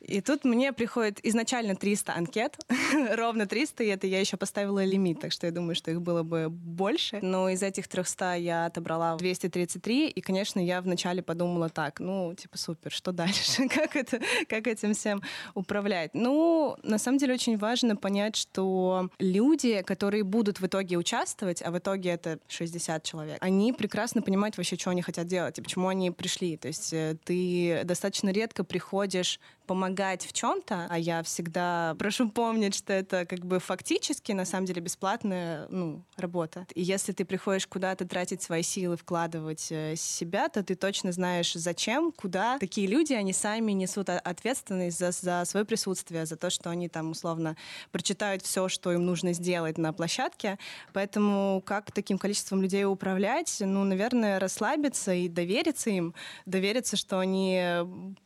И 0.00 0.22
тут 0.22 0.44
мне 0.44 0.72
приходит 0.72 1.20
изначально 1.22 1.76
300 1.76 2.14
анкет, 2.14 2.58
ровно 3.14 3.46
300, 3.46 3.84
и 3.84 3.88
это 3.88 4.06
я 4.06 4.20
еще 4.20 4.38
поставила 4.38 4.82
лимит, 4.82 5.20
так 5.20 5.32
что 5.32 5.46
я 5.46 5.52
думаю, 5.52 5.74
что 5.74 5.90
их 5.90 6.00
было 6.00 6.22
бы 6.22 6.48
больше. 6.48 7.18
Но 7.20 7.50
из 7.50 7.62
этих 7.62 7.88
300 7.88 8.36
я 8.36 8.66
отобрала 8.66 9.16
233, 9.16 10.08
и, 10.08 10.20
конечно, 10.22 10.61
я 10.62 10.80
вначале 10.80 11.22
подумала 11.22 11.68
так, 11.68 12.00
ну, 12.00 12.34
типа, 12.34 12.58
супер, 12.58 12.90
что 12.90 13.12
дальше? 13.12 13.68
как, 13.74 13.96
это, 13.96 14.20
как 14.48 14.66
этим 14.66 14.94
всем 14.94 15.22
управлять? 15.54 16.10
Ну, 16.14 16.76
на 16.82 16.98
самом 16.98 17.18
деле 17.18 17.34
очень 17.34 17.58
важно 17.58 17.96
понять, 17.96 18.36
что 18.36 19.10
люди, 19.18 19.82
которые 19.82 20.24
будут 20.24 20.60
в 20.60 20.66
итоге 20.66 20.96
участвовать, 20.96 21.62
а 21.62 21.70
в 21.70 21.78
итоге 21.78 22.10
это 22.10 22.38
60 22.48 23.02
человек, 23.02 23.38
они 23.40 23.72
прекрасно 23.72 24.22
понимают 24.22 24.56
вообще, 24.56 24.76
что 24.76 24.90
они 24.90 25.02
хотят 25.02 25.26
делать 25.26 25.58
и 25.58 25.62
почему 25.62 25.88
они 25.88 26.10
пришли. 26.10 26.56
То 26.56 26.68
есть 26.68 26.92
э, 26.92 27.16
ты 27.24 27.82
достаточно 27.84 28.30
редко 28.30 28.64
приходишь 28.64 29.40
помогать 29.72 30.26
в 30.26 30.34
чем-то, 30.34 30.86
а 30.90 30.98
я 30.98 31.22
всегда 31.22 31.96
прошу 31.98 32.28
помнить, 32.28 32.74
что 32.74 32.92
это 32.92 33.24
как 33.24 33.38
бы 33.46 33.58
фактически 33.58 34.32
на 34.32 34.44
самом 34.44 34.66
деле 34.66 34.82
бесплатная 34.82 35.66
ну, 35.70 36.02
работа. 36.18 36.66
И 36.74 36.82
если 36.82 37.12
ты 37.12 37.24
приходишь 37.24 37.66
куда-то 37.66 38.06
тратить 38.06 38.42
свои 38.42 38.62
силы, 38.62 38.98
вкладывать 38.98 39.68
э, 39.70 39.96
себя, 39.96 40.50
то 40.50 40.62
ты 40.62 40.74
точно 40.74 41.10
знаешь, 41.10 41.54
зачем, 41.54 42.12
куда. 42.12 42.58
Такие 42.58 42.86
люди, 42.86 43.14
они 43.14 43.32
сами 43.32 43.72
несут 43.72 44.10
ответственность 44.10 44.98
за, 44.98 45.10
за 45.10 45.42
свое 45.46 45.64
присутствие, 45.64 46.26
за 46.26 46.36
то, 46.36 46.50
что 46.50 46.68
они 46.68 46.90
там 46.90 47.12
условно 47.12 47.56
прочитают 47.92 48.42
все, 48.42 48.68
что 48.68 48.92
им 48.92 49.06
нужно 49.06 49.32
сделать 49.32 49.78
на 49.78 49.94
площадке. 49.94 50.58
Поэтому 50.92 51.62
как 51.64 51.92
таким 51.92 52.18
количеством 52.18 52.60
людей 52.60 52.84
управлять? 52.84 53.56
Ну, 53.60 53.84
наверное, 53.84 54.38
расслабиться 54.38 55.14
и 55.14 55.28
довериться 55.28 55.88
им, 55.88 56.12
довериться, 56.44 56.98
что 56.98 57.20
они 57.20 57.58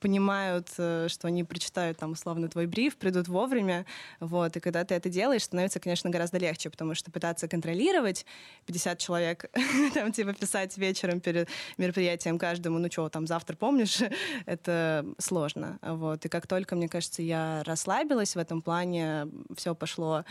понимают, 0.00 0.70
э, 0.78 1.06
что 1.08 1.28
они 1.28 1.35
прочитают 1.44 1.98
там 1.98 2.12
условно 2.12 2.48
твой 2.48 2.66
бриф, 2.66 2.96
придут 2.96 3.28
вовремя, 3.28 3.86
вот, 4.20 4.56
и 4.56 4.60
когда 4.60 4.84
ты 4.84 4.94
это 4.94 5.08
делаешь, 5.08 5.42
становится, 5.42 5.80
конечно, 5.80 6.10
гораздо 6.10 6.38
легче, 6.38 6.70
потому 6.70 6.94
что 6.94 7.10
пытаться 7.10 7.48
контролировать 7.48 8.26
50 8.66 8.98
человек, 8.98 9.50
там, 9.94 10.12
типа, 10.12 10.32
писать 10.32 10.76
вечером 10.78 11.20
перед 11.20 11.48
мероприятием 11.78 12.38
каждому, 12.38 12.78
ну 12.78 12.90
что, 12.90 13.08
там, 13.08 13.26
завтра 13.26 13.56
помнишь, 13.56 14.00
это 14.46 15.06
сложно, 15.18 15.78
вот, 15.82 16.24
и 16.24 16.28
как 16.28 16.46
только, 16.46 16.76
мне 16.76 16.88
кажется, 16.88 17.22
я 17.22 17.62
расслабилась 17.64 18.36
в 18.36 18.38
этом 18.38 18.62
плане, 18.62 19.28
все 19.56 19.74
пошло 19.74 20.24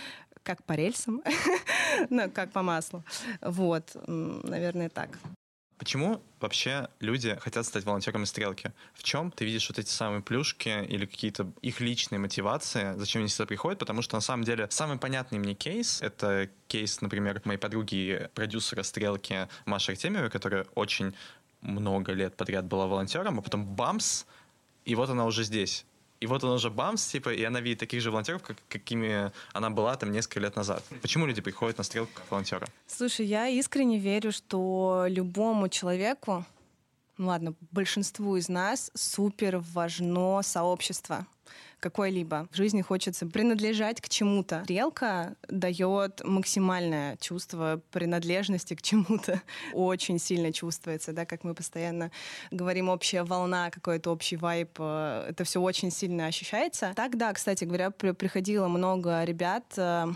как 0.43 0.63
по 0.63 0.73
рельсам, 0.73 1.23
ну, 2.09 2.29
как 2.29 2.51
по 2.51 2.61
маслу, 2.61 3.03
вот, 3.41 3.95
наверное, 4.05 4.89
так. 4.89 5.09
Почему 5.77 6.23
вообще 6.39 6.87
люди 7.01 7.37
хотят 7.41 7.65
стать 7.65 7.83
волонтерами 7.83 8.23
стрелки? 8.23 8.71
В 8.93 9.03
чем 9.03 9.29
ты 9.29 9.43
видишь 9.43 9.67
вот 9.67 9.77
эти 9.77 9.89
самые 9.89 10.21
плюшки 10.21 10.85
или 10.85 11.05
какие-то 11.05 11.51
их 11.61 11.81
личные 11.81 12.17
мотивации, 12.19 12.93
зачем 12.95 13.21
они 13.21 13.29
сюда 13.29 13.45
приходят? 13.45 13.79
Потому 13.79 14.01
что 14.01 14.15
на 14.15 14.21
самом 14.21 14.45
деле 14.45 14.67
самый 14.69 14.97
понятный 14.97 15.37
мне 15.37 15.53
кейс— 15.53 16.01
это 16.01 16.49
кейс, 16.67 17.01
например, 17.01 17.41
моей 17.43 17.59
подруги 17.59 18.29
продюсера 18.33 18.83
стрелки 18.83 19.49
Маши 19.65 19.91
Артемьевой, 19.91 20.29
которая 20.29 20.65
очень 20.75 21.13
много 21.59 22.13
лет 22.13 22.37
подряд 22.37 22.65
была 22.65 22.87
волонтером, 22.87 23.39
а 23.39 23.41
потом 23.41 23.65
бамс, 23.65 24.25
и 24.85 24.95
вот 24.95 25.09
она 25.09 25.25
уже 25.25 25.43
здесь. 25.43 25.85
И 26.25 26.27
вот 26.27 26.43
он 26.43 26.53
уже 26.53 26.71
бамс, 26.71 27.05
типа, 27.05 27.29
и 27.29 27.43
она 27.43 27.61
видит 27.61 27.77
таких 27.77 28.01
же 28.01 28.09
волонтеров, 28.09 28.41
как, 28.41 28.57
какими 28.67 29.31
она 29.53 29.69
была 29.69 29.95
там 29.95 30.11
несколько 30.11 30.39
лет 30.39 30.55
назад. 30.55 30.83
Почему 31.03 31.27
люди 31.27 31.39
приходят 31.39 31.77
на 31.77 31.83
стрелку 31.83 32.13
как 32.15 32.31
волонтеры? 32.31 32.65
Слушай, 32.87 33.27
я 33.27 33.47
искренне 33.47 33.99
верю, 33.99 34.31
что 34.31 35.05
любому 35.07 35.69
человеку, 35.69 36.43
ну 37.19 37.27
ладно, 37.27 37.53
большинству 37.69 38.37
из 38.37 38.49
нас 38.49 38.89
супер 38.95 39.59
важно 39.59 40.41
сообщество 40.41 41.27
какой-либо. 41.79 42.47
В 42.51 42.55
жизни 42.55 42.81
хочется 42.81 43.25
принадлежать 43.25 44.01
к 44.01 44.09
чему-то. 44.09 44.61
Стрелка 44.63 45.35
дает 45.47 46.23
максимальное 46.23 47.17
чувство 47.17 47.81
принадлежности 47.91 48.73
к 48.75 48.81
чему-то. 48.81 49.41
Очень 49.73 50.19
сильно 50.19 50.51
чувствуется, 50.51 51.13
да, 51.13 51.25
как 51.25 51.43
мы 51.43 51.53
постоянно 51.53 52.11
говорим, 52.51 52.89
общая 52.89 53.23
волна, 53.23 53.69
какой-то 53.69 54.11
общий 54.11 54.37
вайб. 54.37 54.71
Э, 54.79 55.27
это 55.29 55.43
все 55.43 55.61
очень 55.61 55.91
сильно 55.91 56.27
ощущается. 56.27 56.93
Так, 56.95 57.17
да, 57.17 57.33
кстати 57.33 57.63
говоря, 57.63 57.91
приходило 57.91 58.67
много 58.67 59.23
ребят, 59.23 59.65
э, 59.77 60.07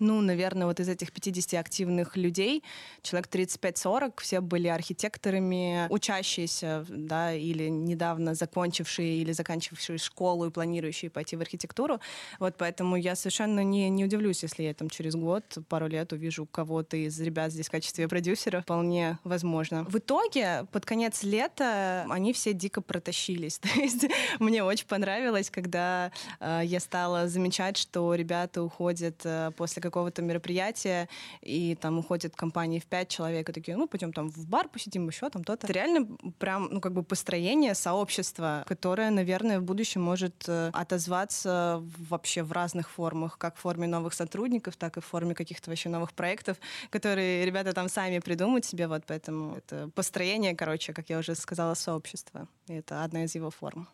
ну, 0.00 0.20
наверное, 0.20 0.66
вот 0.66 0.80
из 0.80 0.88
этих 0.88 1.12
50 1.12 1.54
активных 1.54 2.16
людей 2.16 2.64
человек 3.02 3.28
35-40 3.28 4.14
все 4.20 4.40
были 4.40 4.68
архитекторами, 4.68 5.86
учащиеся, 5.90 6.84
да, 6.88 7.32
или 7.32 7.68
недавно 7.68 8.34
закончившие 8.34 9.18
или 9.18 9.32
заканчивавшие 9.32 9.98
школу 9.98 10.46
и 10.46 10.50
планирующие 10.50 11.10
пойти 11.10 11.36
в 11.36 11.40
архитектуру. 11.40 12.00
Вот 12.38 12.54
поэтому 12.56 12.96
я 12.96 13.14
совершенно 13.14 13.62
не, 13.62 13.88
не 13.90 14.04
удивлюсь, 14.04 14.42
если 14.42 14.64
я 14.64 14.74
там 14.74 14.88
через 14.88 15.14
год, 15.14 15.44
пару 15.68 15.86
лет 15.86 16.12
увижу 16.12 16.46
кого-то 16.46 16.96
из 16.96 17.20
ребят 17.20 17.52
здесь 17.52 17.68
в 17.68 17.70
качестве 17.70 18.08
продюсера. 18.08 18.62
Вполне 18.62 19.18
возможно. 19.24 19.84
В 19.84 19.98
итоге, 19.98 20.66
под 20.72 20.84
конец 20.86 21.22
лета 21.22 22.06
они 22.08 22.32
все 22.32 22.52
дико 22.52 22.80
протащились. 22.80 23.58
То 23.60 23.68
есть 23.78 24.06
мне 24.38 24.64
очень 24.64 24.86
понравилось, 24.86 25.50
когда 25.50 26.12
э, 26.40 26.62
я 26.64 26.80
стала 26.80 27.28
замечать, 27.28 27.76
что 27.76 28.14
ребята 28.14 28.62
уходят 28.62 29.20
э, 29.24 29.52
после 29.56 29.82
какого-то 29.90 30.22
мероприятия, 30.22 31.08
и 31.40 31.74
там 31.74 31.98
уходят 31.98 32.36
компании 32.36 32.78
в 32.78 32.86
пять 32.86 33.08
человек, 33.08 33.48
и 33.48 33.52
такие, 33.52 33.76
ну, 33.76 33.88
пойдем 33.88 34.12
там 34.12 34.30
в 34.30 34.46
бар 34.46 34.68
посидим, 34.68 35.08
еще 35.08 35.28
там 35.30 35.44
то-то. 35.44 35.66
Это 35.66 35.72
реально 35.72 36.16
прям, 36.38 36.68
ну, 36.70 36.80
как 36.80 36.92
бы 36.92 37.02
построение 37.02 37.74
сообщества, 37.74 38.64
которое, 38.66 39.10
наверное, 39.10 39.60
в 39.60 39.64
будущем 39.64 40.02
может 40.02 40.44
э, 40.48 40.70
отозваться 40.72 41.82
вообще 42.08 42.42
в 42.42 42.52
разных 42.52 42.88
формах, 42.90 43.36
как 43.38 43.56
в 43.56 43.60
форме 43.60 43.86
новых 43.86 44.14
сотрудников, 44.14 44.76
так 44.76 44.96
и 44.96 45.00
в 45.00 45.04
форме 45.04 45.34
каких-то 45.34 45.70
вообще 45.70 45.88
новых 45.88 46.12
проектов, 46.12 46.56
которые 46.90 47.44
ребята 47.44 47.72
там 47.72 47.88
сами 47.88 48.20
придумают 48.20 48.64
себе, 48.64 48.86
вот 48.86 49.02
поэтому 49.06 49.56
это 49.56 49.90
построение, 49.94 50.54
короче, 50.54 50.92
как 50.92 51.10
я 51.10 51.18
уже 51.18 51.34
сказала, 51.34 51.74
сообщества. 51.74 52.48
Это 52.68 53.04
одна 53.04 53.24
из 53.24 53.34
его 53.34 53.50
форм. 53.50 53.88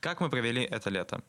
Как 0.00 0.20
мы 0.20 0.28
провели 0.28 0.62
это 0.62 0.90
лето? 0.90 1.22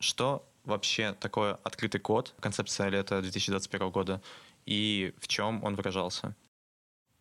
Что 0.00 0.46
вообще 0.64 1.12
такое 1.12 1.58
открытый 1.62 2.00
код, 2.00 2.34
концепция 2.40 2.88
лета 2.88 3.20
2021 3.20 3.90
года, 3.90 4.20
и 4.66 5.14
в 5.18 5.28
чем 5.28 5.62
он 5.64 5.74
выражался? 5.74 6.34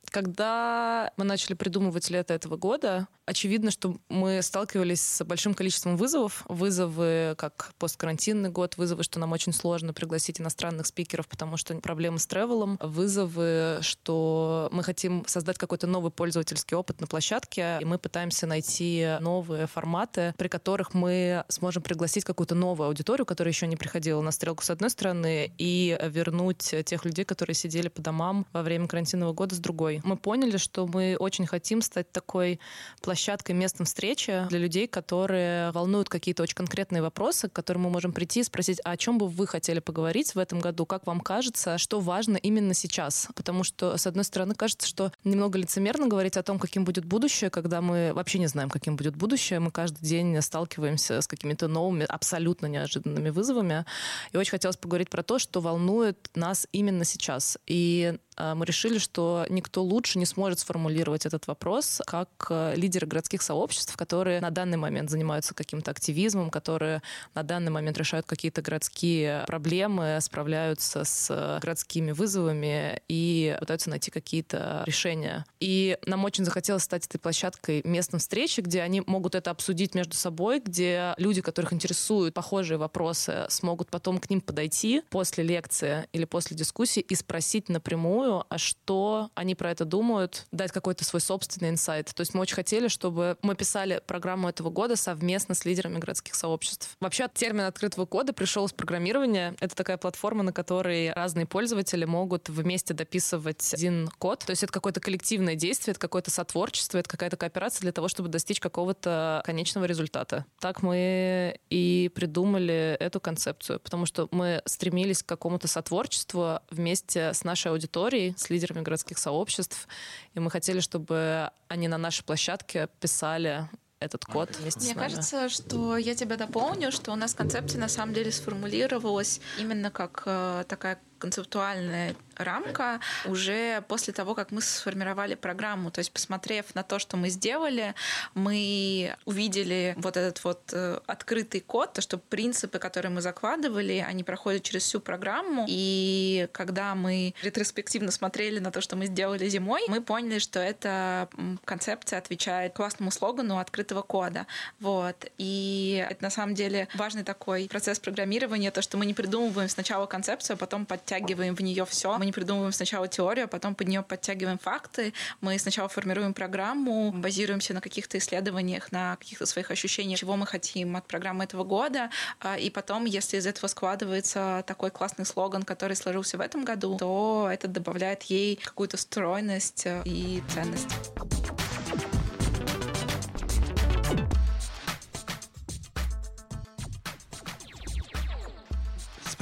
Когда 0.09 1.11
мы 1.17 1.23
начали 1.23 1.53
придумывать 1.53 2.09
лето 2.09 2.33
этого 2.33 2.57
года, 2.57 3.07
очевидно, 3.25 3.71
что 3.71 3.97
мы 4.09 4.41
сталкивались 4.41 5.01
с 5.01 5.23
большим 5.23 5.53
количеством 5.53 5.97
вызовов. 5.97 6.43
Вызовы 6.49 7.35
как 7.37 7.71
посткарантинный 7.79 8.49
год, 8.49 8.77
вызовы, 8.77 9.03
что 9.03 9.19
нам 9.19 9.31
очень 9.31 9.53
сложно 9.53 9.93
пригласить 9.93 10.41
иностранных 10.41 10.87
спикеров, 10.87 11.27
потому 11.27 11.57
что 11.57 11.75
проблемы 11.75 12.19
с 12.19 12.27
тревелом, 12.27 12.77
вызовы, 12.81 13.79
что 13.81 14.69
мы 14.71 14.83
хотим 14.83 15.23
создать 15.27 15.57
какой-то 15.57 15.87
новый 15.87 16.11
пользовательский 16.11 16.75
опыт 16.75 17.01
на 17.01 17.07
площадке, 17.07 17.77
и 17.81 17.85
мы 17.85 17.97
пытаемся 17.97 18.47
найти 18.47 19.17
новые 19.21 19.67
форматы, 19.67 20.33
при 20.37 20.47
которых 20.47 20.93
мы 20.93 21.45
сможем 21.47 21.81
пригласить 21.81 22.25
какую-то 22.25 22.55
новую 22.55 22.87
аудиторию, 22.87 23.25
которая 23.25 23.53
еще 23.53 23.67
не 23.67 23.77
приходила 23.77 24.21
на 24.21 24.31
стрелку 24.31 24.63
с 24.63 24.69
одной 24.69 24.89
стороны, 24.89 25.51
и 25.57 25.97
вернуть 26.03 26.73
тех 26.85 27.05
людей, 27.05 27.25
которые 27.25 27.55
сидели 27.55 27.87
по 27.87 28.01
домам 28.01 28.45
во 28.51 28.63
время 28.63 28.87
карантинного 28.87 29.33
года 29.33 29.55
с 29.55 29.59
другой. 29.59 30.01
Мы 30.03 30.17
поняли, 30.17 30.57
что 30.57 30.87
мы 30.87 31.15
очень 31.17 31.45
хотим 31.45 31.81
стать 31.81 32.11
такой 32.11 32.59
площадкой, 33.01 33.12
местом 33.53 33.85
встречи 33.85 34.45
для 34.49 34.59
людей, 34.59 34.87
которые 34.87 35.71
волнуют 35.71 36.09
какие-то 36.09 36.43
очень 36.43 36.55
конкретные 36.55 37.01
вопросы, 37.01 37.49
к 37.49 37.53
которым 37.53 37.83
мы 37.83 37.89
можем 37.89 38.13
прийти 38.13 38.41
и 38.41 38.43
спросить, 38.43 38.79
а 38.83 38.91
о 38.91 38.97
чем 38.97 39.17
бы 39.17 39.27
вы 39.27 39.47
хотели 39.47 39.79
поговорить 39.79 40.35
в 40.35 40.39
этом 40.39 40.59
году, 40.59 40.85
как 40.85 41.05
вам 41.07 41.19
кажется, 41.19 41.77
что 41.77 41.99
важно 41.99 42.37
именно 42.37 42.73
сейчас. 42.73 43.27
Потому 43.35 43.63
что, 43.63 43.97
с 43.97 44.07
одной 44.07 44.23
стороны, 44.23 44.55
кажется, 44.55 44.87
что 44.87 45.11
немного 45.23 45.57
лицемерно 45.57 46.07
говорить 46.07 46.37
о 46.37 46.43
том, 46.43 46.59
каким 46.59 46.85
будет 46.85 47.05
будущее, 47.05 47.49
когда 47.49 47.81
мы 47.81 48.13
вообще 48.13 48.39
не 48.39 48.47
знаем, 48.47 48.69
каким 48.69 48.95
будет 48.95 49.15
будущее. 49.15 49.59
Мы 49.59 49.71
каждый 49.71 50.05
день 50.05 50.41
сталкиваемся 50.41 51.21
с 51.21 51.27
какими-то 51.27 51.67
новыми, 51.67 52.05
абсолютно 52.07 52.67
неожиданными 52.67 53.29
вызовами. 53.29 53.85
И 54.31 54.37
очень 54.37 54.51
хотелось 54.51 54.77
поговорить 54.77 55.09
про 55.09 55.23
то, 55.23 55.39
что 55.39 55.61
волнует 55.61 56.29
нас 56.35 56.67
именно 56.71 57.05
сейчас. 57.05 57.57
И 57.67 58.17
мы 58.37 58.65
решили, 58.65 58.97
что 58.97 59.45
никто 59.49 59.83
лучше 59.83 60.19
не 60.19 60.25
сможет 60.25 60.59
сформулировать 60.59 61.25
этот 61.25 61.47
вопрос, 61.47 62.01
как 62.05 62.29
э, 62.49 62.73
лидеры 62.75 63.07
городских 63.07 63.41
сообществ, 63.41 63.95
которые 63.95 64.39
на 64.41 64.49
данный 64.49 64.77
момент 64.77 65.09
занимаются 65.09 65.53
каким-то 65.53 65.91
активизмом, 65.91 66.49
которые 66.49 67.01
на 67.35 67.43
данный 67.43 67.71
момент 67.71 67.97
решают 67.97 68.25
какие-то 68.25 68.61
городские 68.61 69.43
проблемы, 69.45 70.19
справляются 70.21 71.03
с 71.03 71.27
э, 71.29 71.59
городскими 71.59 72.11
вызовами 72.11 73.01
и 73.07 73.55
пытаются 73.59 73.89
найти 73.89 74.11
какие-то 74.11 74.83
решения. 74.85 75.45
И 75.59 75.97
нам 76.05 76.23
очень 76.23 76.45
захотелось 76.45 76.83
стать 76.83 77.05
этой 77.05 77.19
площадкой 77.19 77.81
местной 77.83 78.19
встречи, 78.19 78.61
где 78.61 78.81
они 78.81 79.01
могут 79.05 79.35
это 79.35 79.51
обсудить 79.51 79.95
между 79.95 80.15
собой, 80.15 80.59
где 80.59 81.13
люди, 81.17 81.41
которых 81.41 81.73
интересуют 81.73 82.33
похожие 82.33 82.77
вопросы, 82.77 83.45
смогут 83.49 83.89
потом 83.89 84.19
к 84.19 84.29
ним 84.29 84.41
подойти 84.41 85.01
после 85.09 85.43
лекции 85.43 86.07
или 86.13 86.25
после 86.25 86.55
дискуссии 86.55 87.01
и 87.01 87.15
спросить 87.15 87.69
напрямую, 87.69 88.22
напрямую, 88.23 88.45
а 88.49 88.57
что 88.57 89.29
они 89.35 89.55
про 89.55 89.71
это 89.71 89.85
думают, 89.85 90.45
дать 90.51 90.71
какой-то 90.71 91.03
свой 91.03 91.21
собственный 91.21 91.69
инсайт. 91.69 92.11
То 92.13 92.21
есть 92.21 92.33
мы 92.33 92.41
очень 92.41 92.55
хотели, 92.55 92.87
чтобы 92.87 93.37
мы 93.41 93.55
писали 93.55 94.01
программу 94.05 94.49
этого 94.49 94.69
года 94.69 94.95
совместно 94.95 95.55
с 95.55 95.65
лидерами 95.65 95.99
городских 95.99 96.35
сообществ. 96.35 96.95
Вообще 96.99 97.27
термин 97.33 97.65
открытого 97.65 98.05
кода 98.05 98.33
пришел 98.33 98.65
из 98.65 98.73
программирования. 98.73 99.55
Это 99.59 99.75
такая 99.75 99.97
платформа, 99.97 100.43
на 100.43 100.53
которой 100.53 101.11
разные 101.13 101.45
пользователи 101.45 102.05
могут 102.05 102.49
вместе 102.49 102.93
дописывать 102.93 103.73
один 103.73 104.09
код. 104.17 104.39
То 104.39 104.51
есть 104.51 104.63
это 104.63 104.71
какое-то 104.71 104.99
коллективное 104.99 105.55
действие, 105.55 105.91
это 105.93 105.99
какое-то 105.99 106.31
сотворчество, 106.31 106.97
это 106.97 107.09
какая-то 107.09 107.37
кооперация 107.37 107.81
для 107.81 107.91
того, 107.91 108.07
чтобы 108.07 108.29
достичь 108.29 108.59
какого-то 108.59 109.41
конечного 109.45 109.85
результата. 109.85 110.45
Так 110.59 110.81
мы 110.81 111.59
и 111.69 112.11
придумали 112.13 112.97
эту 112.99 113.19
концепцию, 113.19 113.79
потому 113.79 114.05
что 114.05 114.27
мы 114.31 114.61
стремились 114.65 115.23
к 115.23 115.25
какому-то 115.25 115.67
сотворчеству 115.67 116.59
вместе 116.69 117.33
с 117.33 117.43
нашей 117.43 117.71
аудиторией, 117.71 118.12
с 118.37 118.49
лидерами 118.49 118.81
городских 118.81 119.17
сообществ, 119.17 119.87
и 120.33 120.39
мы 120.39 120.49
хотели, 120.51 120.79
чтобы 120.79 121.49
они 121.67 121.87
на 121.87 121.97
нашей 121.97 122.23
площадке 122.23 122.87
писали 122.99 123.67
этот 123.99 124.25
код 124.25 124.55
вместе 124.57 124.81
Мне 124.81 124.93
с 124.93 124.95
нами. 124.95 125.07
кажется, 125.07 125.49
что 125.49 125.97
я 125.97 126.13
тебя 126.13 126.35
дополню, 126.37 126.91
что 126.91 127.11
у 127.11 127.15
нас 127.15 127.33
концепция 127.33 127.79
на 127.79 127.87
самом 127.87 128.13
деле 128.13 128.31
сформулировалась 128.31 129.39
именно 129.57 129.89
как 129.91 130.23
э, 130.25 130.65
такая 130.67 130.99
концептуальная 131.19 132.15
рамка 132.35 132.99
уже 133.25 133.83
после 133.87 134.13
того, 134.13 134.35
как 134.35 134.51
мы 134.51 134.61
сформировали 134.61 135.35
программу. 135.35 135.91
То 135.91 135.99
есть, 135.99 136.11
посмотрев 136.11 136.75
на 136.75 136.83
то, 136.83 136.99
что 136.99 137.17
мы 137.17 137.29
сделали, 137.29 137.93
мы 138.33 139.15
увидели 139.25 139.95
вот 139.97 140.17
этот 140.17 140.43
вот 140.43 140.61
э, 140.73 140.99
открытый 141.07 141.61
код, 141.61 141.93
то, 141.93 142.01
что 142.01 142.17
принципы, 142.17 142.79
которые 142.79 143.11
мы 143.11 143.21
закладывали, 143.21 144.03
они 144.07 144.23
проходят 144.23 144.63
через 144.63 144.83
всю 144.83 144.99
программу. 144.99 145.65
И 145.67 146.47
когда 146.51 146.95
мы 146.95 147.33
ретроспективно 147.41 148.11
смотрели 148.11 148.59
на 148.59 148.71
то, 148.71 148.81
что 148.81 148.95
мы 148.95 149.05
сделали 149.05 149.47
зимой, 149.49 149.81
мы 149.87 150.01
поняли, 150.01 150.39
что 150.39 150.59
эта 150.59 151.29
концепция 151.65 152.19
отвечает 152.19 152.73
классному 152.73 153.11
слогану 153.11 153.59
открытого 153.59 154.01
кода. 154.01 154.47
Вот. 154.79 155.25
И 155.37 156.05
это 156.09 156.23
на 156.23 156.29
самом 156.29 156.55
деле 156.55 156.87
важный 156.95 157.23
такой 157.23 157.67
процесс 157.69 157.99
программирования, 157.99 158.71
то, 158.71 158.81
что 158.81 158.97
мы 158.97 159.05
не 159.05 159.13
придумываем 159.13 159.69
сначала 159.69 160.05
концепцию, 160.05 160.55
а 160.55 160.57
потом 160.57 160.85
подтягиваем 160.85 161.55
в 161.55 161.61
нее 161.61 161.85
все. 161.85 162.17
Мы 162.23 162.27
не 162.27 162.31
придумываем 162.31 162.71
сначала 162.71 163.09
теорию, 163.09 163.45
а 163.45 163.47
потом 163.49 163.75
под 163.75 163.89
нее 163.89 164.01
подтягиваем 164.01 164.57
факты. 164.57 165.13
Мы 165.41 165.59
сначала 165.59 165.89
формируем 165.89 166.33
программу, 166.33 167.11
базируемся 167.11 167.73
на 167.73 167.81
каких-то 167.81 168.17
исследованиях, 168.17 168.93
на 168.93 169.17
каких-то 169.17 169.45
своих 169.45 169.71
ощущениях, 169.71 170.19
чего 170.19 170.37
мы 170.37 170.47
хотим 170.47 170.95
от 170.95 171.05
программы 171.05 171.43
этого 171.43 171.65
года. 171.65 172.11
А, 172.39 172.57
И 172.57 172.69
потом, 172.69 173.03
если 173.03 173.35
из 173.35 173.45
этого 173.45 173.67
складывается 173.67 174.63
такой 174.65 174.89
классный 174.89 175.25
слоган, 175.25 175.63
который 175.63 175.97
сложился 175.97 176.37
в 176.37 176.41
этом 176.41 176.63
году, 176.63 176.95
то 176.97 177.49
это 177.51 177.67
добавляет 177.67 178.23
ей 178.23 178.55
какую-то 178.55 178.95
стройность 178.95 179.85
э, 179.85 180.01
и 180.05 180.41
ценность. 180.53 180.87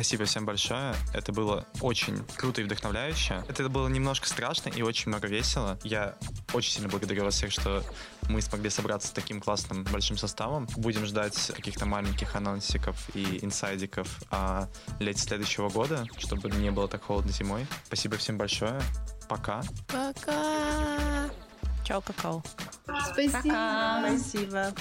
Спасибо 0.02 0.26
всем 0.26 0.48
большое. 0.48 0.96
Это 1.14 1.32
было 1.32 1.68
очень 1.80 2.26
круто 2.36 2.60
и 2.60 2.64
вдохновляюще. 2.64 3.44
Это 3.48 3.70
было 3.70 3.88
немножко 3.88 4.28
страшно 4.28 4.70
и 4.70 4.82
очень 4.82 5.10
много 5.10 5.28
весело. 5.28 5.78
Я 5.84 6.16
очень 6.54 6.72
сильно 6.72 6.90
благодарю 6.90 7.24
вас 7.24 7.36
всех, 7.36 7.52
что 7.52 7.84
мы 8.28 8.42
смогли 8.42 8.72
собраться 8.72 9.10
с 9.10 9.12
таким 9.12 9.40
классным 9.40 9.84
большим 9.84 10.18
составом. 10.18 10.68
Будем 10.76 11.06
ждать 11.06 11.52
каких-то 11.56 11.86
маленьких 11.86 12.36
анонсиков 12.36 12.98
и 13.16 13.46
инсайдиков 13.46 14.08
о 14.32 14.66
лете 14.98 15.22
следующего 15.22 15.70
года, 15.70 16.04
чтобы 16.18 16.50
не 16.50 16.72
было 16.72 16.88
так 16.88 17.04
холодно 17.04 17.32
зимой. 17.32 17.68
Спасибо 17.86 18.18
всем 18.18 18.40
большое. 18.40 18.82
Пока. 19.30 19.62
Пока. 19.88 21.30
Чао, 21.84 22.02
какао. 22.02 22.44
Спасибо. 22.88 24.02
Спасибо. 24.18 24.74